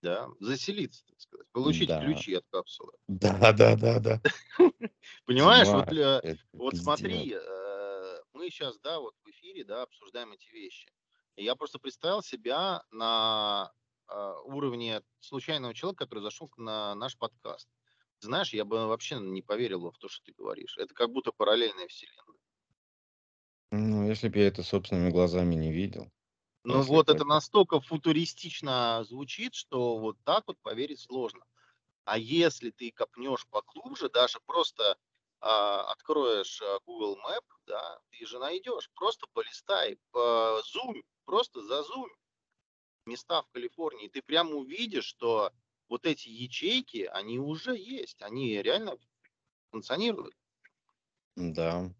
Да, 0.00 0.26
заселиться, 0.40 1.04
так 1.06 1.20
сказать. 1.20 1.46
Получить 1.52 1.88
Да. 1.88 2.02
ключи 2.02 2.32
от 2.32 2.46
капсулы. 2.50 2.92
Да, 3.06 3.52
да, 3.52 3.76
да, 3.76 4.00
да. 4.00 4.20
Понимаешь, 5.26 5.68
вот, 5.68 5.92
э, 5.92 6.38
вот 6.54 6.76
смотри, 6.76 7.34
э, 7.34 8.20
мы 8.32 8.44
мы 8.44 8.50
сейчас, 8.50 8.78
да, 8.78 8.98
вот 8.98 9.14
в 9.22 9.28
эфире, 9.28 9.64
да, 9.64 9.82
обсуждаем 9.82 10.32
эти 10.32 10.50
вещи. 10.50 10.88
И 11.36 11.44
я 11.44 11.54
просто 11.54 11.78
представил 11.78 12.22
себя 12.22 12.82
на 12.92 13.74
э, 14.08 14.34
уровне 14.44 15.02
случайного 15.20 15.74
человека, 15.74 16.06
который 16.06 16.20
зашел 16.20 16.50
на 16.56 16.94
наш 16.94 17.18
подкаст. 17.18 17.68
Знаешь, 18.20 18.52
я 18.52 18.64
бы 18.64 18.86
вообще 18.86 19.16
не 19.16 19.42
поверил 19.42 19.90
в 19.90 19.98
то, 19.98 20.08
что 20.08 20.24
ты 20.24 20.32
говоришь. 20.32 20.76
Это 20.78 20.94
как 20.94 21.10
будто 21.10 21.32
параллельная 21.32 21.86
вселенная. 21.88 22.38
Ну, 23.72 24.08
если 24.08 24.28
бы 24.28 24.38
я 24.38 24.48
это 24.48 24.62
собственными 24.62 25.10
глазами 25.10 25.54
не 25.54 25.72
видел. 25.72 26.10
Ну 26.64 26.78
Если 26.78 26.90
вот 26.90 27.08
это... 27.08 27.24
настолько 27.24 27.80
футуристично 27.80 29.04
звучит, 29.04 29.54
что 29.54 29.98
вот 29.98 30.16
так 30.24 30.44
вот 30.46 30.58
поверить 30.62 31.00
сложно. 31.00 31.44
А 32.04 32.18
если 32.18 32.70
ты 32.70 32.90
копнешь 32.90 33.46
поглубже, 33.48 34.08
даже 34.08 34.40
просто 34.46 34.96
а, 35.40 35.92
откроешь 35.92 36.60
а, 36.62 36.80
Google 36.84 37.18
Map, 37.18 37.44
да, 37.66 37.98
ты 38.10 38.26
же 38.26 38.38
найдешь. 38.38 38.90
Просто 38.94 39.26
полистай, 39.32 39.98
по 40.10 40.60
зум, 40.64 41.02
просто 41.24 41.62
зазум 41.62 42.08
места 43.06 43.42
в 43.42 43.48
Калифорнии. 43.50 44.08
Ты 44.08 44.22
прямо 44.22 44.50
увидишь, 44.52 45.04
что 45.04 45.52
вот 45.88 46.06
эти 46.06 46.28
ячейки, 46.28 47.08
они 47.12 47.38
уже 47.38 47.76
есть, 47.76 48.22
они 48.22 48.60
реально 48.62 48.96
функционируют. 49.70 50.34
Да, 51.36 51.90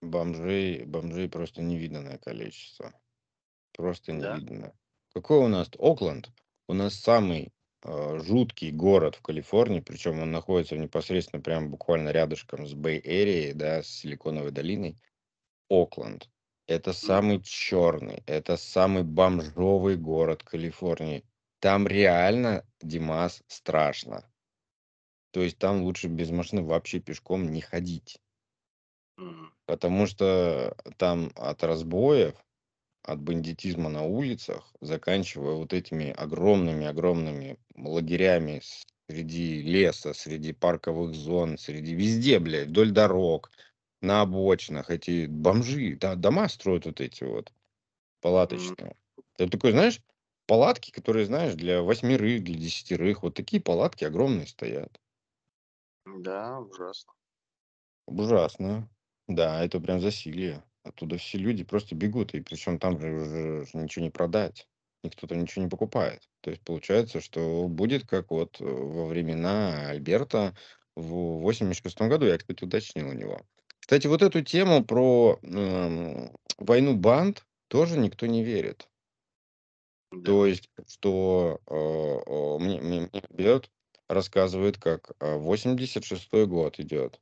бомжей, 0.00 0.84
бомжей 0.84 1.28
просто 1.28 1.62
невиданное 1.62 2.18
количество. 2.18 2.92
Просто 3.72 4.12
Да. 4.12 4.36
невиданное. 4.36 4.74
Какой 5.14 5.38
у 5.38 5.48
нас 5.48 5.70
Окленд? 5.78 6.30
У 6.68 6.74
нас 6.74 6.94
самый 6.94 7.52
э, 7.84 8.18
жуткий 8.20 8.70
город 8.72 9.16
в 9.16 9.22
Калифорнии, 9.22 9.80
причем 9.80 10.20
он 10.20 10.32
находится 10.32 10.76
непосредственно 10.76 11.42
прямо 11.42 11.68
буквально 11.68 12.10
рядышком 12.10 12.66
с 12.66 12.74
Бэй-Эрией, 12.74 13.54
да, 13.54 13.82
с 13.82 13.88
Силиконовой 13.88 14.50
долиной. 14.52 14.96
Окленд. 15.70 16.30
Это 16.66 16.92
самый 16.92 17.42
черный, 17.42 18.22
это 18.26 18.56
самый 18.56 19.02
бомжовый 19.04 19.96
город 19.96 20.42
Калифорнии. 20.44 21.24
Там 21.60 21.86
реально, 21.86 22.64
Димас, 22.80 23.42
страшно. 23.48 24.28
То 25.30 25.40
есть 25.42 25.58
там 25.58 25.82
лучше 25.84 26.08
без 26.08 26.30
машины 26.30 26.62
вообще 26.62 27.00
пешком 27.00 27.50
не 27.50 27.60
ходить. 27.62 28.20
Мгм. 29.18 29.50
Потому 29.66 30.06
что 30.06 30.76
там 30.96 31.30
от 31.36 31.62
разбоев, 31.62 32.34
от 33.02 33.20
бандитизма 33.20 33.90
на 33.90 34.04
улицах, 34.04 34.72
заканчивая 34.80 35.54
вот 35.54 35.72
этими 35.72 36.10
огромными-огромными 36.10 37.58
лагерями 37.76 38.62
среди 39.08 39.62
леса, 39.62 40.14
среди 40.14 40.52
парковых 40.52 41.14
зон, 41.14 41.58
среди 41.58 41.94
везде, 41.94 42.38
блядь, 42.40 42.68
вдоль 42.68 42.92
дорог, 42.92 43.50
на 44.02 44.22
обочинах 44.22 44.90
эти 44.90 45.26
бомжи, 45.26 45.96
да, 46.00 46.14
дома 46.16 46.48
строят 46.48 46.86
вот 46.86 47.00
эти 47.00 47.24
вот 47.24 47.52
Мгм. 48.50 48.74
палаточные. 48.76 48.96
Ты 49.36 49.48
такой, 49.48 49.72
знаешь, 49.72 50.00
палатки, 50.48 50.90
которые, 50.90 51.26
знаешь, 51.26 51.54
для 51.54 51.82
восьмерых, 51.82 52.42
для 52.42 52.56
десятерых, 52.56 53.22
вот 53.22 53.34
такие 53.34 53.62
палатки 53.62 54.04
огромные 54.04 54.46
стоят. 54.48 54.98
Да, 56.06 56.58
ужасно. 56.58 57.12
Ужасно. 58.06 58.88
Да, 59.28 59.62
это 59.62 59.78
прям 59.78 60.00
засилье. 60.00 60.64
Оттуда 60.82 61.18
все 61.18 61.36
люди 61.36 61.64
просто 61.64 61.94
бегут, 61.94 62.34
и 62.34 62.40
причем 62.40 62.78
там 62.78 62.98
же 62.98 63.12
уже 63.12 63.66
ничего 63.74 64.04
не 64.04 64.10
продать. 64.10 64.66
Никто 65.04 65.26
там 65.26 65.40
ничего 65.40 65.64
не 65.64 65.70
покупает. 65.70 66.28
То 66.40 66.50
есть 66.50 66.62
получается, 66.64 67.20
что 67.20 67.68
будет 67.68 68.06
как 68.06 68.30
вот 68.30 68.60
э, 68.60 68.64
во 68.64 69.06
времена 69.06 69.90
Альберта 69.90 70.56
в 70.96 71.40
86 71.40 72.00
году. 72.00 72.24
Я, 72.26 72.38
кстати, 72.38 72.64
уточнил 72.64 73.10
у 73.10 73.12
него. 73.12 73.42
Кстати, 73.80 74.06
вот 74.06 74.22
эту 74.22 74.42
тему 74.42 74.82
про 74.84 75.38
эм, 75.42 76.32
войну 76.56 76.96
банд 76.96 77.44
тоже 77.68 77.98
никто 77.98 78.26
не 78.26 78.42
верит. 78.42 78.88
Да. 80.10 80.24
То 80.24 80.46
есть, 80.46 80.70
что 80.86 81.60
э, 81.66 81.74
э, 81.74 82.58
мне, 82.58 82.80
мне, 82.80 83.00
мне 83.12 83.22
Бет 83.30 83.70
рассказывает, 84.08 84.78
как 84.78 85.12
э, 85.20 85.36
86 85.36 86.32
год 86.46 86.80
идет, 86.80 87.20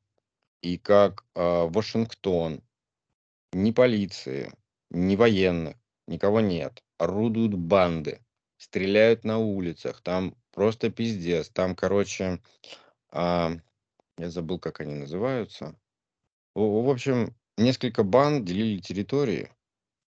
и 0.62 0.78
как 0.78 1.24
э, 1.34 1.66
Вашингтон, 1.68 2.62
ни 3.52 3.70
полиции, 3.72 4.52
ни 4.90 5.16
военных, 5.16 5.76
никого 6.06 6.40
нет, 6.40 6.82
орудуют 6.98 7.54
банды, 7.54 8.20
стреляют 8.58 9.24
на 9.24 9.38
улицах, 9.38 10.00
там 10.02 10.34
просто 10.52 10.90
пиздец, 10.90 11.48
там, 11.50 11.74
короче, 11.74 12.40
а, 13.10 13.52
я 14.18 14.30
забыл, 14.30 14.58
как 14.58 14.80
они 14.80 14.94
называются. 14.94 15.78
В, 16.54 16.84
в 16.84 16.90
общем, 16.90 17.34
несколько 17.56 18.02
банд 18.02 18.44
делили 18.44 18.80
территории, 18.80 19.50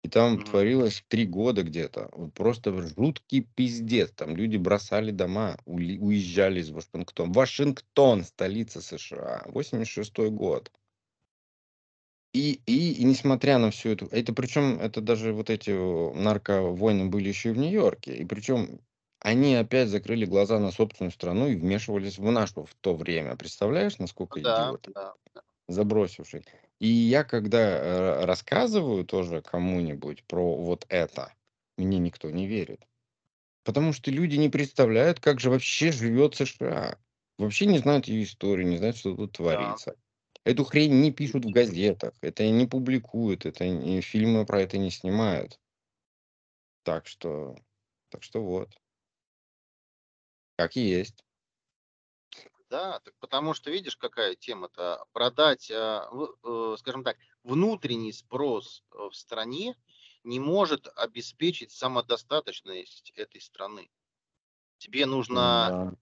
и 0.04 0.08
там 0.08 0.34
Мгм. 0.34 0.44
творилось 0.44 1.02
три 1.08 1.26
года 1.26 1.62
где-то. 1.62 2.10
Вот 2.12 2.34
Просто 2.34 2.72
жуткий 2.82 3.48
пиздец. 3.54 4.12
Там 4.12 4.36
люди 4.36 4.58
бросали 4.58 5.10
дома, 5.10 5.56
уезжали 5.64 6.60
из 6.60 6.70
Вашингтона. 6.70 7.32
Вашингтон, 7.32 8.22
столица 8.24 8.82
США. 8.82 9.42
86 9.46 10.28
год. 10.28 10.70
И, 12.34 12.60
и, 12.66 12.92
и 12.92 13.04
несмотря 13.04 13.56
на 13.58 13.70
всю 13.70 13.90
эту... 13.90 14.06
Это 14.08 14.34
причем, 14.34 14.78
это 14.78 15.00
даже 15.00 15.32
вот 15.32 15.48
эти 15.48 15.70
нарковойны 15.70 17.06
были 17.06 17.28
еще 17.28 17.50
и 17.50 17.52
в 17.52 17.58
Нью-Йорке. 17.58 18.14
И 18.16 18.24
причем 18.26 18.80
они 19.20 19.54
опять 19.54 19.88
закрыли 19.88 20.26
глаза 20.26 20.58
на 20.58 20.70
собственную 20.70 21.12
страну 21.12 21.48
и 21.48 21.56
вмешивались 21.56 22.18
в 22.18 22.30
нашу 22.30 22.64
в 22.66 22.74
то 22.82 22.94
время. 22.94 23.36
Представляешь, 23.36 23.98
Ну 23.98 24.02
насколько 24.02 24.38
да, 24.40 24.64
идиоты? 24.68 24.92
да. 24.92 25.14
забросивший. 25.68 26.44
И 26.80 26.88
я, 26.88 27.24
когда 27.24 27.58
э, 27.60 28.24
рассказываю 28.24 29.04
тоже 29.04 29.42
кому-нибудь 29.42 30.24
про 30.26 30.56
вот 30.56 30.86
это, 30.88 31.34
мне 31.76 31.98
никто 31.98 32.30
не 32.30 32.46
верит. 32.46 32.86
Потому 33.64 33.92
что 33.92 34.10
люди 34.10 34.36
не 34.36 34.48
представляют, 34.48 35.20
как 35.20 35.40
же 35.40 35.50
вообще 35.50 35.92
живет 35.92 36.34
США. 36.34 36.98
Вообще 37.38 37.66
не 37.66 37.78
знают 37.78 38.08
ее 38.08 38.24
историю, 38.24 38.68
не 38.68 38.78
знают, 38.78 38.96
что 38.96 39.16
тут 39.16 39.32
творится. 39.32 39.96
Эту 40.44 40.64
хрень 40.64 41.00
не 41.00 41.12
пишут 41.12 41.44
в 41.46 41.50
газетах, 41.50 42.14
это 42.20 42.48
не 42.48 42.66
публикуют, 42.66 43.46
это 43.46 43.66
не, 43.68 44.00
фильмы 44.02 44.46
про 44.46 44.62
это 44.62 44.78
не 44.78 44.90
снимают. 44.90 45.58
Так 46.82 47.06
что, 47.06 47.56
так 48.10 48.22
что 48.22 48.42
вот, 48.42 48.70
как 50.56 50.76
и 50.76 50.80
есть. 50.80 51.23
Да, 52.74 52.98
так 52.98 53.14
потому 53.20 53.54
что 53.54 53.70
видишь, 53.70 53.96
какая 53.96 54.34
тема-то. 54.34 55.04
Продать, 55.12 55.70
а, 55.70 56.08
э, 56.42 56.76
скажем 56.76 57.04
так, 57.04 57.16
внутренний 57.44 58.12
спрос 58.12 58.82
э, 58.90 58.96
в 59.12 59.14
стране 59.14 59.76
не 60.24 60.40
может 60.40 60.88
обеспечить 60.96 61.70
самодостаточность 61.70 63.12
этой 63.14 63.40
страны. 63.40 63.92
Тебе 64.78 65.06
нужно 65.06 65.74
Да. 65.74 65.94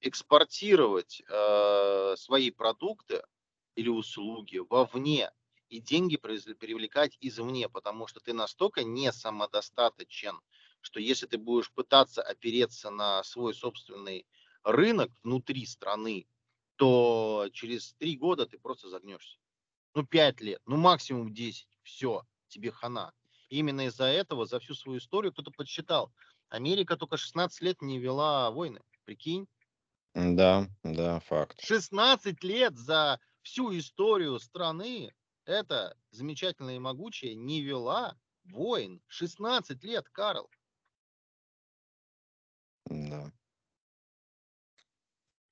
экспортировать 0.00 1.22
э, 1.28 2.14
свои 2.18 2.50
продукты 2.50 3.24
или 3.76 3.88
услуги 3.88 4.58
вовне 4.58 5.32
и 5.68 5.80
деньги 5.80 6.16
привлекать 6.16 7.16
извне, 7.20 7.68
потому 7.68 8.06
что 8.06 8.20
ты 8.20 8.32
настолько 8.32 8.84
не 8.84 9.12
самодостаточен, 9.12 10.40
что 10.80 11.00
если 11.00 11.26
ты 11.26 11.38
будешь 11.38 11.72
пытаться 11.72 12.22
опереться 12.22 12.90
на 12.90 13.24
свой 13.24 13.54
собственный 13.54 14.26
рынок 14.68 15.10
внутри 15.24 15.64
страны, 15.66 16.26
то 16.76 17.48
через 17.52 17.94
три 17.94 18.16
года 18.16 18.46
ты 18.46 18.58
просто 18.58 18.88
загнешься. 18.88 19.38
Ну, 19.94 20.06
пять 20.06 20.40
лет, 20.40 20.60
ну, 20.66 20.76
максимум 20.76 21.32
10. 21.32 21.66
Все, 21.82 22.22
тебе 22.48 22.70
хана. 22.70 23.12
Именно 23.48 23.86
из-за 23.86 24.04
этого 24.04 24.46
за 24.46 24.60
всю 24.60 24.74
свою 24.74 24.98
историю 24.98 25.32
кто-то 25.32 25.50
подсчитал. 25.50 26.12
Америка 26.50 26.96
только 26.96 27.16
16 27.16 27.62
лет 27.62 27.80
не 27.80 27.98
вела 27.98 28.50
войны. 28.50 28.80
Прикинь? 29.04 29.48
Да, 30.14 30.68
да, 30.82 31.20
факт. 31.20 31.60
16 31.60 32.44
лет 32.44 32.76
за 32.76 33.18
всю 33.42 33.76
историю 33.76 34.38
страны 34.38 35.14
эта 35.46 35.96
замечательная 36.10 36.76
и 36.76 36.78
могучая 36.78 37.34
не 37.34 37.62
вела 37.62 38.18
войн. 38.44 39.00
16 39.06 39.82
лет, 39.82 40.06
Карл. 40.10 40.50
Да. 42.84 43.32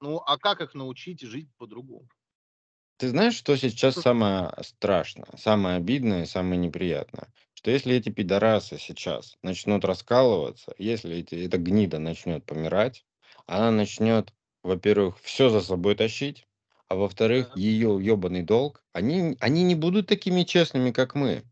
Ну, 0.00 0.18
а 0.24 0.38
как 0.38 0.62
их 0.62 0.74
научить 0.74 1.20
жить 1.20 1.50
по-другому? 1.58 2.08
Ты 2.98 3.08
знаешь, 3.08 3.34
что 3.34 3.56
сейчас 3.56 3.96
самое 3.98 4.52
страшное, 4.62 5.28
самое 5.36 5.76
обидное 5.76 6.22
и 6.22 6.26
самое 6.26 6.56
неприятное? 6.58 7.28
Что 7.54 7.70
если 7.70 7.94
эти 7.94 8.08
пидорасы 8.08 8.78
сейчас 8.78 9.36
начнут 9.42 9.84
раскалываться, 9.84 10.74
если 10.78 11.16
эти, 11.16 11.34
эта 11.46 11.58
гнида 11.58 11.98
начнет 11.98 12.44
помирать, 12.46 13.04
она 13.46 13.70
начнет, 13.70 14.32
во-первых, 14.62 15.18
все 15.20 15.50
за 15.50 15.60
собой 15.60 15.94
тащить, 15.94 16.46
а 16.88 16.94
во-вторых, 16.96 17.50
ее 17.54 17.98
ебаный 18.00 18.42
долг, 18.42 18.82
они, 18.92 19.36
они 19.40 19.62
не 19.64 19.74
будут 19.74 20.06
такими 20.06 20.42
честными, 20.44 20.90
как 20.90 21.14
мы. 21.14 21.42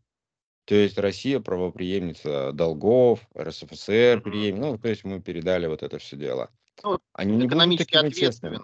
То 0.65 0.75
есть 0.75 0.97
Россия 0.99 1.39
правоприемница 1.39 2.51
долгов, 2.53 3.27
РСФСР 3.37 4.21
преем- 4.21 4.57
ну, 4.59 4.77
то 4.79 4.89
есть 4.89 5.03
мы 5.03 5.21
передали 5.21 5.67
вот 5.67 5.83
это 5.83 5.99
все 5.99 6.17
дело. 6.17 6.51
Ну, 6.83 6.99
Они 7.13 7.35
не 7.37 7.47
будут 7.47 7.77
такими 7.77 8.09
честными. 8.09 8.59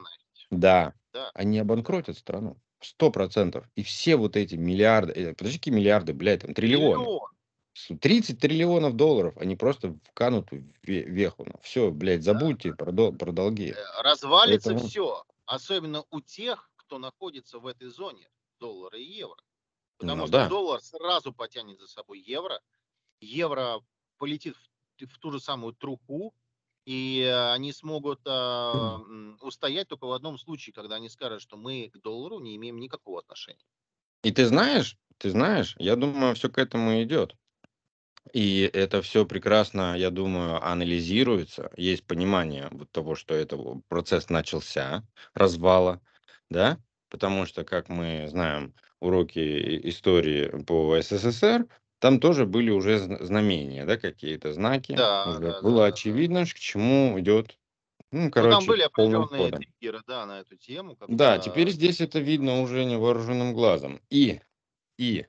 Да, 0.49 0.93
Да. 1.13 1.31
они 1.33 1.59
обанкротят 1.59 2.17
страну. 2.17 2.57
Сто 2.81 3.11
процентов. 3.11 3.65
И 3.75 3.83
все 3.83 4.15
вот 4.15 4.35
эти 4.35 4.55
миллиарды, 4.55 5.13
э, 5.13 5.33
подожди, 5.35 5.59
какие 5.59 5.73
миллиарды, 5.73 6.13
блядь, 6.13 6.41
там 6.41 6.53
триллионы. 6.53 7.03
Триллион. 7.05 7.27
С- 7.73 7.95
30 7.99 8.39
триллионов 8.39 8.95
долларов, 8.95 9.37
они 9.37 9.55
просто 9.55 9.95
вканут 10.09 10.51
в 10.51 10.55
ве- 10.55 11.03
веху. 11.03 11.45
Все, 11.61 11.89
блядь, 11.91 12.23
забудьте 12.23 12.73
про, 12.73 12.91
дол- 12.91 13.13
про 13.13 13.31
долги. 13.31 13.69
Э, 13.71 14.01
Развалится 14.03 14.69
Поэтому- 14.71 14.89
все. 14.89 15.23
Особенно 15.45 16.03
у 16.11 16.21
тех, 16.21 16.69
кто 16.75 16.97
находится 16.97 17.59
в 17.59 17.67
этой 17.67 17.87
зоне 17.89 18.29
доллара 18.59 18.97
и 18.97 19.03
евро. 19.03 19.37
Потому 19.97 20.21
Ну 20.21 20.27
что 20.27 20.31
да. 20.37 20.49
доллар 20.49 20.81
сразу 20.81 21.31
потянет 21.33 21.79
за 21.79 21.87
собой 21.87 22.19
евро. 22.19 22.59
Евро 23.21 23.79
полетит 24.17 24.55
в, 24.97 25.05
в 25.05 25.17
ту 25.19 25.31
же 25.31 25.39
самую 25.39 25.73
труху. 25.73 26.33
И 26.85 27.21
э, 27.21 27.51
они 27.51 27.73
смогут 27.73 28.21
э, 28.25 28.97
устоять 29.41 29.87
только 29.87 30.05
в 30.05 30.11
одном 30.11 30.37
случае, 30.37 30.73
когда 30.73 30.95
они 30.95 31.09
скажут, 31.09 31.41
что 31.41 31.57
мы 31.57 31.89
к 31.93 31.99
доллару 32.01 32.39
не 32.39 32.55
имеем 32.55 32.79
никакого 32.79 33.19
отношения. 33.19 33.65
И 34.23 34.31
ты 34.31 34.45
знаешь, 34.45 34.97
ты 35.17 35.29
знаешь, 35.29 35.75
я 35.77 35.95
думаю, 35.95 36.35
все 36.35 36.49
к 36.49 36.57
этому 36.57 37.01
идет. 37.03 37.35
И 38.33 38.69
это 38.73 39.01
все 39.01 39.25
прекрасно, 39.25 39.97
я 39.97 40.09
думаю, 40.09 40.63
анализируется. 40.63 41.71
Есть 41.75 42.05
понимание 42.05 42.69
вот 42.71 42.91
того, 42.91 43.15
что 43.15 43.33
это 43.33 43.57
процесс 43.87 44.29
начался, 44.29 45.03
развала, 45.33 46.01
да? 46.49 46.77
Потому 47.09 47.45
что, 47.45 47.63
как 47.63 47.89
мы 47.89 48.27
знаем, 48.29 48.73
уроки 48.99 49.89
истории 49.89 50.63
по 50.63 51.01
СССР, 51.01 51.67
там 52.01 52.19
тоже 52.19 52.45
были 52.45 52.71
уже 52.71 52.99
зна- 52.99 53.23
знамения, 53.25 53.85
да, 53.85 53.97
какие-то 53.97 54.53
знаки. 54.53 54.93
Да, 54.95 55.25
Уже 55.25 55.39
да, 55.39 55.61
да, 55.61 55.61
было 55.63 55.85
да, 55.85 55.87
да. 55.89 55.91
очевидно, 55.93 56.45
к 56.45 56.53
чему 56.55 57.19
идет, 57.19 57.57
ну, 58.11 58.31
Ну, 58.35 58.47
там 58.47 58.65
короче, 58.65 58.67
были 58.67 58.81
определенные 58.83 59.51
триггеры, 59.51 60.01
да, 60.07 60.25
на 60.25 60.39
эту 60.39 60.57
тему. 60.57 60.95
Да, 61.07 61.37
когда- 61.37 61.39
теперь 61.39 61.69
здесь 61.69 62.01
это 62.01 62.19
видно 62.19 62.61
уже 62.61 62.85
невооруженным 62.85 63.53
глазом. 63.53 64.01
И, 64.09 64.41
и, 64.97 65.27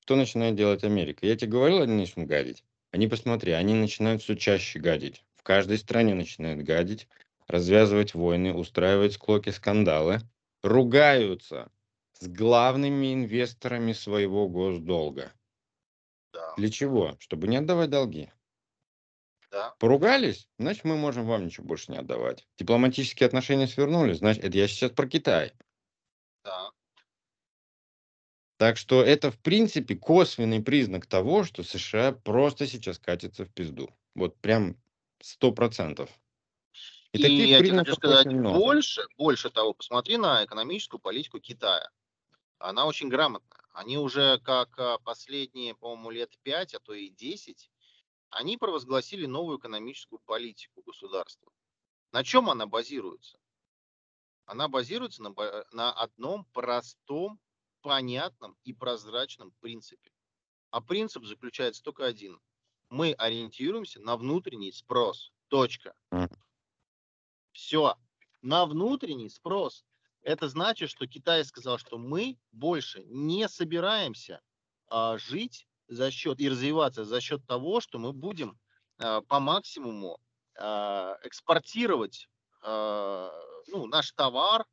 что 0.00 0.16
начинает 0.16 0.56
делать 0.56 0.84
Америка? 0.84 1.26
Я 1.26 1.36
тебе 1.36 1.52
говорил, 1.52 1.82
они 1.82 1.94
начнут 1.94 2.28
гадить. 2.28 2.64
Они, 2.92 3.08
посмотри, 3.08 3.52
они 3.52 3.74
начинают 3.74 4.22
все 4.22 4.36
чаще 4.36 4.78
гадить. 4.80 5.24
В 5.36 5.42
каждой 5.44 5.78
стране 5.78 6.14
начинают 6.14 6.62
гадить, 6.62 7.08
развязывать 7.48 8.14
войны, 8.14 8.54
устраивать 8.54 9.14
склоки, 9.14 9.50
скандалы, 9.50 10.20
ругаются 10.62 11.70
с 12.14 12.28
главными 12.28 13.14
инвесторами 13.14 13.92
своего 13.92 14.48
госдолга. 14.48 15.32
Да, 16.32 16.54
Для 16.56 16.70
чего? 16.70 17.16
Чтобы 17.18 17.48
не 17.48 17.56
отдавать 17.58 17.90
долги. 17.90 18.32
да. 19.50 19.74
Поругались, 19.78 20.48
значит, 20.58 20.84
мы 20.84 20.96
можем 20.96 21.26
вам 21.26 21.44
ничего 21.44 21.66
больше 21.66 21.92
не 21.92 21.98
отдавать. 21.98 22.46
Дипломатические 22.58 23.26
отношения 23.26 23.66
свернули, 23.66 24.12
значит, 24.14 24.44
это 24.44 24.56
я 24.56 24.66
сейчас 24.68 24.92
про 24.92 25.06
Китай. 25.08 25.52
Да. 26.44 26.70
Так 28.58 28.76
что 28.76 29.02
это, 29.02 29.30
в 29.30 29.38
принципе, 29.40 29.96
косвенный 29.96 30.62
признак 30.62 31.06
того, 31.06 31.44
что 31.44 31.62
США 31.64 32.12
просто 32.12 32.66
сейчас 32.66 32.98
катится 32.98 33.44
в 33.44 33.52
пизду. 33.52 33.90
Вот 34.14 34.36
прям 34.40 34.76
сто 35.20 35.52
процентов. 35.52 36.10
И, 37.12 37.18
И, 37.18 37.22
таких 37.22 37.46
я 37.48 37.58
тебе 37.62 37.74
хочу 37.74 37.94
сказать 37.94 38.26
больше, 38.32 39.02
больше 39.18 39.50
того, 39.50 39.74
посмотри 39.74 40.16
на 40.16 40.44
экономическую 40.44 41.00
политику 41.00 41.40
Китая. 41.40 41.90
Она 42.58 42.86
очень 42.86 43.08
грамотная. 43.08 43.61
Они 43.72 43.96
уже 43.96 44.38
как 44.40 44.78
а, 44.78 44.98
последние, 44.98 45.74
по-моему, 45.74 46.10
лет 46.10 46.38
5, 46.42 46.74
а 46.74 46.80
то 46.80 46.92
и 46.92 47.08
10, 47.08 47.70
они 48.30 48.56
провозгласили 48.56 49.26
новую 49.26 49.58
экономическую 49.58 50.20
политику 50.20 50.82
государства. 50.82 51.50
На 52.12 52.22
чем 52.22 52.50
она 52.50 52.66
базируется? 52.66 53.38
Она 54.44 54.68
базируется 54.68 55.22
на, 55.22 55.32
на 55.72 55.92
одном 55.92 56.44
простом, 56.52 57.40
понятном 57.80 58.56
и 58.64 58.72
прозрачном 58.72 59.52
принципе. 59.60 60.12
А 60.70 60.80
принцип 60.80 61.24
заключается 61.24 61.82
только 61.82 62.06
один. 62.06 62.40
Мы 62.90 63.12
ориентируемся 63.12 64.00
на 64.00 64.16
внутренний 64.16 64.72
спрос. 64.72 65.32
Точка. 65.48 65.94
Все. 67.52 67.96
На 68.42 68.66
внутренний 68.66 69.30
спрос. 69.30 69.84
Это 70.22 70.48
значит, 70.48 70.88
что 70.90 71.06
Китай 71.06 71.44
сказал, 71.44 71.78
что 71.78 71.98
мы 71.98 72.38
больше 72.52 73.02
не 73.04 73.48
собираемся 73.48 74.40
а, 74.88 75.18
жить 75.18 75.66
за 75.88 76.10
счет 76.10 76.40
и 76.40 76.48
развиваться 76.48 77.04
за 77.04 77.20
счет 77.20 77.44
того, 77.46 77.80
что 77.80 77.98
мы 77.98 78.12
будем 78.12 78.58
а, 78.98 79.20
по 79.22 79.40
максимуму 79.40 80.18
а, 80.56 81.16
экспортировать 81.24 82.28
а, 82.62 83.32
ну, 83.68 83.86
наш 83.86 84.12
товар 84.12 84.64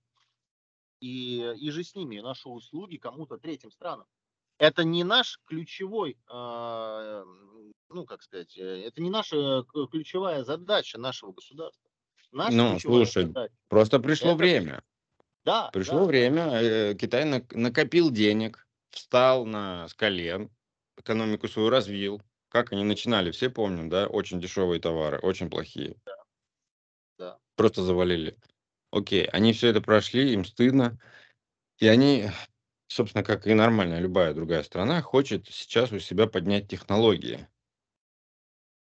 и, 0.99 1.39
и 1.57 1.71
же 1.71 1.83
с 1.83 1.95
ними 1.95 2.19
наши 2.19 2.47
услуги 2.47 2.97
кому-то 2.97 3.37
третьим 3.37 3.71
странам. 3.71 4.05
Это 4.59 4.83
не 4.83 5.03
наш 5.03 5.39
ключевой, 5.45 6.17
а, 6.27 7.23
ну 7.89 8.05
как 8.05 8.21
сказать, 8.21 8.55
э, 8.57 8.83
это 8.85 9.01
не 9.01 9.09
наша 9.09 9.63
ключевая 9.89 10.43
задача 10.43 10.97
нашего 10.99 11.31
государства. 11.31 11.89
Наша 12.31 12.51
Ну, 12.55 12.79
слушай, 12.79 13.25
задача- 13.25 13.53
Просто 13.69 13.99
пришло 13.99 14.29
Это- 14.31 14.37
время. 14.37 14.83
Да, 15.45 15.69
Пришло 15.71 15.99
да, 15.99 16.05
время. 16.05 16.61
э, 16.61 16.95
Китай 16.95 17.23
нак- 17.25 17.55
накопил 17.55 18.11
денег, 18.11 18.67
встал 18.91 19.45
на 19.45 19.87
с 19.87 19.93
колен, 19.93 20.49
экономику 20.97 21.47
свою 21.47 21.69
развил. 21.69 22.21
Как 22.49 22.71
они 22.71 22.83
начинали, 22.83 23.31
все 23.31 23.49
помним, 23.49 23.89
да? 23.89 24.07
Очень 24.07 24.41
дешевые 24.41 24.81
товары, 24.81 25.19
очень 25.19 25.49
плохие. 25.49 25.95
да. 27.17 27.37
Просто 27.55 27.83
завалили. 27.83 28.37
Окей, 28.91 29.25
они 29.25 29.53
все 29.53 29.67
это 29.67 29.81
прошли, 29.81 30.33
им 30.33 30.45
стыдно. 30.45 30.99
И 31.77 31.87
они, 31.87 32.29
собственно, 32.87 33.23
как 33.23 33.45
и 33.47 33.53
нормальная 33.53 33.99
любая 33.99 34.33
другая 34.33 34.63
страна, 34.63 35.01
хочет 35.01 35.47
сейчас 35.47 35.91
у 35.91 35.99
себя 35.99 36.27
поднять 36.27 36.67
технологии 36.67 37.47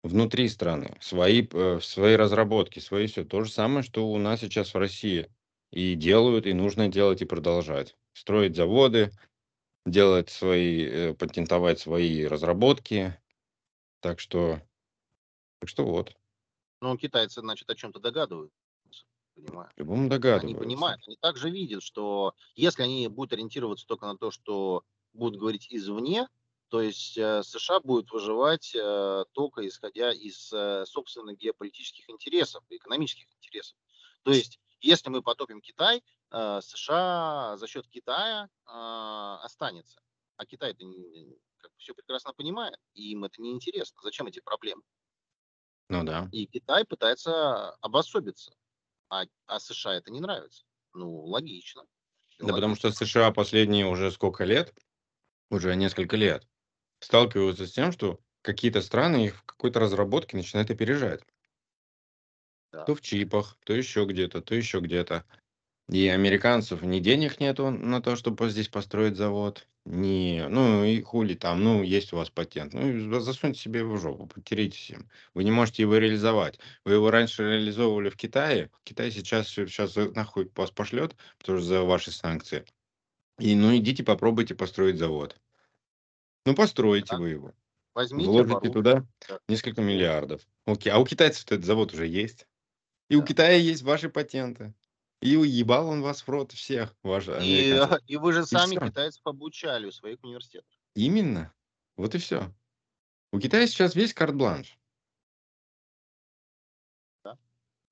внутри 0.02 0.48
страны, 0.48 0.96
свои, 1.00 1.46
э, 1.52 1.80
свои 1.82 2.14
разработки, 2.14 2.78
свои 2.78 3.06
все. 3.06 3.24
То 3.24 3.42
же 3.42 3.50
самое, 3.50 3.82
что 3.82 4.08
у 4.08 4.18
нас 4.18 4.40
сейчас 4.40 4.72
в 4.72 4.78
России. 4.78 5.28
И 5.76 5.94
делают, 5.94 6.46
и 6.46 6.54
нужно 6.54 6.88
делать, 6.88 7.20
и 7.20 7.26
продолжать. 7.26 7.98
Строить 8.14 8.56
заводы, 8.56 9.10
делать 9.84 10.30
свои, 10.30 10.82
э, 10.86 11.14
патентовать 11.14 11.78
свои 11.78 12.24
разработки. 12.24 13.14
Так 14.00 14.18
что, 14.18 14.62
так 15.60 15.68
что 15.68 15.84
вот, 15.84 16.16
Ну, 16.80 16.96
китайцы, 16.96 17.42
значит, 17.42 17.68
о 17.68 17.74
чем-то 17.74 18.00
догадываются. 18.00 18.56
Понимаю. 19.34 19.68
по-любому 19.76 20.00
Они 20.00 20.08
догадываются. 20.08 20.58
понимают, 20.58 21.02
они 21.06 21.18
также 21.20 21.50
видят, 21.50 21.82
что 21.82 22.32
если 22.54 22.82
они 22.82 23.06
будут 23.08 23.34
ориентироваться 23.34 23.86
только 23.86 24.06
на 24.06 24.16
то, 24.16 24.30
что 24.30 24.82
будут 25.12 25.38
говорить 25.38 25.66
извне, 25.68 26.26
то 26.68 26.80
есть 26.80 27.18
э, 27.18 27.42
США 27.42 27.80
будет 27.80 28.10
выживать 28.10 28.74
э, 28.74 29.24
только 29.32 29.68
исходя 29.68 30.10
из 30.10 30.50
э, 30.54 30.86
собственных 30.86 31.36
геополитических 31.36 32.08
интересов, 32.08 32.64
экономических 32.70 33.26
интересов. 33.36 33.76
То 34.22 34.32
есть, 34.32 34.58
если 34.80 35.10
мы 35.10 35.22
потопим 35.22 35.60
Китай, 35.60 36.02
э, 36.30 36.60
США 36.62 37.56
за 37.56 37.66
счет 37.66 37.86
Китая 37.88 38.48
э, 38.66 39.44
останется. 39.44 40.00
А 40.36 40.46
Китай 40.46 40.72
это 40.72 40.84
все 41.78 41.94
прекрасно 41.94 42.32
понимает, 42.34 42.78
и 42.94 43.12
им 43.12 43.24
это 43.24 43.40
не 43.40 43.52
интересно. 43.52 43.98
Зачем 44.02 44.26
эти 44.26 44.40
проблемы? 44.40 44.82
Ну 45.88 46.04
да. 46.04 46.28
И 46.32 46.46
Китай 46.46 46.84
пытается 46.84 47.70
обособиться, 47.76 48.52
а, 49.08 49.24
а 49.46 49.60
США 49.60 49.94
это 49.94 50.10
не 50.10 50.20
нравится. 50.20 50.64
Ну, 50.94 51.24
логично. 51.24 51.84
Да 52.38 52.48
потому 52.48 52.72
Логично. 52.72 52.90
что 52.90 53.04
США 53.06 53.30
последние 53.30 53.86
уже 53.86 54.10
сколько 54.10 54.44
лет, 54.44 54.74
уже 55.50 55.74
несколько 55.74 56.16
лет, 56.16 56.46
сталкиваются 57.00 57.66
с 57.66 57.72
тем, 57.72 57.92
что 57.92 58.20
какие-то 58.42 58.82
страны 58.82 59.26
их 59.26 59.36
в 59.36 59.44
какой-то 59.44 59.80
разработке 59.80 60.36
начинают 60.36 60.70
опережать. 60.70 61.22
Да. 62.76 62.84
То 62.84 62.94
в 62.94 63.00
чипах, 63.00 63.56
то 63.64 63.72
еще 63.72 64.04
где-то, 64.04 64.42
то 64.42 64.54
еще 64.54 64.80
где-то. 64.80 65.24
И 65.88 66.08
американцев 66.08 66.82
ни 66.82 66.98
денег 66.98 67.40
нету 67.40 67.70
на 67.70 68.02
то, 68.02 68.16
чтобы 68.16 68.50
здесь 68.50 68.68
построить 68.68 69.16
завод, 69.16 69.66
ни, 69.86 70.44
ну 70.48 70.84
и 70.84 71.00
хули 71.00 71.34
там, 71.34 71.62
ну 71.62 71.82
есть 71.82 72.12
у 72.12 72.16
вас 72.16 72.28
патент, 72.28 72.74
ну 72.74 73.20
засуньте 73.20 73.60
себе 73.60 73.82
в 73.82 73.96
жопу, 73.96 74.26
потеритесь 74.26 74.90
им. 74.90 75.08
Вы 75.32 75.44
не 75.44 75.52
можете 75.52 75.82
его 75.84 75.96
реализовать. 75.96 76.58
Вы 76.84 76.94
его 76.94 77.10
раньше 77.10 77.44
реализовывали 77.44 78.10
в 78.10 78.16
Китае, 78.16 78.70
Китай 78.84 79.10
сейчас, 79.10 79.48
сейчас 79.48 79.96
нахуй 79.96 80.50
вас 80.54 80.70
пошлет, 80.70 81.16
потому 81.38 81.60
что 81.60 81.66
за 81.66 81.82
ваши 81.82 82.10
санкции. 82.10 82.66
И 83.38 83.54
ну 83.54 83.74
идите 83.74 84.04
попробуйте 84.04 84.54
построить 84.54 84.98
завод. 84.98 85.40
Ну 86.44 86.54
постройте 86.54 87.12
Да. 87.12 87.18
вы 87.18 87.30
его. 87.30 87.54
Возьмите 87.94 88.28
Вложите 88.28 88.70
туда 88.70 89.06
Да. 89.28 89.38
несколько 89.48 89.80
миллиардов. 89.80 90.42
Окей, 90.66 90.92
а 90.92 90.98
у 90.98 91.06
китайцев 91.06 91.44
этот 91.46 91.64
завод 91.64 91.94
уже 91.94 92.06
есть. 92.06 92.46
И 93.08 93.16
у. 93.16 93.22
Китая 93.22 93.56
есть 93.56 93.82
ваши 93.82 94.08
патенты. 94.08 94.74
И 95.22 95.36
уебал 95.36 95.88
он 95.88 96.02
вас 96.02 96.22
в 96.22 96.28
рот 96.28 96.52
всех, 96.52 96.94
ваши 97.02 97.38
И, 97.42 97.70
и 98.06 98.16
вы 98.16 98.32
же 98.32 98.44
сами 98.46 98.76
всё. 98.76 98.88
китайцев 98.88 99.22
обучали 99.24 99.86
у 99.86 99.92
своих 99.92 100.22
университетов. 100.22 100.68
Именно. 100.94 101.52
Вот 101.96 102.14
и 102.14 102.18
все. 102.18 102.52
У 103.32 103.40
Китая 103.40 103.66
сейчас 103.66 103.94
весь 103.94 104.14
карт-бланш. 104.14 104.78
Да. 107.24 107.38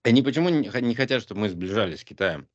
Они 0.03 0.23
почему 0.23 0.49
не 0.51 0.95
хотят, 0.95 1.23
чтобы 1.23 1.43
мы 1.43 1.49
сближались 1.49 2.01
с 2.01 2.05
Китаем? 2.05 2.49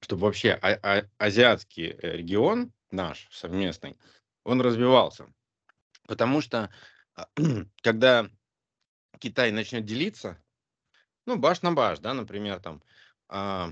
чтобы 0.00 0.22
вообще 0.22 0.58
а- 0.62 0.78
а- 0.82 1.08
азиатский 1.18 1.88
э, 1.90 2.16
регион 2.16 2.72
наш 2.90 3.28
совместный, 3.30 3.98
он 4.44 4.60
развивался. 4.60 5.32
Потому 6.06 6.40
что 6.40 6.70
а, 7.14 7.28
когда 7.82 8.28
Китай 9.18 9.52
начнет 9.52 9.84
делиться, 9.84 10.42
ну, 11.30 11.38
баш 11.38 11.62
на 11.62 11.72
баш, 11.72 12.00
да, 12.00 12.12
например, 12.12 12.60
там, 12.60 12.82
а, 13.28 13.70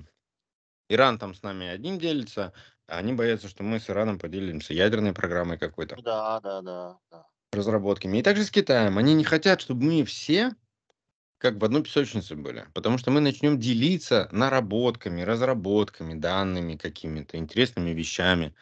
Иран 0.88 1.18
там 1.18 1.34
с 1.34 1.42
нами 1.42 1.66
один 1.66 1.98
делится, 1.98 2.52
а 2.86 2.98
они 2.98 3.12
боятся, 3.12 3.48
что 3.48 3.62
мы 3.62 3.80
с 3.80 3.90
Ираном 3.90 4.18
поделимся 4.18 4.74
ядерной 4.74 5.12
программой 5.12 5.58
какой-то, 5.58 5.96
Да, 6.00 6.40
да, 6.40 6.62
да, 6.62 6.98
да. 7.10 7.26
разработками. 7.52 8.18
И 8.18 8.22
также 8.22 8.44
с 8.44 8.50
Китаем. 8.50 8.96
Они 8.98 9.14
не 9.14 9.24
хотят, 9.24 9.60
чтобы 9.60 9.84
мы 9.84 10.04
все 10.04 10.54
как 11.38 11.54
в 11.54 11.64
одной 11.64 11.84
песочнице 11.84 12.34
были, 12.34 12.66
потому 12.74 12.98
что 12.98 13.12
мы 13.12 13.20
начнем 13.20 13.60
делиться 13.60 14.28
наработками, 14.32 15.22
разработками, 15.22 16.14
данными 16.14 16.76
какими-то, 16.76 17.36
интересными 17.36 17.90
вещами. 17.90 18.54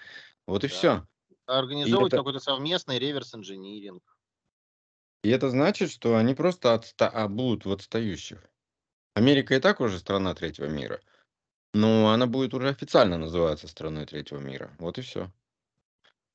Вот 0.46 0.62
и 0.64 0.68
Да. 0.68 0.74
все. 0.74 1.06
Организовывать 1.46 2.12
это- 2.12 2.18
какой-то 2.18 2.38
совместный 2.38 2.98
реверс-инжиниринг. 2.98 4.02
И 5.22 5.30
это 5.30 5.48
значит, 5.48 5.90
что 5.90 6.16
они 6.16 6.34
просто 6.34 6.74
отста- 6.74 7.10
а, 7.12 7.28
будут 7.28 7.64
в 7.64 7.72
отстающих. 7.72 8.46
Америка 9.16 9.54
и 9.54 9.60
так 9.60 9.80
уже 9.80 9.98
страна 9.98 10.34
третьего 10.34 10.66
мира. 10.66 11.00
Но 11.72 12.10
она 12.10 12.26
будет 12.26 12.52
уже 12.52 12.68
официально 12.68 13.16
называться 13.16 13.66
страной 13.66 14.04
третьего 14.04 14.38
мира. 14.40 14.76
Вот 14.78 14.98
и 14.98 15.00
все. 15.00 15.32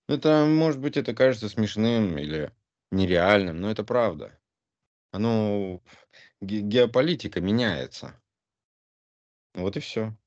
Это, 0.08 0.46
может 0.48 0.80
быть, 0.80 0.98
это 0.98 1.14
кажется 1.14 1.48
смешным 1.48 2.18
или 2.18 2.52
нереальным, 2.90 3.62
но 3.62 3.70
это 3.70 3.84
правда. 3.84 4.36
Оно, 5.12 5.80
ге- 6.42 6.62
геополитика 6.62 7.40
меняется. 7.40 8.20
Вот 9.54 9.78
и 9.78 9.80
все. 9.80 10.18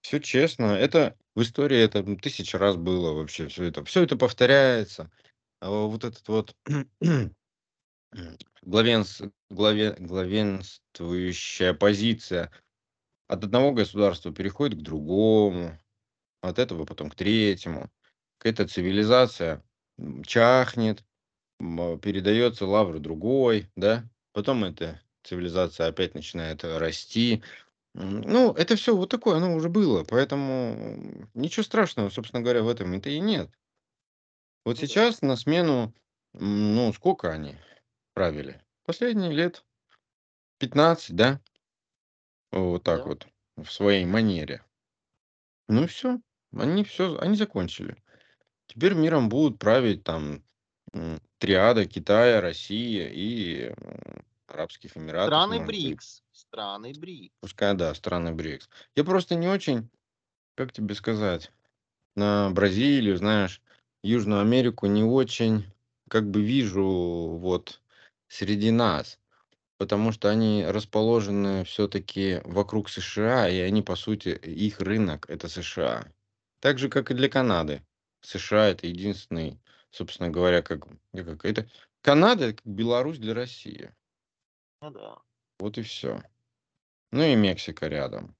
Все 0.00 0.18
честно. 0.18 0.72
Это 0.72 1.16
в 1.36 1.42
истории 1.42 1.78
это 1.78 2.02
тысячи 2.16 2.56
раз 2.56 2.74
было 2.76 3.12
вообще. 3.12 3.46
Все 3.46 3.66
это, 3.66 3.84
все 3.84 4.02
это 4.02 4.16
повторяется. 4.16 5.12
А 5.60 5.70
вот 5.70 6.02
этот 6.02 6.26
вот 6.26 6.56
главенс, 8.62 9.22
главе, 9.50 9.94
главенствующая 9.98 11.74
позиция 11.74 12.50
от 13.26 13.44
одного 13.44 13.72
государства 13.72 14.32
переходит 14.32 14.78
к 14.78 14.82
другому, 14.82 15.78
от 16.40 16.58
этого 16.58 16.84
потом 16.84 17.10
к 17.10 17.14
третьему. 17.14 17.90
Какая-то 18.38 18.68
цивилизация 18.68 19.62
чахнет, 20.24 21.04
передается 21.58 22.66
лавры 22.66 23.00
другой, 23.00 23.68
да, 23.74 24.04
потом 24.32 24.64
эта 24.64 25.00
цивилизация 25.24 25.88
опять 25.88 26.14
начинает 26.14 26.64
расти. 26.64 27.42
Ну, 27.94 28.52
это 28.52 28.76
все 28.76 28.94
вот 28.94 29.10
такое, 29.10 29.38
оно 29.38 29.54
уже 29.56 29.68
было, 29.68 30.04
поэтому 30.04 31.26
ничего 31.34 31.64
страшного, 31.64 32.10
собственно 32.10 32.42
говоря, 32.42 32.62
в 32.62 32.68
этом 32.68 32.92
это 32.92 33.10
и 33.10 33.18
нет. 33.18 33.50
Вот 34.64 34.78
сейчас 34.78 35.20
на 35.20 35.36
смену, 35.36 35.92
ну, 36.34 36.92
сколько 36.92 37.32
они 37.32 37.56
правили? 38.18 38.60
Последние 38.84 39.30
лет 39.30 39.64
15, 40.58 41.14
да? 41.14 41.40
Вот 42.50 42.82
так 42.82 43.02
Да. 43.02 43.04
вот, 43.06 43.28
в 43.56 43.66
своей 43.70 44.04
манере. 44.06 44.64
Ну 45.68 45.86
все, 45.86 46.18
они 46.52 46.82
все, 46.82 47.16
они 47.20 47.36
закончили. 47.36 47.96
Теперь 48.66 48.94
миром 48.94 49.28
будут 49.28 49.60
править 49.60 50.02
там 50.02 50.42
м, 50.92 51.20
триада 51.38 51.86
Китая, 51.86 52.40
Россия 52.40 53.08
и 53.08 53.66
м, 53.68 54.24
Арабских 54.48 54.96
Эмиратов, 54.96 55.28
Страны 55.28 55.58
может 55.58 55.66
быть. 55.66 55.66
БРИКС. 55.66 56.22
Страны 56.32 56.92
БРИКС. 56.94 57.32
Пускай, 57.40 57.74
да, 57.74 57.94
страны 57.94 58.32
БРИКС. 58.34 58.68
Я 58.96 59.04
просто 59.04 59.36
не 59.36 59.46
очень, 59.48 59.90
как 60.56 60.72
тебе 60.72 60.94
сказать, 60.96 61.52
на 62.16 62.50
Бразилию, 62.50 63.16
знаешь, 63.16 63.62
Южную 64.02 64.40
Америку 64.42 64.86
не 64.86 65.04
очень, 65.04 65.66
как 66.10 66.30
бы 66.30 66.42
вижу 66.42 67.38
вот 67.40 67.80
среди 68.28 68.70
нас. 68.70 69.18
Потому 69.76 70.10
что 70.12 70.28
они 70.28 70.64
расположены 70.66 71.64
все-таки 71.64 72.40
вокруг 72.44 72.88
США, 72.88 73.48
и 73.48 73.58
они, 73.60 73.82
по 73.82 73.94
сути, 73.94 74.30
их 74.30 74.80
рынок– 74.80 75.30
это 75.30 75.48
США. 75.48 76.12
Так 76.60 76.78
же, 76.78 76.88
как 76.88 77.10
и 77.10 77.14
для 77.14 77.28
Канады. 77.28 77.82
США– 78.20 78.70
это 78.70 78.88
единственный, 78.88 79.60
собственно 79.90 80.30
говоря, 80.30 80.62
как, 80.62 80.86
как 81.12 81.44
это... 81.44 81.70
Канада– 82.00 82.46
это 82.46 82.56
как 82.62 82.66
Беларусь 82.66 83.18
для 83.18 83.34
России. 83.34 83.92
Ну 84.80 84.90
да. 84.90 85.18
Вот 85.60 85.78
и 85.78 85.82
все. 85.82 86.22
Ну 87.12 87.22
и 87.22 87.36
Мексика 87.36 87.86
рядом. 87.86 88.36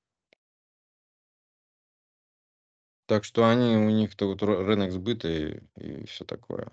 Так 3.06 3.24
что 3.24 3.48
они, 3.48 3.76
у 3.76 3.90
них-то 3.90 4.26
вот 4.26 4.42
ры- 4.42 4.64
рынок 4.64 4.92
сбыта 4.92 5.28
и, 5.28 6.04
все 6.06 6.24
такое. 6.24 6.70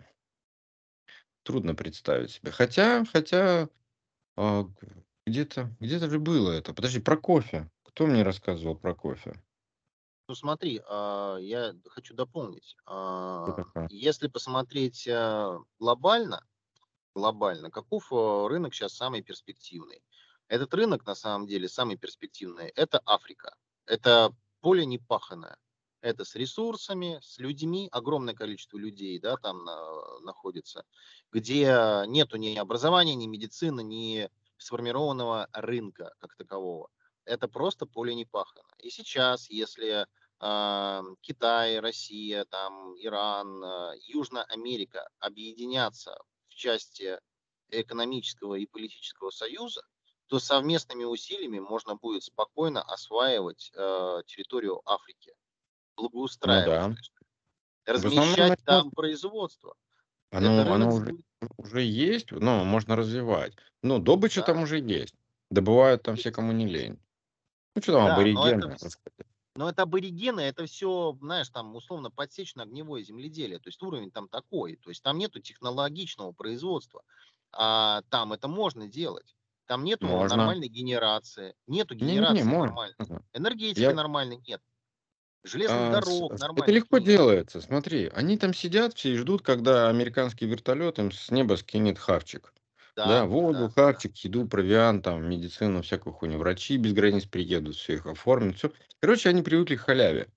Трудно 1.45 1.75
представить 1.75 2.31
себе. 2.31 2.51
Хотя, 2.51 3.05
хотя, 3.05 3.69
а, 4.35 4.65
где-то, 5.27 5.69
где-то 5.79 6.09
же 6.09 6.17
было 6.17 6.51
это. 6.51 6.73
Подожди, 6.73 6.99
про 6.99 7.17
кофе. 7.17 7.69
Кто 7.83 8.07
мне 8.07 8.23
рассказывал 8.23 8.75
про 8.75 8.95
кофе? 8.95 9.39
Ну 10.27 10.33
смотри, 10.33 10.81
а, 10.89 11.37
я 11.37 11.75
хочу 11.87 12.15
дополнить. 12.15 12.75
А? 12.87 13.63
Если 13.91 14.27
посмотреть 14.27 15.07
а, 15.07 15.59
глобально, 15.77 16.43
глобально, 17.13 17.69
каков 17.69 18.11
рынок 18.11 18.73
сейчас 18.73 18.93
самый 18.95 19.21
перспективный? 19.21 20.01
Этот 20.47 20.73
рынок 20.73 21.05
на 21.05 21.13
самом 21.13 21.45
деле 21.45 21.69
самый 21.69 21.95
перспективный. 21.95 22.69
Это 22.69 23.03
Африка. 23.05 23.55
Это 23.85 24.35
поле 24.61 24.83
непаханное. 24.87 25.57
Это 26.05 26.23
с 26.23 26.35
ресурсами, 26.35 27.19
с 27.23 27.39
людьми, 27.39 27.89
огромное 27.91 28.35
количество 28.35 28.77
людей, 28.77 29.17
да, 29.17 29.37
там 29.37 29.63
на- 29.65 30.19
находится, 30.19 30.85
где 31.31 32.03
нету 32.05 32.37
ни 32.37 32.55
образования, 32.55 33.15
ни 33.15 33.25
медицины, 33.25 33.81
ни 33.81 34.29
сформированного 34.59 35.49
рынка 35.51 36.13
как 36.19 36.35
такового. 36.35 36.91
Это 37.25 37.47
просто 37.47 37.87
поле 37.87 38.13
непахано. 38.13 38.69
И 38.77 38.91
сейчас, 38.91 39.49
если 39.49 40.05
а, 40.39 41.01
Китай, 41.21 41.79
Россия, 41.79 42.45
там, 42.45 42.93
Иран, 42.99 43.63
а, 43.63 43.93
Южная 44.05 44.43
Америка 44.43 45.09
объединятся 45.17 46.15
в 46.49 46.53
части 46.53 47.19
экономического 47.71 48.53
и 48.53 48.67
политического 48.67 49.31
союза, 49.31 49.81
то 50.27 50.37
совместными 50.37 51.03
усилиями 51.03 51.57
можно 51.57 51.95
будет 51.95 52.23
спокойно 52.23 52.83
осваивать 52.83 53.71
э, 53.73 54.21
территорию 54.27 54.81
Африки, 54.85 55.33
Ну 55.97 56.03
благоустраивать, 56.09 56.65
да. 57.85 57.93
В 57.93 57.95
основном 57.97 58.23
размещать 58.23 58.49
начнет- 58.49 58.65
там 58.65 58.91
производство. 58.91 59.75
Это 60.31 60.47
оно, 60.61 60.73
оно 60.73 60.93
уже, 60.95 61.15
уже 61.57 61.81
есть, 61.81 62.31
но 62.31 62.63
можно 62.65 62.95
развивать. 62.95 63.53
Ну, 63.83 63.99
добыча 63.99 64.41
Да. 64.41 64.47
там 64.47 64.63
уже 64.63 64.79
есть. 64.79 65.13
Добывают 65.51 66.03
там 66.03 66.15
все, 66.15 66.31
кому 66.31 66.51
не 66.51 66.65
лень. 66.67 66.99
Ну, 67.75 67.81
что 67.81 67.93
там, 67.93 68.05
Да, 68.05 68.07
но 68.09 68.13
аборигены? 68.15 68.65
это 68.65 68.67
вс- 68.85 68.97
Но 69.55 69.69
это 69.69 69.83
аборигены, 69.83 70.41
это 70.41 70.65
все, 70.65 71.15
знаешь, 71.21 71.47
там 71.49 71.75
условно 71.75 72.09
подсечно-огневое 72.11 73.03
земледелие. 73.05 73.59
То 73.59 73.69
есть 73.69 73.81
уровень 73.83 74.11
там 74.11 74.27
такой. 74.27 74.75
То 74.77 74.89
есть 74.89 75.01
там 75.03 75.17
нету 75.17 75.39
технологичного 75.39 76.31
производства. 76.33 77.03
А 77.53 78.01
там 78.09 78.33
это 78.33 78.47
можно 78.49 78.87
делать. 78.87 79.35
Там 79.67 79.83
нету 79.85 80.07
Можно. 80.07 80.35
нормальной 80.37 80.67
генерации. 80.67 81.55
Нету 81.67 81.95
генерации 81.95 82.43
можно. 82.43 82.65
нормальной. 82.75 82.95
Энергетики 83.33 83.79
Я- 83.79 83.93
нормальной 83.93 84.37
нет. 84.45 84.61
Железных 85.45 85.81
А, 85.81 85.91
дорог 85.91 86.31
нормальных 86.39 86.65
Это 86.65 86.71
легко 86.71 86.97
делается. 86.97 87.61
Смотри, 87.61 88.09
они 88.13 88.37
там 88.37 88.53
сидят 88.53 88.93
все 88.93 89.13
и 89.13 89.17
ждут, 89.17 89.41
когда 89.41 89.89
американский 89.89 90.45
вертолет 90.45 90.99
им 90.99 91.11
с 91.11 91.31
неба 91.31 91.55
скинет 91.55 91.99
хавчик. 91.99 92.53
Да, 92.95 93.07
Да, 93.07 93.25
воду, 93.25 93.67
да, 93.67 93.69
хавчик, 93.69 94.15
еду, 94.17 94.47
провиант, 94.47 95.03
там, 95.03 95.29
медицину, 95.29 95.81
всякую 95.81 96.13
хуйню. 96.13 96.37
Врачи 96.39 96.77
без 96.77 96.93
границ 96.93 97.25
приедут, 97.25 97.75
все 97.75 97.93
их 97.93 98.05
оформят. 98.05 98.57
Все. 98.57 98.71
Короче, 99.01 99.29
они 99.29 99.41
привыкли 99.41 99.75
к 99.75 99.81
халяве. 99.81 100.27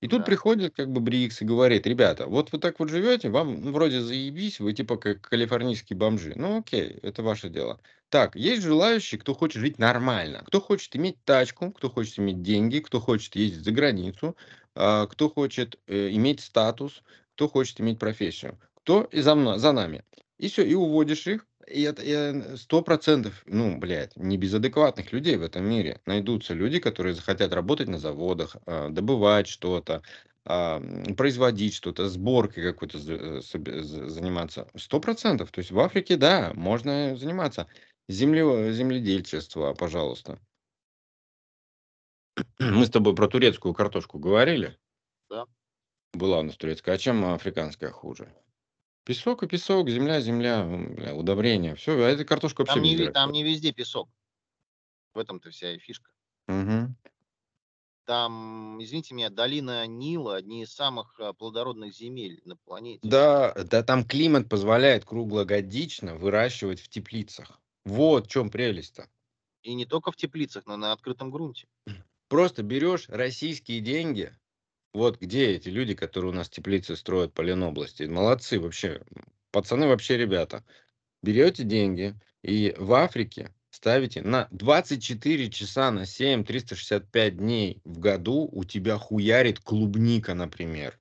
И 0.00 0.06
тут 0.08 0.18
Да. 0.20 0.24
приходит 0.24 0.74
как 0.76 0.90
бы 0.92 1.00
БРИКС 1.00 1.42
и 1.42 1.44
говорит, 1.44 1.86
ребята, 1.86 2.26
вот 2.26 2.52
вы 2.52 2.58
так 2.58 2.78
вот 2.78 2.88
живете, 2.88 3.30
вам 3.30 3.60
ну, 3.60 3.72
вроде 3.72 4.00
заебись, 4.00 4.60
вы 4.60 4.72
типа 4.72 4.96
как 4.96 5.20
калифорнийские 5.22 5.96
бомжи. 5.96 6.34
Ну 6.36 6.58
окей, 6.58 6.98
это 7.02 7.22
ваше 7.22 7.48
дело. 7.48 7.80
Так, 8.08 8.36
есть 8.36 8.62
желающие, 8.62 9.20
кто 9.20 9.34
хочет 9.34 9.60
жить 9.60 9.78
нормально, 9.78 10.42
кто 10.46 10.60
хочет 10.60 10.94
иметь 10.96 11.22
тачку, 11.24 11.72
кто 11.72 11.90
хочет 11.90 12.18
иметь 12.20 12.42
деньги, 12.42 12.78
кто 12.78 13.00
хочет 13.00 13.34
ездить 13.36 13.64
за 13.64 13.72
границу, 13.72 14.36
а, 14.74 15.06
кто 15.06 15.28
хочет 15.28 15.78
э, 15.88 16.10
иметь 16.12 16.40
статус, 16.40 17.02
кто 17.34 17.48
хочет 17.48 17.80
иметь 17.80 17.98
профессию, 17.98 18.58
кто 18.74 19.02
и 19.04 19.20
за, 19.20 19.34
мно- 19.34 19.58
за 19.58 19.72
нами. 19.72 20.04
И 20.38 20.48
все, 20.48 20.64
и 20.64 20.74
уводишь 20.74 21.26
их, 21.26 21.46
и 21.70 21.82
это 21.82 22.02
и 22.02 22.56
сто 22.56 22.82
процентов, 22.82 23.42
ну, 23.46 23.78
блядь, 23.78 24.16
не 24.16 24.36
без 24.36 24.54
адекватных 24.54 25.12
людей 25.12 25.36
в 25.36 25.42
этом 25.42 25.64
мире. 25.64 26.00
Найдутся 26.06 26.54
люди, 26.54 26.78
которые 26.78 27.14
захотят 27.14 27.52
работать 27.52 27.88
на 27.88 27.98
заводах, 27.98 28.56
а, 28.66 28.88
добывать 28.88 29.48
что-то, 29.48 30.02
а, 30.44 30.80
производить 31.16 31.74
что-то, 31.74 32.08
сборкой 32.08 32.64
какой-то 32.64 32.98
э, 32.98 33.40
заниматься. 33.42 34.68
Сто 34.76 35.00
процентов. 35.00 35.50
То 35.50 35.60
есть 35.60 35.70
в 35.70 35.78
Африке, 35.78 36.16
да, 36.16 36.52
можно 36.54 37.16
заниматься. 37.16 37.66
Земле, 38.08 38.72
земледельчество, 38.72 39.74
пожалуйста. 39.74 40.38
Мы 42.58 42.86
с 42.86 42.90
тобой 42.90 43.14
про 43.14 43.28
турецкую 43.28 43.74
картошку 43.74 44.18
говорили? 44.18 44.78
Да. 45.28 45.44
Была 46.12 46.40
у 46.40 46.42
нас 46.42 46.56
турецкая. 46.56 46.94
А 46.94 46.98
чем 46.98 47.24
африканская 47.24 47.90
хуже? 47.90 48.32
Песок 49.08 49.42
и 49.42 49.46
песок, 49.46 49.88
земля, 49.88 50.20
земля, 50.20 50.66
бля, 50.66 51.14
удобрения. 51.14 51.74
Все, 51.74 51.92
а 51.92 52.10
эта 52.10 52.26
картошка 52.26 52.60
вообще 52.60 52.74
Там 52.74 52.82
не, 52.82 52.94
везде 52.94 53.10
там 53.10 53.32
не 53.32 53.42
везде 53.42 53.72
песок. 53.72 54.10
В 55.14 55.18
этом-то 55.18 55.48
вся 55.48 55.72
и 55.72 55.78
фишка. 55.78 56.10
Мгм. 56.46 56.94
Там, 58.04 58.78
извините 58.82 59.14
меня, 59.14 59.30
долина 59.30 59.86
Нила 59.86 60.36
одни 60.36 60.62
из 60.62 60.74
самых 60.74 61.18
а, 61.20 61.32
плодородных 61.32 61.94
земель 61.94 62.42
на 62.44 62.56
планете. 62.56 63.00
Да, 63.08 63.54
да 63.54 63.82
там 63.82 64.04
климат 64.04 64.50
позволяет 64.50 65.06
круглогодично 65.06 66.14
выращивать 66.14 66.80
в 66.80 66.90
теплицах. 66.90 67.62
Вот 67.86 68.26
в 68.26 68.30
чем 68.30 68.50
прелесть-то. 68.50 69.08
И 69.62 69.72
не 69.72 69.86
только 69.86 70.12
в 70.12 70.16
теплицах, 70.16 70.66
но 70.66 70.74
и 70.74 70.76
на 70.76 70.92
открытом 70.92 71.30
грунте. 71.30 71.66
Просто 72.28 72.62
берешь 72.62 73.08
российские 73.08 73.80
деньги, 73.80 74.36
вот 74.98 75.20
где 75.20 75.52
эти 75.52 75.68
люди, 75.68 75.94
которые 75.94 76.32
у 76.32 76.34
нас 76.34 76.48
теплицы 76.50 76.96
строят 76.96 77.32
по 77.32 77.40
Ленобласти, 77.42 78.02
молодцы 78.02 78.60
вообще, 78.60 79.00
пацаны 79.50 79.86
вообще 79.86 80.16
ребята. 80.16 80.64
Берете 81.22 81.64
деньги 81.64 82.14
и 82.42 82.74
в 82.76 82.92
Африке 82.92 83.54
ставите 83.70 84.22
на 84.22 84.48
24 84.50 85.50
часа 85.50 85.90
на 85.90 86.04
7, 86.04 86.44
365 86.44 87.36
дней 87.36 87.80
в 87.84 87.98
году 87.98 88.48
у 88.50 88.64
тебя 88.64 88.98
хуярит 88.98 89.60
клубника, 89.60 90.34
например, 90.34 90.98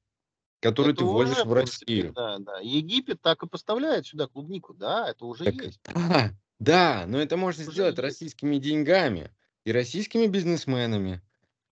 которую 0.62 0.94
Это 0.94 1.02
ты 1.02 1.06
возишь 1.06 1.44
в 1.44 1.54
Россию. 1.54 2.14
да, 2.14 2.38
да. 2.40 2.60
Египет 2.60 3.22
так 3.22 3.44
и 3.44 3.48
поставляет 3.48 4.06
сюда 4.06 4.28
клубнику, 4.28 4.74
да, 4.74 5.10
это 5.10 5.26
уже 5.26 5.46
Так, 5.46 5.54
есть. 5.56 5.80
да, 5.86 6.32
да, 6.60 7.06
но 7.08 7.20
это 7.20 7.38
можно 7.38 7.64
Уже 7.64 7.72
сделать 7.72 7.96
есть. 7.96 8.04
российскими 8.04 8.58
деньгами 8.58 9.32
и 9.66 9.72
российскими 9.72 10.28
бизнесменами. 10.28 11.22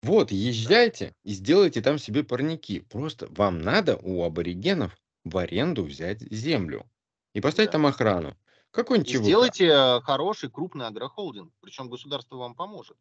Вот, 0.05 0.31
езжайте 0.31 1.13
и 1.23 1.31
сделайте 1.33 1.81
там 1.81 1.97
себе 1.97 2.23
парники. 2.23 2.79
Просто 2.81 3.27
вам 3.31 3.59
надо 3.59 3.97
у 3.97 4.23
аборигенов 4.23 4.95
в 5.23 5.37
аренду 5.37 5.83
взять 5.83 6.21
землю 6.21 6.85
и 7.33 7.41
поставить 7.41 7.69
Да. 7.69 7.73
там 7.73 7.85
охрану. 7.87 8.35
Какой-нибудь 8.71 9.09
И 9.09 9.17
сделайте 9.17 9.65
э, 9.65 10.01
хороший 10.01 10.49
крупный 10.51 10.87
агрохолдинг, 10.87 11.53
причем 11.61 11.89
государство 11.89 12.35
вам 12.37 12.55
поможет. 12.55 12.97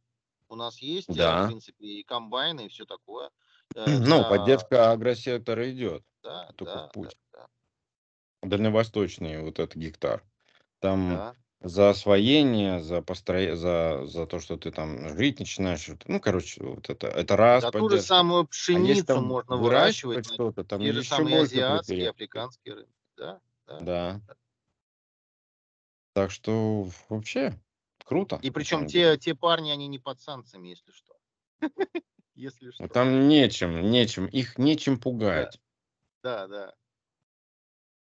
У 0.49 0.57
нас 0.57 0.81
есть, 0.81 1.09
э, 1.11 1.13
в 1.13 1.17
Да. 1.17 1.47
принципе, 1.47 1.85
и 1.87 2.03
комбайны, 2.05 2.67
и 2.67 2.69
все 2.69 2.85
такое. 2.85 3.31
э, 3.75 3.85
Ну, 3.99 4.05
для- 4.21 4.29
поддержка 4.31 4.93
агросектора 4.93 5.71
идет. 5.73 6.05
Да, 6.23 6.47
только 6.57 6.71
в 6.73 6.75
да, 6.75 6.89
путь. 6.93 7.17
да, 7.33 7.47
Дальневосточный 8.43 9.41
вот 9.43 9.59
этот 9.59 9.77
гектар. 9.77 10.23
Там 10.81 11.11
да, 11.11 11.35
за 11.65 11.91
освоение, 11.91 12.83
за, 12.83 13.01
постро... 13.01 13.57
за, 13.57 14.07
за 14.07 14.27
то, 14.27 14.39
что 14.39 14.59
ты 14.59 14.71
там 14.71 15.17
жить 15.17 15.41
начинаешь. 15.41 15.89
Ну, 16.07 16.21
короче, 16.21 16.63
вот 16.63 16.91
это, 16.91 17.07
это 17.07 17.37
раз 17.37 17.63
За 17.63 17.71
ту 17.71 17.79
же 17.79 17.85
поддержка. 17.85 18.07
самую 18.07 18.43
А 18.43 18.47
пшеницу 18.47 19.07
там 19.07 19.25
можно 19.25 19.57
выращивать 19.57 20.27
что-то, 20.27 20.63
там 20.63 20.83
те 20.83 20.93
же 20.93 21.01
еще 21.01 21.09
самые 21.09 21.41
азиатские, 21.41 22.11
африканские 22.11 22.75
рынки. 22.75 22.93
Да, 23.17 23.41
да. 23.67 23.81
Да. 23.81 24.21
Так 26.13 26.31
что 26.31 26.87
вообще 27.09 27.59
круто. 28.05 28.39
И 28.43 28.51
причем 28.51 28.87
те, 28.87 29.17
те 29.17 29.35
парни, 29.35 29.71
они 29.71 29.89
не 29.89 29.99
под 29.99 30.21
санкциями, 30.21 30.69
если 30.69 30.93
что. 30.93 31.17
Если 32.35 32.73
что. 32.73 32.83
Ну, 32.83 32.89
Там 32.89 33.29
нечем, 33.29 33.91
нечем, 33.91 34.27
их 34.27 34.59
нечем 34.59 34.99
пугать. 34.99 35.61
Да, 36.21 36.49
да. 36.49 36.75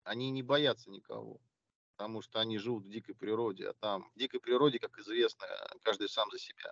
Они 0.06 0.32
не 0.32 0.42
боятся 0.42 0.90
никого, 0.90 1.42
потому 1.96 2.22
что 2.22 2.40
они 2.40 2.58
живут 2.58 2.86
в 2.86 2.90
дикой 2.90 3.16
природе, 3.16 3.70
а 3.70 3.74
там 3.74 4.10
в 4.16 4.20
дикой 4.20 4.40
природе, 4.40 4.80
как 4.80 4.98
известно, 4.98 5.46
каждый 5.84 6.10
сам 6.10 6.30
за 6.32 6.40
себя. 6.40 6.72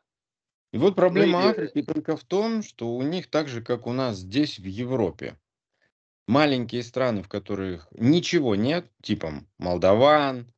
И 0.73 0.77
вот 0.77 0.95
проблема 0.95 1.41
и- 1.41 1.47
Африки 1.47 1.83
только 1.83 2.15
в 2.15 2.23
том, 2.23 2.63
что 2.63 2.95
у 2.95 3.01
них 3.01 3.29
так 3.29 3.47
же, 3.47 3.61
как 3.61 3.87
у 3.87 3.93
нас 3.93 4.17
здесь 4.17 4.57
в 4.57 4.65
Европе, 4.65 5.37
маленькие 6.27 6.83
страны, 6.83 7.23
в 7.23 7.29
которых 7.29 7.87
ничего 7.91 8.55
нет, 8.55 8.89
типа 9.01 9.45
Молдаван, 9.57 10.51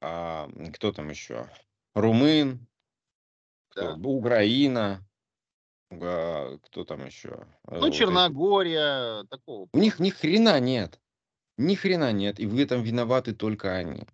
а, 0.00 0.48
кто 0.74 0.92
там 0.92 1.08
еще, 1.10 1.48
Румын, 1.94 2.66
кто? 3.70 3.94
Да. 3.94 4.08
Украина, 4.08 5.06
а, 5.90 6.58
кто 6.58 6.84
там 6.84 7.06
еще? 7.06 7.46
Э, 7.64 7.74
Ну, 7.74 7.80
вот 7.80 7.86
эти. 7.88 7.98
Черногория, 7.98 9.24
такого. 9.24 9.68
У 9.72 9.78
них 9.78 10.00
ни 10.00 10.10
хрена 10.10 10.58
нет. 10.58 11.00
Ни 11.60 11.74
хрена 11.74 12.10
нет. 12.10 12.40
И 12.40 12.46
в 12.46 12.58
этом 12.58 12.82
виноваты 12.82 13.34
только 13.34 13.76
они. 13.76 14.04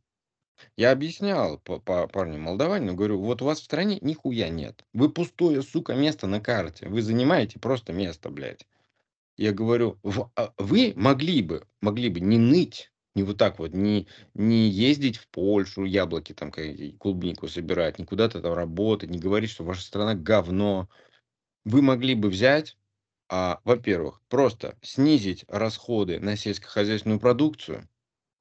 Я 0.77 0.91
объяснял 0.91 1.59
по, 1.59 1.79
по 1.79 2.09
парню 2.09 2.41
молдаванину, 2.41 2.95
говорю, 2.95 3.21
вот 3.21 3.41
у 3.41 3.45
вас 3.45 3.61
в 3.61 3.65
стране 3.65 3.99
нихуя 4.01 4.49
нет. 4.49 4.85
Вы 4.93 5.11
пустое, 5.11 5.63
сука, 5.63 5.95
место 5.95 6.27
на 6.27 6.41
карте. 6.41 6.89
Вы 6.89 7.03
занимаете 7.03 7.61
просто 7.61 7.93
место, 7.93 8.31
блядь. 8.31 8.67
Я 9.37 9.53
говорю, 9.53 10.01
а 10.35 10.53
вы 10.59 10.93
могли 10.97 11.41
бы, 11.43 11.67
могли 11.81 12.09
бы 12.09 12.19
не 12.21 12.39
ныть, 12.39 12.91
не 13.15 13.23
вот 13.23 13.39
так 13.39 13.61
вот, 13.61 13.75
не, 13.75 14.09
не 14.35 14.69
ездить 14.69 15.19
в 15.19 15.29
Польшу, 15.29 15.85
яблоки 15.85 16.33
там, 16.33 16.51
клубнику 16.51 17.47
собирать, 17.47 18.01
не 18.01 18.07
куда-то 18.07 18.41
там 18.41 18.55
работать, 18.55 19.11
не 19.11 19.19
говорить, 19.19 19.51
что 19.51 19.63
ваша 19.63 19.83
страна 19.83 20.15
говно. 20.15 20.89
Вы 21.65 21.81
могли 21.83 22.15
бы 22.15 22.29
взять, 22.29 22.77
а, 23.29 23.61
во-первых, 23.64 24.20
просто 24.29 24.77
снизить 24.83 25.45
расходы 25.49 26.20
на 26.20 26.37
сельскохозяйственную 26.37 27.18
продукцию 27.18 27.89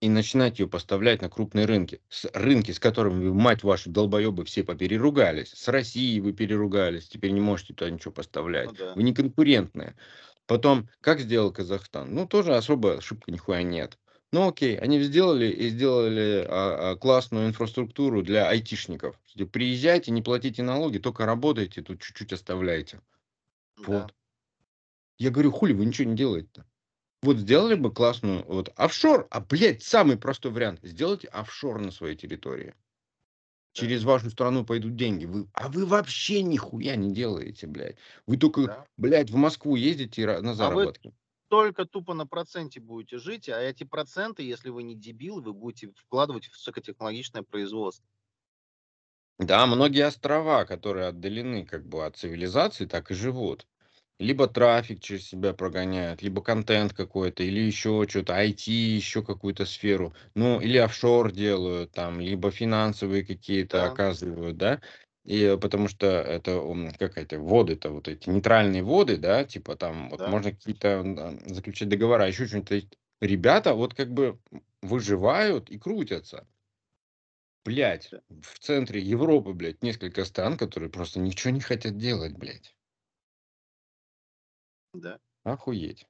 и 0.02 0.10
начинать 0.10 0.60
ее 0.60 0.68
поставлять 0.68 1.22
на 1.22 1.30
крупные 1.30 1.66
рынки. 1.66 2.02
С 2.10 2.30
рынки, 2.34 2.72
с 2.72 2.80
которыми 2.80 3.30
вы, 3.30 3.34
мать 3.34 3.64
вашу, 3.64 3.90
долбоебы, 3.90 4.46
все 4.46 4.64
попереругались. 4.64 5.52
С 5.54 5.68
Россией 5.68 6.20
вы 6.20 6.34
переругались, 6.34 7.08
теперь 7.08 7.32
не 7.32 7.42
можете 7.42 7.74
туда 7.74 7.90
ничего 7.90 8.12
поставлять. 8.12 8.72
Ну 8.72 8.76
да. 8.78 8.94
Вы 8.94 9.04
не 9.04 9.14
конкурентные. 9.14 9.96
Потом, 10.46 10.90
как 11.02 11.20
сделал 11.20 11.52
Казахстан? 11.52 12.14
Ну, 12.14 12.28
тоже 12.28 12.56
особо 12.56 12.98
ошибка 12.98 13.32
нихуя 13.32 13.64
нет. 13.64 13.98
Ну, 14.32 14.48
окей, 14.50 14.78
они 14.78 15.02
сделали 15.02 15.48
и 15.48 15.70
сделали 15.70 16.46
а, 16.48 16.92
а, 16.92 16.96
классную 16.98 17.48
инфраструктуру 17.48 18.22
для 18.22 18.50
айтишников. 18.50 19.20
Что 19.26 19.46
Приезжайте, 19.46 20.12
не 20.12 20.22
платите 20.22 20.62
налоги, 20.62 20.98
только 20.98 21.26
работайте, 21.26 21.82
тут 21.82 22.02
чуть-чуть 22.02 22.34
оставляйте. 22.34 23.02
Да. 23.78 24.02
Вот. 24.02 24.14
Я 25.18 25.32
говорю, 25.32 25.52
хули 25.52 25.74
вы 25.74 25.86
ничего 25.86 26.10
не 26.10 26.16
делаете-то? 26.16 26.66
Вот 27.22 27.38
сделали 27.38 27.76
бы 27.76 27.92
классную, 27.94 28.46
вот, 28.46 28.72
офшор, 28.76 29.28
а, 29.32 29.40
блядь, 29.42 29.82
самый 29.82 30.18
простой 30.18 30.52
вариант. 30.52 30.80
Сделайте 30.84 31.28
офшор 31.30 31.80
на 31.80 31.92
своей 31.92 32.16
территории. 32.16 32.76
Через 33.74 34.04
вашу 34.04 34.30
страну 34.30 34.66
пойдут 34.66 34.96
деньги. 34.96 35.26
Вы, 35.26 35.50
а 35.54 35.68
вы 35.68 35.86
вообще 35.86 36.44
нихуя 36.44 36.96
не 36.96 37.14
делаете, 37.14 37.68
блядь. 37.68 37.98
Вы 38.26 38.38
только, 38.38 38.66
Да. 38.66 38.86
блядь, 38.98 39.30
в 39.32 39.36
Москву 39.36 39.76
ездите 39.76 40.26
на 40.26 40.38
А 40.38 40.42
вы- 40.42 40.54
заработки. 40.54 41.14
Только 41.48 41.86
тупо 41.86 42.14
на 42.14 42.26
проценте 42.26 42.80
будете 42.80 43.18
жить, 43.18 43.50
а 43.50 43.60
эти 43.62 43.84
проценты, 43.84 44.44
если 44.44 44.70
вы 44.70 44.84
не 44.84 44.96
дебил, 44.96 45.42
вы 45.42 45.54
будете 45.54 45.92
вкладывать 45.96 46.48
в 46.48 46.52
высокотехнологичное 46.54 47.44
производство. 47.44 48.06
Да, 49.40 49.66
многие 49.68 50.08
острова, 50.08 50.66
которые 50.66 51.08
отдалены 51.08 51.66
как 51.66 51.86
бы 51.88 52.06
от 52.06 52.18
цивилизации, 52.18 52.86
так 52.86 53.12
и 53.12 53.14
живут. 53.14 53.68
Либо 54.20 54.48
трафик 54.48 55.02
через 55.02 55.28
себя 55.28 55.54
прогоняют, 55.54 56.22
либо 56.22 56.42
контент 56.42 56.94
какой-то, 56.94 57.44
или 57.44 57.60
еще 57.60 58.06
что-то, 58.08 58.34
IT, 58.36 58.72
еще 58.72 59.22
какую-то 59.24 59.66
сферу. 59.66 60.14
Ну, 60.36 60.62
или 60.62 60.78
офшор 60.78 61.32
делают 61.34 61.92
там, 61.92 62.22
либо 62.22 62.50
финансовые 62.50 63.26
какие-то 63.26 63.84
Да. 63.84 63.86
оказывают, 63.86 64.56
да. 64.58 64.82
И 65.26 65.42
э, 65.44 65.58
потому 65.58 65.90
что 65.90 66.06
это 66.08 66.62
как 66.98 67.18
это 67.18 67.40
воды-то 67.40 67.90
вот 67.90 68.08
эти 68.08 68.30
нейтральные 68.30 68.84
воды, 68.84 69.18
да, 69.18 69.44
типа 69.44 69.76
там 69.76 70.10
вот 70.10 70.22
Да. 70.22 70.26
можно 70.26 70.52
какие-то 70.52 70.88
м, 70.88 71.40
заключать 71.54 71.90
договора, 71.90 72.28
еще 72.28 72.46
что-нибудь. 72.48 72.98
Ребята 73.22 73.74
вот 73.74 73.94
как 73.96 74.14
бы 74.14 74.40
выживают 74.82 75.70
и 75.70 75.78
крутятся. 75.78 76.48
Блять, 77.66 78.12
в 78.30 78.60
центре 78.60 79.02
Европы, 79.02 79.54
блядь, 79.54 79.84
несколько 79.84 80.26
стран, 80.26 80.58
которые 80.58 80.90
просто 80.90 81.20
ничего 81.20 81.52
не 81.54 81.62
хотят 81.62 81.98
делать, 81.98 82.34
блядь. 82.34 82.75
Да. 85.02 85.20
Охуеть. 85.44 86.08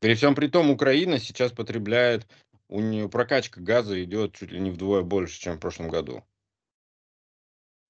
При 0.00 0.14
всем 0.14 0.34
при 0.34 0.48
том, 0.48 0.70
Украина 0.70 1.18
сейчас 1.18 1.52
потребляет, 1.52 2.26
у 2.68 2.80
нее 2.80 3.08
прокачка 3.08 3.60
газа 3.60 4.02
идет 4.02 4.34
чуть 4.34 4.50
ли 4.50 4.60
не 4.60 4.70
вдвое 4.70 5.02
больше, 5.02 5.40
чем 5.40 5.56
в 5.56 5.60
прошлом 5.60 5.88
году 5.88 6.24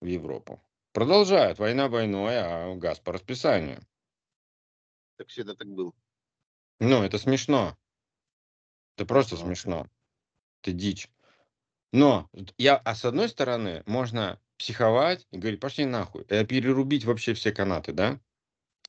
в 0.01 0.07
Европу. 0.07 0.63
Продолжают. 0.93 1.59
Война 1.59 1.89
войной, 1.89 2.39
а 2.39 2.75
газ 2.77 3.01
по 3.01 3.13
расписанию. 3.13 3.81
Так 5.17 5.29
всегда 5.29 5.55
так 5.55 5.69
было. 5.69 5.93
Ну, 6.79 7.03
это 7.03 7.19
смешно. 7.19 7.77
Это 8.97 9.07
просто 9.07 9.37
смешно. 9.37 9.89
Это 10.63 10.73
дичь. 10.73 11.11
Но 11.93 12.29
я, 12.59 12.77
а 12.77 12.95
с 12.95 13.05
одной 13.05 13.29
стороны, 13.29 13.83
можно 13.87 14.41
психовать 14.59 15.27
и 15.31 15.39
говорить, 15.39 15.61
пошли 15.61 15.85
нахуй, 15.85 16.23
и 16.23 16.45
перерубить 16.45 17.05
вообще 17.05 17.35
все 17.35 17.53
канаты, 17.53 17.93
да? 17.93 18.21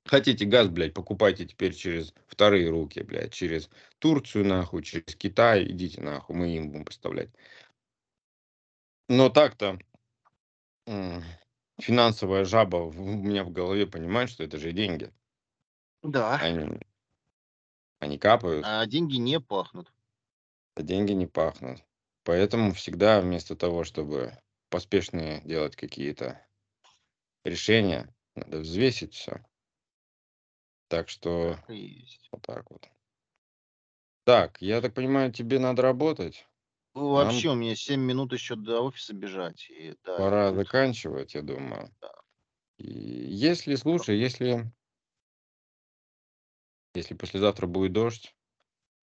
Хотите 0.06 0.46
газ, 0.46 0.70
блядь, 0.70 0.94
покупайте 0.94 1.46
теперь 1.46 1.74
через 1.74 2.14
вторые 2.28 2.70
руки, 2.70 3.02
блядь, 3.02 3.34
через 3.34 3.70
Турцию, 4.00 4.46
нахуй, 4.46 4.82
через 4.84 5.16
Китай, 5.16 5.66
идите 5.66 6.02
нахуй, 6.02 6.36
мы 6.36 6.56
им 6.56 6.70
будем 6.72 6.86
поставлять. 6.86 7.30
Но 9.10 9.30
так-то 9.30 9.78
финансовая 11.80 12.46
жаба 12.46 12.78
у 12.78 12.92
меня 12.94 13.44
в 13.44 13.52
голове 13.52 13.86
понимает, 13.86 14.30
что 14.30 14.44
это 14.44 14.58
же 14.58 14.72
деньги. 14.72 15.12
Да. 16.04 16.36
Они, 16.38 16.80
они 18.00 18.18
капают, 18.18 18.66
А 18.66 18.86
деньги 18.86 19.18
не 19.18 19.40
пахнут. 19.40 19.92
а 20.76 20.82
деньги 20.82 21.12
не 21.12 21.28
пахнут. 21.28 21.84
Поэтому 22.28 22.74
всегда 22.74 23.22
вместо 23.22 23.56
того, 23.56 23.86
чтобы 23.86 24.38
поспешные 24.70 25.40
делать 25.46 25.78
какие-то 25.78 26.46
решения, 27.46 28.14
надо 28.36 28.60
взвесить 28.60 29.14
все. 29.14 29.46
Так 30.90 31.08
что 31.08 31.56
Так 31.56 31.70
и 31.70 31.78
есть. 31.78 32.28
вот 32.34 32.42
так 32.42 32.70
вот. 32.70 32.90
Так, 34.26 34.62
я 34.62 34.82
так 34.82 34.94
понимаю, 34.94 35.32
тебе 35.32 35.58
надо 35.58 35.82
работать. 35.84 36.46
Ну, 36.96 37.16
Нам 37.16 37.28
вообще, 37.28 37.52
у 37.52 37.56
меня 37.56 37.78
7 37.78 38.02
минут 38.02 38.34
еще 38.34 38.58
до 38.58 38.82
офиса 38.82 39.14
бежать. 39.14 39.70
И 39.70 39.96
да, 40.04 40.18
пора 40.18 40.52
будет... 40.52 40.66
заканчивать, 40.68 41.34
я 41.34 41.42
думаю. 41.42 41.96
Да. 42.02 42.12
И 42.76 42.92
если, 42.92 43.76
слушай, 43.76 44.20
если, 44.20 44.70
если 46.94 47.14
послезавтра 47.14 47.68
будет 47.68 47.94
дождь, 47.94 48.36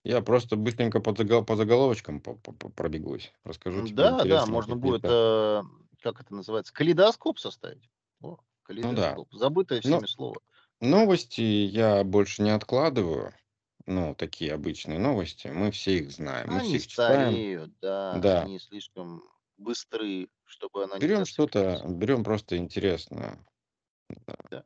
я 0.04 0.22
просто 0.22 0.56
быстренько 0.56 1.00
по, 1.00 1.12
загол- 1.12 1.46
по 1.46 1.56
заголовочкам 1.56 2.20
по- 2.20 2.36
по- 2.36 2.52
по- 2.52 2.70
пробегусь. 2.70 3.32
Расскажу 3.44 3.86
тебе 3.88 3.98
Да, 3.98 4.12
да, 4.12 4.24
интересные 4.24 4.54
можно 4.54 4.76
будет, 4.76 5.02
какие-то... 5.02 5.64
э, 5.66 6.02
как 6.04 6.22
это 6.22 6.34
называется, 6.36 6.74
калейдоскоп 6.74 7.40
составить. 7.40 7.90
О, 8.22 8.28
Ну 8.32 8.38
калейдоскоп. 8.64 9.34
Забытое 9.34 9.82
всеми 9.82 10.06
слово. 10.08 10.42
новости 10.82 11.42
я 11.42 12.04
больше 12.04 12.42
не 12.44 12.52
откладываю. 12.52 13.34
Ну, 13.86 14.16
такие 14.16 14.54
обычные 14.54 14.98
новости. 14.98 15.48
Мы 15.50 15.72
все 15.72 15.98
их 16.00 16.12
знаем, 16.12 16.48
мы 16.50 16.60
все 16.60 16.68
Они 16.68 16.76
их 16.78 16.88
читаем. 16.88 17.32
стареют, 17.32 17.80
да, 17.82 18.18
Да. 18.20 18.42
они 18.44 18.58
слишком 18.60 19.24
быстры, 19.58 20.30
чтобы 20.46 20.86
она 20.86 20.96
не 20.96 21.02
Берем 21.02 21.26
что-то, 21.26 21.60
зацикливалась. 21.60 21.98
берем 22.00 22.24
просто 22.24 22.58
интересное. 22.58 23.46
Да. 24.10 24.36
Да. 24.50 24.64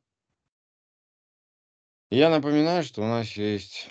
Я 2.10 2.30
напоминаю, 2.30 2.84
что 2.84 3.02
у 3.02 3.06
нас 3.06 3.32
есть 3.34 3.90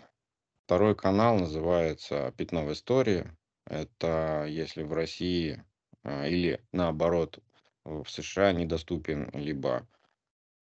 второй 0.66 0.96
канал, 0.96 1.38
называется 1.38 2.34
«Пятно 2.36 2.64
в 2.64 2.72
истории». 2.72 3.30
Это 3.66 4.46
если 4.48 4.82
в 4.82 4.92
России 4.92 5.62
а, 6.02 6.26
или 6.26 6.60
наоборот 6.72 7.38
в 7.84 8.04
США 8.08 8.52
недоступен 8.52 9.30
либо 9.32 9.86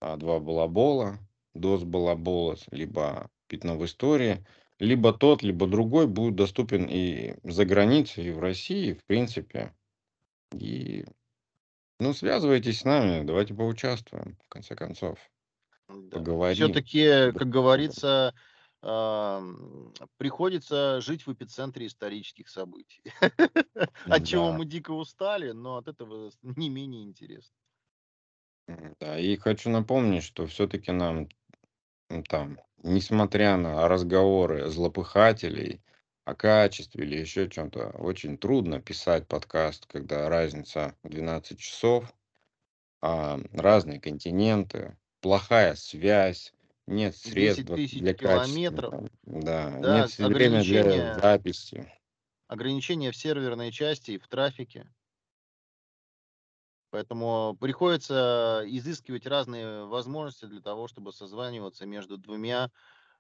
а, 0.01 0.19
два 0.19 0.41
балабола, 0.41 1.19
дос 1.55 1.85
балабола, 1.85 2.57
либо 2.71 3.31
«Пятно 3.47 3.79
в 3.79 3.85
истории», 3.87 4.45
либо 4.79 5.15
тот, 5.15 5.43
либо 5.43 5.67
другой 5.67 6.07
будет 6.07 6.35
доступен 6.35 6.85
и 6.85 7.37
за 7.43 7.65
границей, 7.65 8.27
и 8.27 8.31
в 8.31 8.41
России, 8.41 8.93
в 8.93 9.05
принципе. 9.07 9.73
И, 10.53 11.07
ну, 11.99 12.13
связывайтесь 12.13 12.81
с 12.81 12.85
нами, 12.85 13.25
давайте 13.25 13.55
поучаствуем, 13.55 14.37
в 14.45 14.49
конце 14.51 14.77
концов. 14.77 15.19
Да. 15.89 16.19
Поговорим. 16.19 16.57
Все-таки, 16.57 17.33
как 17.33 17.49
говорится, 17.49 18.35
приходится 20.19 21.01
жить 21.01 21.27
в 21.27 21.33
эпицентре 21.33 21.87
исторических 21.87 22.49
событий. 22.49 23.03
От 24.07 24.27
чего 24.27 24.53
мы 24.53 24.67
дико 24.67 24.91
устали, 24.91 25.53
но 25.53 25.79
от 25.79 25.89
этого 25.89 26.31
не 26.43 26.69
менее 26.69 27.05
интересно. 27.05 27.57
Да, 29.01 29.19
и 29.19 29.37
хочу 29.37 29.71
напомнить, 29.71 30.23
что 30.23 30.47
все-таки 30.47 30.93
нам 30.93 31.29
там, 32.29 32.61
несмотря 32.83 33.57
на 33.57 33.89
разговоры 33.89 34.69
злопыхателей 34.69 35.83
о 36.25 36.35
качестве 36.35 37.05
или 37.05 37.17
еще 37.17 37.49
чем-то, 37.49 37.91
очень 37.99 38.39
трудно 38.39 38.81
писать 38.81 39.27
подкаст, 39.27 39.87
когда 39.87 40.29
разница 40.29 40.95
в 41.03 41.09
12 41.09 41.59
часов, 41.59 42.15
а, 43.03 43.39
разные 43.53 44.01
континенты, 44.01 44.97
плохая 45.21 45.75
связь, 45.75 46.53
нет 46.87 47.15
10 47.25 47.67
средств 47.67 47.67
для 47.67 47.77
тысяч 47.77 48.03
для 48.03 48.15
километров. 48.15 48.95
качественного, 48.95 49.11
да, 49.23 49.81
Да, 49.81 50.09
нет 50.09 50.19
время 50.19 50.65
для 50.65 51.13
записи. 51.13 51.93
ограничения 52.49 53.11
в 53.11 53.17
серверной 53.17 53.71
части 53.71 54.13
и 54.13 54.19
в 54.19 54.27
трафике. 54.29 54.89
Поэтому 56.91 57.57
приходится 57.61 58.63
изыскивать 58.67 59.27
разные 59.27 59.85
возможности 59.87 60.45
для 60.45 60.61
того, 60.61 60.87
чтобы 60.87 61.13
созваниваться 61.13 61.87
между 61.87 62.17
двумя 62.19 62.71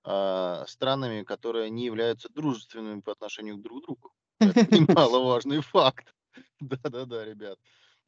а, 0.04 0.64
странами, 0.68 1.22
которые 1.24 1.70
не 1.70 1.86
являются 1.86 2.28
дружественными 2.28 3.00
по 3.00 3.12
отношению 3.12 3.58
друг 3.58 3.82
к 3.82 3.86
другу. 3.86 4.12
Это 4.40 4.66
немаловажный 4.70 5.60
факт. 5.60 6.14
Да-да-да, 6.60 7.24
ребят. 7.24 7.58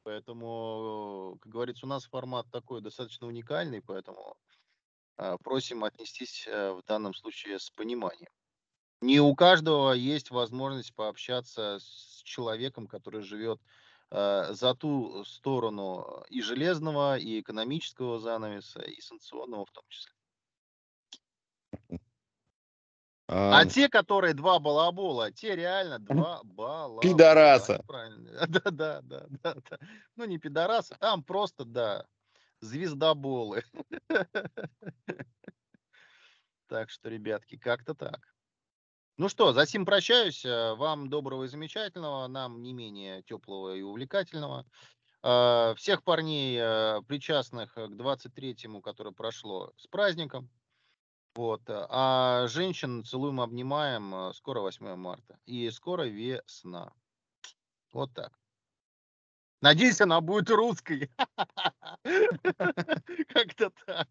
Поэтому, 0.03 1.37
как 1.41 1.51
говорится, 1.51 1.85
у 1.85 1.89
нас 1.89 2.05
формат 2.05 2.47
такой 2.51 2.81
достаточно 2.81 3.27
уникальный, 3.27 3.81
поэтому 3.81 4.37
просим 5.43 5.83
отнестись 5.83 6.47
э, 6.47 6.71
в 6.71 6.83
данном 6.85 7.13
случае 7.13 7.59
с 7.59 7.69
пониманием. 7.71 8.29
Не 9.01 9.19
у 9.19 9.35
каждого 9.35 9.91
есть 9.93 10.31
возможность 10.31 10.93
пообщаться 10.93 11.77
с 11.79 12.21
человеком, 12.23 12.87
который 12.87 13.21
живет 13.21 13.59
э, 14.11 14.47
за 14.53 14.73
ту 14.73 15.23
сторону 15.23 16.23
и 16.29 16.41
железного, 16.41 17.17
и 17.17 17.39
экономического 17.41 18.19
занавеса, 18.19 18.81
и 18.81 19.01
санкционного 19.01 19.65
в 19.65 19.71
том 19.71 19.83
числе. 19.87 20.13
А 23.29 23.59
А, 23.59 23.65
те, 23.65 23.89
которые 23.89 24.33
два 24.33 24.57
балабола, 24.57 25.31
те 25.31 25.55
реально 25.55 25.99
два 25.99 26.41
балабола. 26.43 27.01
Пидораса. 27.01 27.83
правильно. 27.85 28.31
Да, 28.47 28.71
да, 28.71 29.01
да, 29.01 29.25
да, 29.29 29.55
да. 29.69 29.77
Ну, 30.15 30.25
не 30.25 30.37
пидорасы, 30.37 30.95
там 30.99 31.23
просто, 31.23 31.65
да, 31.65 32.05
звездоболы. 32.59 33.63
Так 36.67 36.89
что, 36.89 37.07
ребятки, 37.09 37.57
как-то 37.57 37.95
так. 37.95 38.19
Ну 39.17 39.29
что, 39.29 39.53
за 39.53 39.65
сим 39.65 39.85
прощаюсь. 39.85 40.45
Э, 40.45 40.75
Вам 40.75 41.09
доброго 41.09 41.45
и 41.45 41.47
замечательного, 41.47 42.27
нам 42.27 42.61
не 42.61 42.73
менее 42.73 43.23
теплого 43.23 43.73
и 43.73 43.81
увлекательного. 43.81 44.65
Э, 45.23 45.73
Всех 45.75 46.03
парней, 46.03 46.57
э, 46.59 47.01
причастных 47.07 47.73
к 47.73 47.77
23-му, 47.77 48.81
которое 48.81 49.11
прошло, 49.11 49.71
с 49.77 49.87
праздником. 49.87 50.49
Вот. 51.35 51.61
А 51.67 52.47
женщин 52.47 53.03
целуем, 53.05 53.41
обнимаем. 53.41 54.33
Скоро 54.33 54.59
8 54.61 54.95
марта. 54.95 55.39
И 55.45 55.69
скоро 55.71 56.03
весна. 56.03 56.93
Вот 57.93 58.13
так. 58.13 58.37
Надеюсь, 59.61 60.01
она 60.01 60.21
будет 60.21 60.49
русской. 60.49 61.09
Как-то 63.27 63.71
так. 63.85 64.07